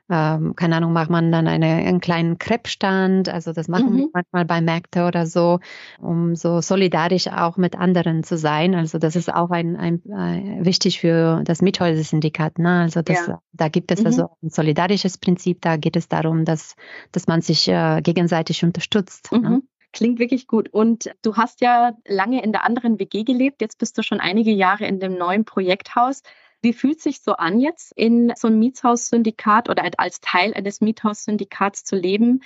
ähm, 0.08 0.54
keine 0.56 0.76
Ahnung, 0.76 0.92
macht 0.92 1.10
man 1.10 1.32
dann 1.32 1.48
eine, 1.48 1.66
einen 1.66 2.00
kleinen 2.00 2.38
Crepe-Stand. 2.38 3.28
Also 3.28 3.52
das 3.52 3.68
machen 3.68 3.96
wir 3.96 4.04
Mhm. 4.04 4.10
manchmal 4.12 4.44
bei 4.44 4.60
Märkte 4.60 5.04
oder 5.06 5.26
so, 5.26 5.58
um 6.00 6.36
so 6.36 6.60
solidarisch 6.60 7.28
auch 7.28 7.56
mit 7.56 7.76
anderen 7.76 8.22
zu 8.22 8.36
sein. 8.38 8.74
Also 8.74 8.98
das 8.98 9.16
ist 9.16 9.32
auch 9.32 9.50
ein, 9.50 9.76
ein, 9.76 10.02
äh, 10.06 10.64
wichtig 10.64 11.00
für 11.00 11.42
das 11.44 11.62
Mithäuser-Syndikat. 11.62 12.58
Ne? 12.58 12.80
Also 12.82 13.02
das, 13.02 13.26
Ja. 13.26 13.40
da 13.52 13.68
gibt 13.68 13.90
es 13.90 14.00
Mhm. 14.00 14.06
also 14.06 14.28
ein 14.42 14.50
solidarisches 14.50 15.18
Prinzip. 15.18 15.60
Da 15.62 15.76
geht 15.76 15.96
es 15.96 16.08
darum, 16.08 16.44
dass, 16.44 16.74
dass 17.12 17.26
man 17.26 17.40
sich 17.40 17.66
äh, 17.68 18.00
gegenseitig 18.02 18.62
unterstützt. 18.64 19.32
Ne? 19.32 19.38
Mhm. 19.38 19.62
Klingt 19.92 20.18
wirklich 20.18 20.46
gut. 20.46 20.68
Und 20.68 21.10
du 21.22 21.36
hast 21.36 21.62
ja 21.62 21.92
lange 22.06 22.42
in 22.44 22.52
der 22.52 22.64
anderen 22.64 22.98
WG 22.98 23.24
gelebt. 23.24 23.62
Jetzt 23.62 23.78
bist 23.78 23.96
du 23.96 24.02
schon 24.02 24.20
einige 24.20 24.50
Jahre 24.50 24.84
in 24.86 25.00
dem 25.00 25.16
neuen 25.16 25.44
Projekthaus. 25.46 26.22
Wie 26.66 26.72
fühlt 26.72 27.00
sich 27.00 27.20
so 27.20 27.34
an, 27.34 27.60
jetzt 27.60 27.92
in 27.94 28.32
so 28.34 28.48
einem 28.48 28.58
Mietshaussyndikat 28.58 29.68
oder 29.68 29.84
als 29.98 30.20
Teil 30.20 30.52
eines 30.52 30.80
Miethaussyndikats 30.80 31.84
zu 31.84 31.94
leben? 31.94 32.42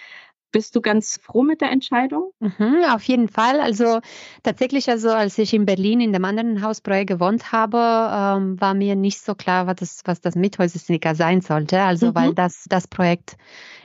Bist 0.53 0.77
du 0.77 0.83
ganz 0.83 1.19
froh 1.23 1.43
mit 1.43 1.63
der 1.63 1.71
Entscheidung? 1.71 2.33
Mhm, 2.39 2.85
auf 2.91 3.03
jeden 3.05 3.29
Fall. 3.29 3.61
Also 3.61 4.01
tatsächlich, 4.43 4.91
also 4.91 5.09
als 5.09 5.39
ich 5.39 5.55
in 5.55 5.65
Berlin 5.65 6.03
in 6.03 6.13
dem 6.13 6.27
anderen 6.27 6.61
Hausprojekt 6.61 7.09
gewohnt 7.09 7.51
habe, 7.51 7.79
ähm, 7.79 8.61
war 8.61 8.75
mir 8.75 8.95
nicht 8.95 9.23
so 9.23 9.35
klar, 9.35 9.67
was 9.67 9.77
das, 9.77 10.03
was 10.05 10.21
das 10.21 10.35
Mithäuser-Syndikat 10.35 11.17
sein 11.17 11.41
sollte. 11.41 11.81
Also 11.81 12.09
Mhm. 12.09 12.15
weil 12.15 12.35
das, 12.35 12.67
das 12.69 12.89
Projekt 12.89 13.39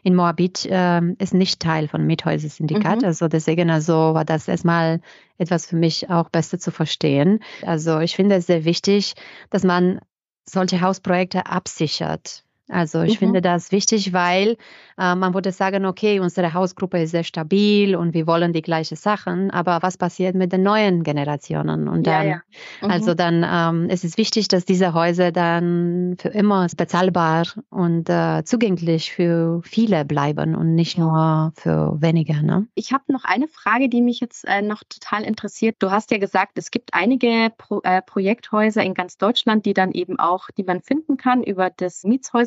in 0.03 0.15
Moabit 0.15 0.67
ähm, 0.69 1.15
ist 1.17 1.33
nicht 1.33 1.61
Teil 1.61 1.87
von 1.87 2.05
Mithäuser-Syndikat. 2.05 3.03
Mhm. 3.03 3.07
Also 3.07 3.29
deswegen 3.29 3.69
also 3.69 3.93
war 3.93 4.25
das 4.25 4.49
erstmal 4.49 4.99
etwas 5.37 5.65
für 5.67 5.77
mich 5.77 6.09
auch 6.09 6.27
besser 6.27 6.59
zu 6.59 6.71
verstehen. 6.71 7.39
Also 7.65 7.99
ich 7.99 8.17
finde 8.17 8.35
es 8.35 8.47
sehr 8.47 8.65
wichtig, 8.65 9.13
dass 9.49 9.63
man 9.63 10.01
solche 10.49 10.81
Hausprojekte 10.81 11.45
absichert. 11.47 12.44
Also 12.67 13.01
ich 13.03 13.15
Mhm. 13.15 13.19
finde 13.19 13.41
das 13.41 13.71
wichtig, 13.71 14.11
weil 14.13 14.57
äh, 14.97 15.15
man 15.15 15.33
würde 15.33 15.51
sagen, 15.51 15.85
okay, 15.85 16.19
unsere 16.19 16.53
Hausgruppe 16.53 17.01
ist 17.03 17.11
sehr 17.11 17.23
stabil 17.23 17.95
und 17.95 18.13
wir 18.13 18.25
wollen 18.27 18.53
die 18.53 18.61
gleichen 18.63 18.95
Sachen, 18.97 19.51
aber 19.51 19.79
was 19.83 19.97
passiert 19.97 20.35
mit 20.35 20.51
den 20.51 20.63
neuen 20.63 21.03
Generationen? 21.03 21.87
Und 21.87 22.07
dann, 22.07 22.41
Mhm. 22.81 22.89
also 22.89 23.13
dann 23.13 23.43
ähm, 23.47 23.89
es 23.89 24.03
ist 24.03 24.17
wichtig, 24.17 24.47
dass 24.47 24.65
diese 24.65 24.93
Häuser 24.93 25.31
dann 25.31 26.15
für 26.19 26.29
immer 26.29 26.67
bezahlbar 26.75 27.45
und 27.69 28.09
äh, 28.09 28.43
zugänglich 28.45 29.11
für 29.11 29.61
viele 29.63 30.03
bleiben 30.05 30.55
und 30.55 30.73
nicht 30.75 30.97
Ja. 30.97 31.03
nur 31.03 31.51
für 31.55 32.01
wenige. 32.01 32.41
Ne? 32.43 32.67
Ich 32.73 32.91
habe 32.93 33.03
noch 33.11 33.23
eine 33.23 33.47
Frage, 33.47 33.87
die 33.89 34.01
mich 34.01 34.19
jetzt 34.19 34.45
äh, 34.45 34.61
noch 34.61 34.83
total 34.83 35.23
interessiert. 35.23 35.77
Du 35.79 35.91
hast 35.91 36.11
ja 36.11 36.17
gesagt, 36.17 36.57
es 36.57 36.71
gibt 36.71 36.93
einige 36.93 37.51
Pro 37.57 37.81
äh, 37.83 38.01
Projekthäuser 38.01 38.83
in 38.83 38.93
ganz 38.93 39.17
Deutschland, 39.17 39.65
die 39.65 39.73
dann 39.73 39.91
eben 39.91 40.19
auch, 40.19 40.49
die 40.57 40.63
man 40.63 40.81
finden 40.81 41.15
kann 41.17 41.41
über 41.43 41.69
das 41.69 42.03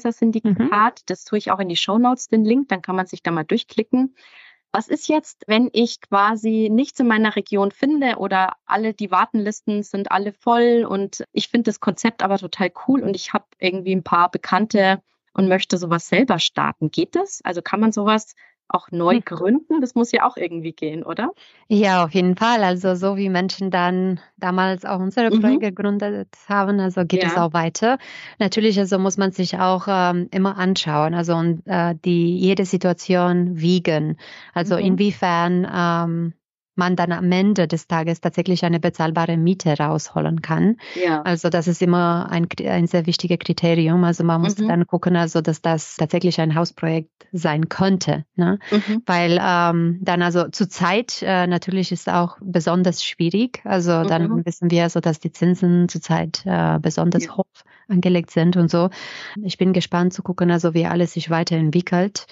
Mietshäuser-Syndikat. 0.08 1.02
Das 1.06 1.24
tue 1.24 1.38
ich 1.38 1.50
auch 1.50 1.58
in 1.58 1.68
die 1.68 1.76
Shownotes, 1.76 2.28
den 2.28 2.44
Link, 2.44 2.68
dann 2.68 2.82
kann 2.82 2.96
man 2.96 3.06
sich 3.06 3.22
da 3.22 3.30
mal 3.30 3.44
durchklicken. 3.44 4.14
Was 4.70 4.88
ist 4.88 5.08
jetzt, 5.08 5.44
wenn 5.46 5.70
ich 5.72 6.00
quasi 6.02 6.68
nichts 6.70 7.00
in 7.00 7.06
meiner 7.06 7.36
Region 7.36 7.70
finde 7.70 8.16
oder 8.16 8.52
alle 8.66 8.92
die 8.92 9.10
Wartenlisten 9.10 9.82
sind 9.82 10.10
alle 10.10 10.32
voll 10.32 10.86
und 10.86 11.24
ich 11.32 11.48
finde 11.48 11.70
das 11.70 11.80
Konzept 11.80 12.22
aber 12.22 12.36
total 12.36 12.70
cool 12.86 13.02
und 13.02 13.16
ich 13.16 13.32
habe 13.32 13.46
irgendwie 13.58 13.94
ein 13.94 14.04
paar 14.04 14.30
Bekannte 14.30 15.00
und 15.32 15.48
möchte 15.48 15.78
sowas 15.78 16.08
selber 16.08 16.38
starten. 16.38 16.90
Geht 16.90 17.16
das? 17.16 17.40
Also 17.44 17.62
kann 17.62 17.80
man 17.80 17.92
sowas 17.92 18.34
auch 18.68 18.90
neu 18.90 19.14
Hm. 19.16 19.24
gründen? 19.24 19.80
Das 19.80 19.94
muss 19.94 20.12
ja 20.12 20.26
auch 20.26 20.36
irgendwie 20.36 20.72
gehen, 20.72 21.02
oder? 21.04 21.32
Ja, 21.70 22.04
auf 22.04 22.12
jeden 22.14 22.34
Fall. 22.36 22.62
Also 22.64 22.94
so 22.94 23.16
wie 23.16 23.28
Menschen 23.28 23.70
dann 23.70 24.20
damals 24.38 24.84
auch 24.86 25.00
unsere 25.00 25.30
Mhm. 25.30 25.40
Projekte 25.40 25.70
gegründet 25.70 26.28
haben, 26.48 26.80
also 26.80 27.04
geht 27.04 27.22
es 27.24 27.34
Ja. 27.34 27.46
auch 27.46 27.52
weiter. 27.52 27.98
Natürlich, 28.38 28.78
also 28.78 28.98
muss 28.98 29.18
man 29.18 29.32
sich 29.32 29.58
auch 29.58 29.86
ähm, 29.88 30.28
immer 30.30 30.56
anschauen, 30.56 31.14
also 31.14 31.34
und 31.34 31.62
äh, 31.66 31.94
die 32.04 32.36
jede 32.38 32.64
Situation 32.64 33.60
wiegen. 33.60 34.16
Also 34.54 34.76
Mhm. 34.76 34.80
inwiefern 34.80 35.66
ähm, 35.70 36.32
man 36.78 36.96
dann 36.96 37.12
am 37.12 37.30
Ende 37.30 37.68
des 37.68 37.86
Tages 37.88 38.20
tatsächlich 38.20 38.64
eine 38.64 38.80
bezahlbare 38.80 39.36
Miete 39.36 39.76
rausholen 39.78 40.40
kann. 40.40 40.76
Ja. 40.94 41.22
Also 41.22 41.48
das 41.50 41.68
ist 41.68 41.82
immer 41.82 42.28
ein, 42.30 42.46
ein 42.66 42.86
sehr 42.86 43.06
wichtiges 43.06 43.38
Kriterium. 43.40 44.04
Also 44.04 44.24
man 44.24 44.40
muss 44.40 44.56
Mhm. 44.58 44.68
dann 44.68 44.86
gucken, 44.86 45.16
also 45.16 45.40
dass 45.40 45.60
das 45.60 45.96
tatsächlich 45.96 46.40
ein 46.40 46.54
Hausprojekt 46.54 47.10
sein 47.32 47.68
könnte. 47.68 48.24
Ne? 48.36 48.58
Mhm. 48.70 49.02
weil 49.06 49.38
ähm, 49.42 49.98
dann 50.00 50.22
also 50.22 50.48
zurzeit 50.48 51.22
äh, 51.22 51.46
natürlich 51.46 51.92
ist 51.92 52.08
auch 52.08 52.38
besonders 52.40 53.04
schwierig. 53.04 53.60
Also 53.64 54.04
dann 54.04 54.28
Mhm. 54.30 54.46
wissen 54.46 54.70
wir 54.70 54.88
so, 54.88 55.00
dass 55.00 55.18
die 55.18 55.32
Zinsen 55.32 55.88
zurzeit 55.88 56.42
äh, 56.46 56.78
besonders 56.80 57.24
Ja. 57.24 57.36
hoch 57.36 57.44
angelegt 57.88 58.30
sind 58.30 58.56
und 58.56 58.70
so. 58.70 58.90
Ich 59.42 59.58
bin 59.58 59.72
gespannt 59.72 60.12
zu 60.12 60.22
gucken, 60.22 60.50
also 60.50 60.74
wie 60.74 60.86
alles 60.86 61.14
sich 61.14 61.30
weiterentwickelt. 61.30 62.26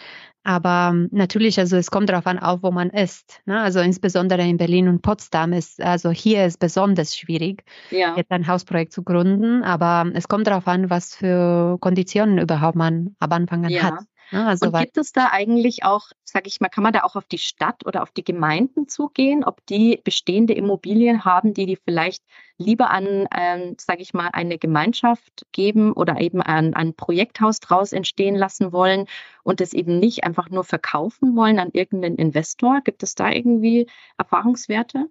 Aber 0.47 0.95
natürlich, 1.11 1.59
also 1.59 1.77
es 1.77 1.91
kommt 1.91 2.09
darauf 2.09 2.25
an, 2.29 2.39
auch 2.39 2.63
wo 2.63 2.71
man 2.71 2.91
ist. 2.91 3.41
Ne? 3.47 3.61
Also 3.61 3.81
insbesondere 3.81 4.43
in 4.43 4.59
Berlin 4.59 4.87
und 4.87 5.03
Potsdam 5.03 5.53
ist, 5.53 5.81
also 5.83 6.11
hier 6.13 6.47
ist 6.47 6.61
besonders 6.61 7.17
schwierig, 7.17 7.65
Ja. 7.91 8.17
jetzt 8.17 8.31
ein 8.31 8.47
Hausprojekt 8.47 8.93
zu 8.93 9.03
gründen. 9.03 9.65
Aber 9.65 10.09
es 10.15 10.29
kommt 10.29 10.47
darauf 10.47 10.69
an, 10.69 10.89
was 10.89 11.17
für 11.17 11.79
Konditionen 11.81 12.39
überhaupt 12.39 12.77
man 12.77 13.17
ab 13.19 13.33
Anfang 13.33 13.65
an 13.67 13.73
Ja. 13.73 13.83
hat. 13.83 13.95
Ne? 14.31 14.47
Also 14.47 14.67
Und 14.67 14.77
gibt 14.77 14.97
es 14.97 15.13
da 15.13 15.31
eigentlich 15.31 15.85
auch, 15.85 16.09
sage 16.25 16.49
ich 16.49 16.61
mal, 16.61 16.69
kann 16.69 16.83
man 16.83 16.93
da 16.93 17.05
auch 17.05 17.17
auf 17.17 17.27
die 17.27 17.39
Stadt 17.39 17.87
oder 17.87 18.03
auf 18.03 18.11
die 18.11 18.25
Gemeinden 18.25 18.89
zugehen, 18.89 19.45
ob 19.45 19.65
die 19.67 20.01
bestehende 20.03 20.55
Immobilien 20.55 21.25
haben, 21.25 21.55
die 21.55 21.67
die 21.67 21.77
vielleicht 21.77 22.25
lieber 22.59 22.91
an, 22.91 23.29
ähm, 23.35 23.77
sage 23.79 24.03
ich 24.03 24.15
mal, 24.15 24.31
eine 24.33 24.59
Gemeinschaft 24.59 25.47
geben 25.53 25.93
oder 25.93 26.21
eben 26.21 26.43
an 26.43 26.75
ein 26.75 26.95
Projekthaus 26.95 27.61
draus 27.61 27.93
entstehen 27.93 28.35
lassen 28.35 28.73
wollen 28.73 29.07
und 29.43 29.61
es 29.61 29.73
eben 29.73 29.99
nicht 29.99 30.25
einfach 30.25 30.51
nur 30.51 30.65
verkaufen 30.65 31.37
wollen 31.37 31.59
an 31.59 31.71
irgendeinen 31.73 32.17
Investor? 32.17 32.81
Gibt 32.83 33.03
es 33.03 33.15
da 33.15 33.31
irgendwie 33.31 33.89
Erfahrungswerte? 34.19 35.09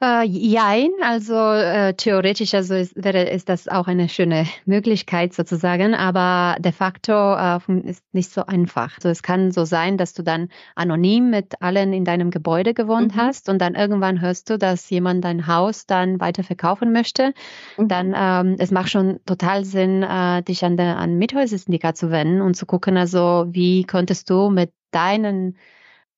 Äh, 0.00 0.24
jein, 0.26 0.90
also 1.02 1.34
äh, 1.34 1.92
theoretisch 1.94 2.54
also 2.54 2.74
ist, 2.74 2.94
wäre 2.94 3.24
ist 3.24 3.48
das 3.48 3.66
auch 3.66 3.88
eine 3.88 4.08
schöne 4.08 4.46
Möglichkeit 4.64 5.34
sozusagen, 5.34 5.92
aber 5.92 6.56
de 6.60 6.70
facto 6.70 7.34
äh, 7.34 7.58
ist 7.82 8.04
nicht 8.12 8.30
so 8.30 8.46
einfach. 8.46 8.94
Also 8.96 9.08
es 9.08 9.24
kann 9.24 9.50
so 9.50 9.64
sein, 9.64 9.98
dass 9.98 10.14
du 10.14 10.22
dann 10.22 10.50
anonym 10.76 11.30
mit 11.30 11.60
allen 11.62 11.92
in 11.92 12.04
deinem 12.04 12.30
Gebäude 12.30 12.74
gewohnt 12.74 13.16
mhm. 13.16 13.20
hast 13.20 13.48
und 13.48 13.58
dann 13.58 13.74
irgendwann 13.74 14.20
hörst 14.20 14.50
du, 14.50 14.56
dass 14.56 14.88
jemand 14.88 15.24
dein 15.24 15.48
Haus 15.48 15.86
dann 15.86 16.20
weiter 16.20 16.44
verkaufen 16.44 16.92
möchte. 16.92 17.32
Mhm. 17.76 17.88
Dann 17.88 18.14
ähm, 18.16 18.56
es 18.60 18.70
macht 18.70 18.90
schon 18.90 19.18
total 19.26 19.64
Sinn, 19.64 20.04
äh, 20.04 20.44
dich 20.44 20.64
an 20.64 20.76
der 20.76 20.96
an 20.98 21.18
Mithäuser-Syndikat 21.18 21.96
zu 21.96 22.12
wenden 22.12 22.40
und 22.40 22.54
zu 22.54 22.66
gucken, 22.66 22.96
also 22.96 23.46
wie 23.48 23.82
könntest 23.82 24.30
du 24.30 24.48
mit 24.48 24.72
deinen 24.92 25.56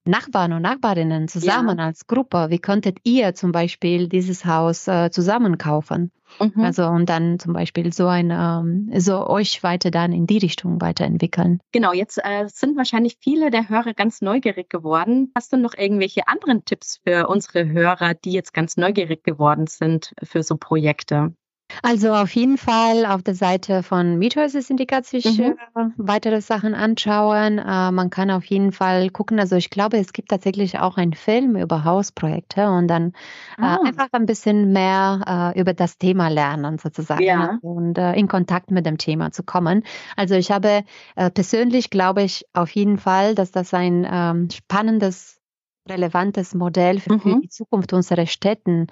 Nachbarn 0.05 0.53
und 0.53 0.63
Nachbarinnen 0.63 1.29
zusammen 1.29 1.79
ja. 1.79 1.85
als 1.87 2.07
Gruppe, 2.07 2.47
wie 2.49 2.59
könntet 2.59 2.99
ihr 3.05 3.35
zum 3.35 3.53
Beispiel 3.53 4.09
dieses 4.09 4.45
Haus 4.45 4.89
äh, 4.89 5.11
zusammen 5.11 5.59
kaufen? 5.59 6.11
Mhm. 6.39 6.63
Also 6.63 6.87
und 6.87 7.09
dann 7.09 7.39
zum 7.39 7.53
Beispiel 7.53 7.93
so 7.93 8.07
ein 8.07 8.31
ähm, 8.31 8.91
so 8.99 9.27
euch 9.27 9.63
weiter 9.63 9.91
dann 9.91 10.13
in 10.13 10.27
die 10.27 10.39
Richtung 10.39 10.81
weiterentwickeln. 10.81 11.61
Genau, 11.73 11.93
jetzt 11.93 12.19
äh, 12.19 12.47
sind 12.47 12.77
wahrscheinlich 12.77 13.17
viele 13.21 13.51
der 13.51 13.69
Hörer 13.69 13.95
ganz 13.95 14.21
neugierig 14.21 14.71
geworden. 14.71 15.33
Hast 15.35 15.53
du 15.53 15.57
noch 15.57 15.75
irgendwelche 15.75 16.29
anderen 16.29 16.65
Tipps 16.65 17.01
für 17.05 17.29
unsere 17.29 17.69
Hörer, 17.69 18.15
die 18.15 18.33
jetzt 18.33 18.55
ganz 18.55 18.77
neugierig 18.77 19.25
geworden 19.25 19.67
sind 19.67 20.15
für 20.23 20.43
so 20.43 20.57
Projekte? 20.57 21.35
Also 21.83 22.13
auf 22.13 22.35
jeden 22.35 22.59
Fall 22.59 23.07
auf 23.07 23.23
der 23.23 23.35
Seite 23.35 23.83
von 23.83 24.19
Miethäuser-Syndikat 24.19 25.07
sich 25.07 25.39
mhm. 25.39 25.57
weitere 25.97 26.41
Sachen 26.41 26.75
anschauen. 26.75 27.59
Äh, 27.59 27.91
man 27.91 28.11
kann 28.11 28.31
auf 28.31 28.45
jeden 28.45 28.73
Fall 28.73 29.11
gucken. 29.11 29.41
Also 29.41 29.57
ich 29.57 29.71
glaube, 29.71 29.99
es 29.99 30.13
gibt 30.13 30.29
tatsächlich 30.29 30.79
auch 30.79 30.97
einen 30.97 31.15
Film 31.15 31.57
über 31.57 31.85
Hausprojekte 31.85 32.69
und 32.71 32.89
dann 32.89 33.13
äh, 33.59 33.63
ah. 33.63 33.79
einfach 33.85 34.09
ein 34.13 34.27
bisschen 34.27 34.73
mehr 34.73 35.53
äh, 35.55 35.61
über 35.61 35.75
das 35.75 35.99
Thema 35.99 36.29
lernen 36.29 36.79
sozusagen 36.79 37.23
ja. 37.23 37.59
und 37.63 37.99
äh, 37.99 38.13
in 38.15 38.29
Kontakt 38.29 38.71
mit 38.71 38.87
dem 38.87 38.99
Thema 38.99 39.33
zu 39.33 39.43
kommen. 39.43 39.85
Also 40.17 40.35
ich 40.35 40.51
habe 40.51 40.85
persönlich 41.35 41.91
glaube 41.91 42.23
ich 42.23 42.45
auf 42.53 42.71
jeden 42.71 42.99
Fall, 42.99 43.35
dass 43.35 43.51
das 43.51 43.75
ein 43.75 44.07
ähm, 44.11 44.49
spannendes 44.51 45.40
relevantes 45.91 46.55
Modell 46.55 47.01
für, 47.01 47.15
mhm. 47.15 47.43
die 47.43 47.49
Zukunft 47.49 47.93
unserer 47.93 48.27
Städten 48.27 48.87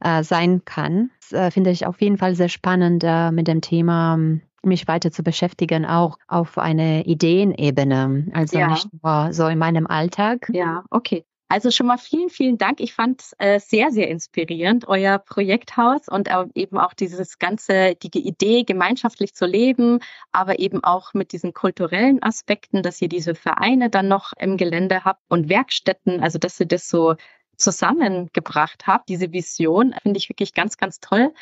äh, 0.00 0.22
sein 0.22 0.64
kann. 0.64 1.10
Das 1.20 1.32
äh, 1.32 1.50
finde 1.50 1.70
ich 1.70 1.86
auf 1.86 2.00
jeden 2.00 2.18
Fall 2.18 2.34
sehr 2.34 2.48
spannend, 2.48 3.04
äh, 3.04 3.30
mit 3.30 3.48
dem 3.48 3.60
Thema 3.60 4.14
ähm, 4.14 4.42
mich 4.62 4.88
weiter 4.88 5.10
zu 5.10 5.22
beschäftigen, 5.22 5.86
auch 5.86 6.18
auf 6.26 6.58
eine 6.58 7.04
Ideenebene, 7.04 8.26
also 8.32 8.58
ja. 8.58 8.68
nicht 8.68 8.88
nur 9.02 9.32
so 9.32 9.46
in 9.46 9.58
meinem 9.58 9.86
Alltag. 9.86 10.50
Ja, 10.52 10.84
okay. 10.90 11.24
Also 11.50 11.70
schon 11.70 11.86
mal 11.86 11.96
vielen, 11.96 12.28
vielen 12.28 12.58
Dank. 12.58 12.78
Ich 12.78 12.92
fand 12.92 13.22
es 13.22 13.34
äh, 13.38 13.58
sehr, 13.58 13.90
sehr 13.90 14.08
inspirierend, 14.08 14.86
euer 14.86 15.18
Projekthaus 15.18 16.06
und 16.06 16.28
äh, 16.28 16.44
eben 16.54 16.76
auch 16.76 16.92
dieses 16.92 17.38
ganze, 17.38 17.94
die 17.94 18.28
Idee, 18.28 18.64
gemeinschaftlich 18.64 19.34
zu 19.34 19.46
leben, 19.46 20.00
aber 20.30 20.58
eben 20.58 20.84
auch 20.84 21.14
mit 21.14 21.32
diesen 21.32 21.54
kulturellen 21.54 22.22
Aspekten, 22.22 22.82
dass 22.82 23.00
ihr 23.00 23.08
diese 23.08 23.34
Vereine 23.34 23.88
dann 23.88 24.08
noch 24.08 24.34
im 24.38 24.58
Gelände 24.58 25.04
habt 25.04 25.22
und 25.28 25.48
Werkstätten, 25.48 26.20
also 26.22 26.38
dass 26.38 26.60
ihr 26.60 26.66
das 26.66 26.88
so 26.88 27.14
zusammengebracht 27.58 28.86
habt, 28.86 29.08
diese 29.08 29.32
Vision, 29.32 29.94
finde 30.02 30.18
ich 30.18 30.28
wirklich 30.28 30.54
ganz, 30.54 30.78
ganz 30.78 31.00
toll. 31.00 31.32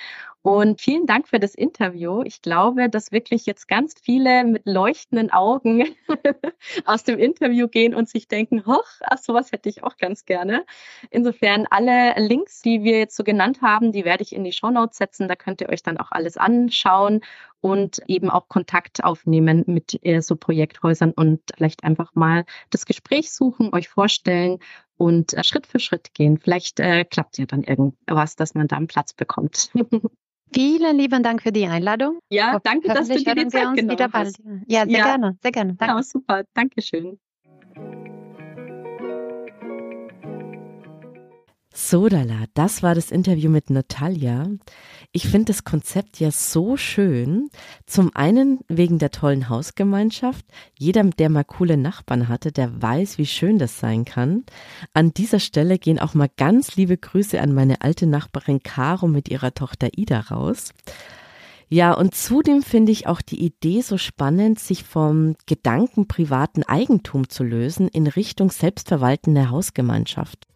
Und 0.46 0.80
vielen 0.80 1.06
Dank 1.06 1.26
für 1.26 1.40
das 1.40 1.56
Interview. 1.56 2.22
Ich 2.22 2.40
glaube, 2.40 2.88
dass 2.88 3.10
wirklich 3.10 3.46
jetzt 3.46 3.66
ganz 3.66 3.94
viele 4.00 4.44
mit 4.44 4.62
leuchtenden 4.64 5.32
Augen 5.32 5.84
aus 6.84 7.02
dem 7.02 7.18
Interview 7.18 7.66
gehen 7.66 7.96
und 7.96 8.08
sich 8.08 8.28
denken, 8.28 8.64
hoch, 8.64 8.84
ach, 9.00 9.18
sowas 9.18 9.50
hätte 9.50 9.68
ich 9.68 9.82
auch 9.82 9.96
ganz 9.96 10.24
gerne. 10.24 10.64
Insofern 11.10 11.66
alle 11.68 12.14
Links, 12.16 12.62
die 12.62 12.84
wir 12.84 12.96
jetzt 12.96 13.16
so 13.16 13.24
genannt 13.24 13.60
haben, 13.60 13.90
die 13.90 14.04
werde 14.04 14.22
ich 14.22 14.32
in 14.32 14.44
die 14.44 14.52
Show 14.52 14.70
Notes 14.70 14.98
setzen. 14.98 15.26
Da 15.26 15.34
könnt 15.34 15.60
ihr 15.60 15.68
euch 15.68 15.82
dann 15.82 15.98
auch 15.98 16.12
alles 16.12 16.36
anschauen 16.36 17.22
und 17.60 17.98
eben 18.06 18.30
auch 18.30 18.48
Kontakt 18.48 19.02
aufnehmen 19.02 19.64
mit 19.66 19.98
äh, 20.04 20.20
so 20.20 20.36
Projekthäusern 20.36 21.10
und 21.10 21.40
vielleicht 21.56 21.82
einfach 21.82 22.14
mal 22.14 22.44
das 22.70 22.86
Gespräch 22.86 23.32
suchen, 23.32 23.74
euch 23.74 23.88
vorstellen 23.88 24.60
und 24.96 25.34
äh, 25.34 25.44
Schritt 25.44 25.66
für 25.66 25.78
Schritt 25.78 26.14
gehen. 26.14 26.38
Vielleicht 26.38 26.80
äh, 26.80 27.04
klappt 27.04 27.38
ja 27.38 27.46
dann 27.46 27.62
irgendwas, 27.62 28.36
dass 28.36 28.54
man 28.54 28.68
da 28.68 28.76
einen 28.76 28.86
Platz 28.86 29.12
bekommt. 29.12 29.70
Vielen 30.54 30.96
lieben 30.96 31.22
Dank 31.22 31.42
für 31.42 31.52
die 31.52 31.66
Einladung. 31.66 32.20
Ja, 32.30 32.60
danke, 32.60 32.88
dass 32.88 33.08
du 33.08 33.16
dir 33.22 33.34
die 33.34 33.48
Zeit 33.48 33.74
genommen 33.74 34.12
hast. 34.12 34.40
Ja, 34.66 34.84
sehr 34.84 34.98
ja. 34.98 35.04
gerne, 35.04 35.36
sehr 35.42 35.52
gerne. 35.52 35.74
Danke. 35.74 35.94
Ja, 35.96 36.02
super. 36.02 36.44
Dankeschön. 36.54 37.18
Sodala, 41.78 42.46
das 42.54 42.82
war 42.82 42.94
das 42.94 43.10
Interview 43.10 43.50
mit 43.50 43.68
Natalia. 43.68 44.48
Ich 45.12 45.28
finde 45.28 45.52
das 45.52 45.62
Konzept 45.62 46.18
ja 46.18 46.30
so 46.30 46.78
schön. 46.78 47.50
Zum 47.84 48.16
einen 48.16 48.60
wegen 48.66 48.98
der 48.98 49.10
tollen 49.10 49.50
Hausgemeinschaft. 49.50 50.46
Jeder, 50.78 51.04
der 51.04 51.28
mal 51.28 51.44
coole 51.44 51.76
Nachbarn 51.76 52.28
hatte, 52.28 52.50
der 52.50 52.80
weiß, 52.80 53.18
wie 53.18 53.26
schön 53.26 53.58
das 53.58 53.78
sein 53.78 54.06
kann. 54.06 54.44
An 54.94 55.12
dieser 55.12 55.38
Stelle 55.38 55.78
gehen 55.78 55.98
auch 55.98 56.14
mal 56.14 56.30
ganz 56.38 56.76
liebe 56.76 56.96
Grüße 56.96 57.38
an 57.38 57.52
meine 57.52 57.82
alte 57.82 58.06
Nachbarin 58.06 58.62
Caro 58.62 59.06
mit 59.06 59.28
ihrer 59.28 59.52
Tochter 59.52 59.90
Ida 59.98 60.20
raus. 60.20 60.70
Ja, 61.68 61.92
und 61.92 62.14
zudem 62.14 62.62
finde 62.62 62.90
ich 62.90 63.06
auch 63.06 63.20
die 63.20 63.44
Idee 63.44 63.82
so 63.82 63.98
spannend, 63.98 64.60
sich 64.60 64.82
vom 64.82 65.34
Gedanken 65.44 66.08
privaten 66.08 66.62
Eigentum 66.62 67.28
zu 67.28 67.44
lösen 67.44 67.88
in 67.88 68.06
Richtung 68.06 68.50
selbstverwaltende 68.50 69.50
Hausgemeinschaft. 69.50 70.46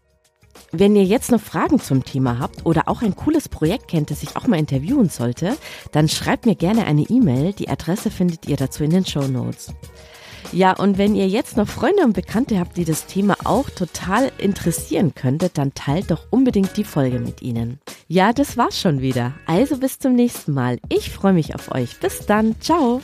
Wenn 0.72 0.94
ihr 0.94 1.04
jetzt 1.04 1.32
noch 1.32 1.40
Fragen 1.40 1.80
zum 1.80 2.04
Thema 2.04 2.38
habt 2.38 2.64
oder 2.64 2.88
auch 2.88 3.02
ein 3.02 3.16
cooles 3.16 3.48
Projekt 3.48 3.88
kennt, 3.88 4.10
das 4.10 4.22
ich 4.22 4.36
auch 4.36 4.46
mal 4.46 4.58
interviewen 4.58 5.08
sollte, 5.08 5.56
dann 5.90 6.08
schreibt 6.08 6.46
mir 6.46 6.54
gerne 6.54 6.86
eine 6.86 7.02
E-Mail. 7.02 7.52
Die 7.52 7.68
Adresse 7.68 8.10
findet 8.10 8.46
ihr 8.46 8.56
dazu 8.56 8.84
in 8.84 8.90
den 8.90 9.04
Show 9.04 9.26
Notes. 9.26 9.72
Ja, 10.52 10.72
und 10.72 10.98
wenn 10.98 11.14
ihr 11.14 11.28
jetzt 11.28 11.56
noch 11.56 11.68
Freunde 11.68 12.02
und 12.02 12.12
Bekannte 12.12 12.58
habt, 12.58 12.76
die 12.76 12.84
das 12.84 13.06
Thema 13.06 13.36
auch 13.44 13.70
total 13.70 14.32
interessieren 14.38 15.14
könnte, 15.14 15.48
dann 15.52 15.74
teilt 15.74 16.10
doch 16.10 16.26
unbedingt 16.30 16.76
die 16.76 16.84
Folge 16.84 17.20
mit 17.20 17.42
ihnen. 17.42 17.78
Ja, 18.08 18.32
das 18.32 18.56
war's 18.56 18.80
schon 18.80 19.00
wieder. 19.00 19.34
Also 19.46 19.76
bis 19.78 19.98
zum 19.98 20.14
nächsten 20.14 20.52
Mal. 20.52 20.78
Ich 20.88 21.10
freue 21.10 21.34
mich 21.34 21.54
auf 21.54 21.72
euch. 21.72 22.00
Bis 22.00 22.26
dann. 22.26 22.60
Ciao. 22.60 23.00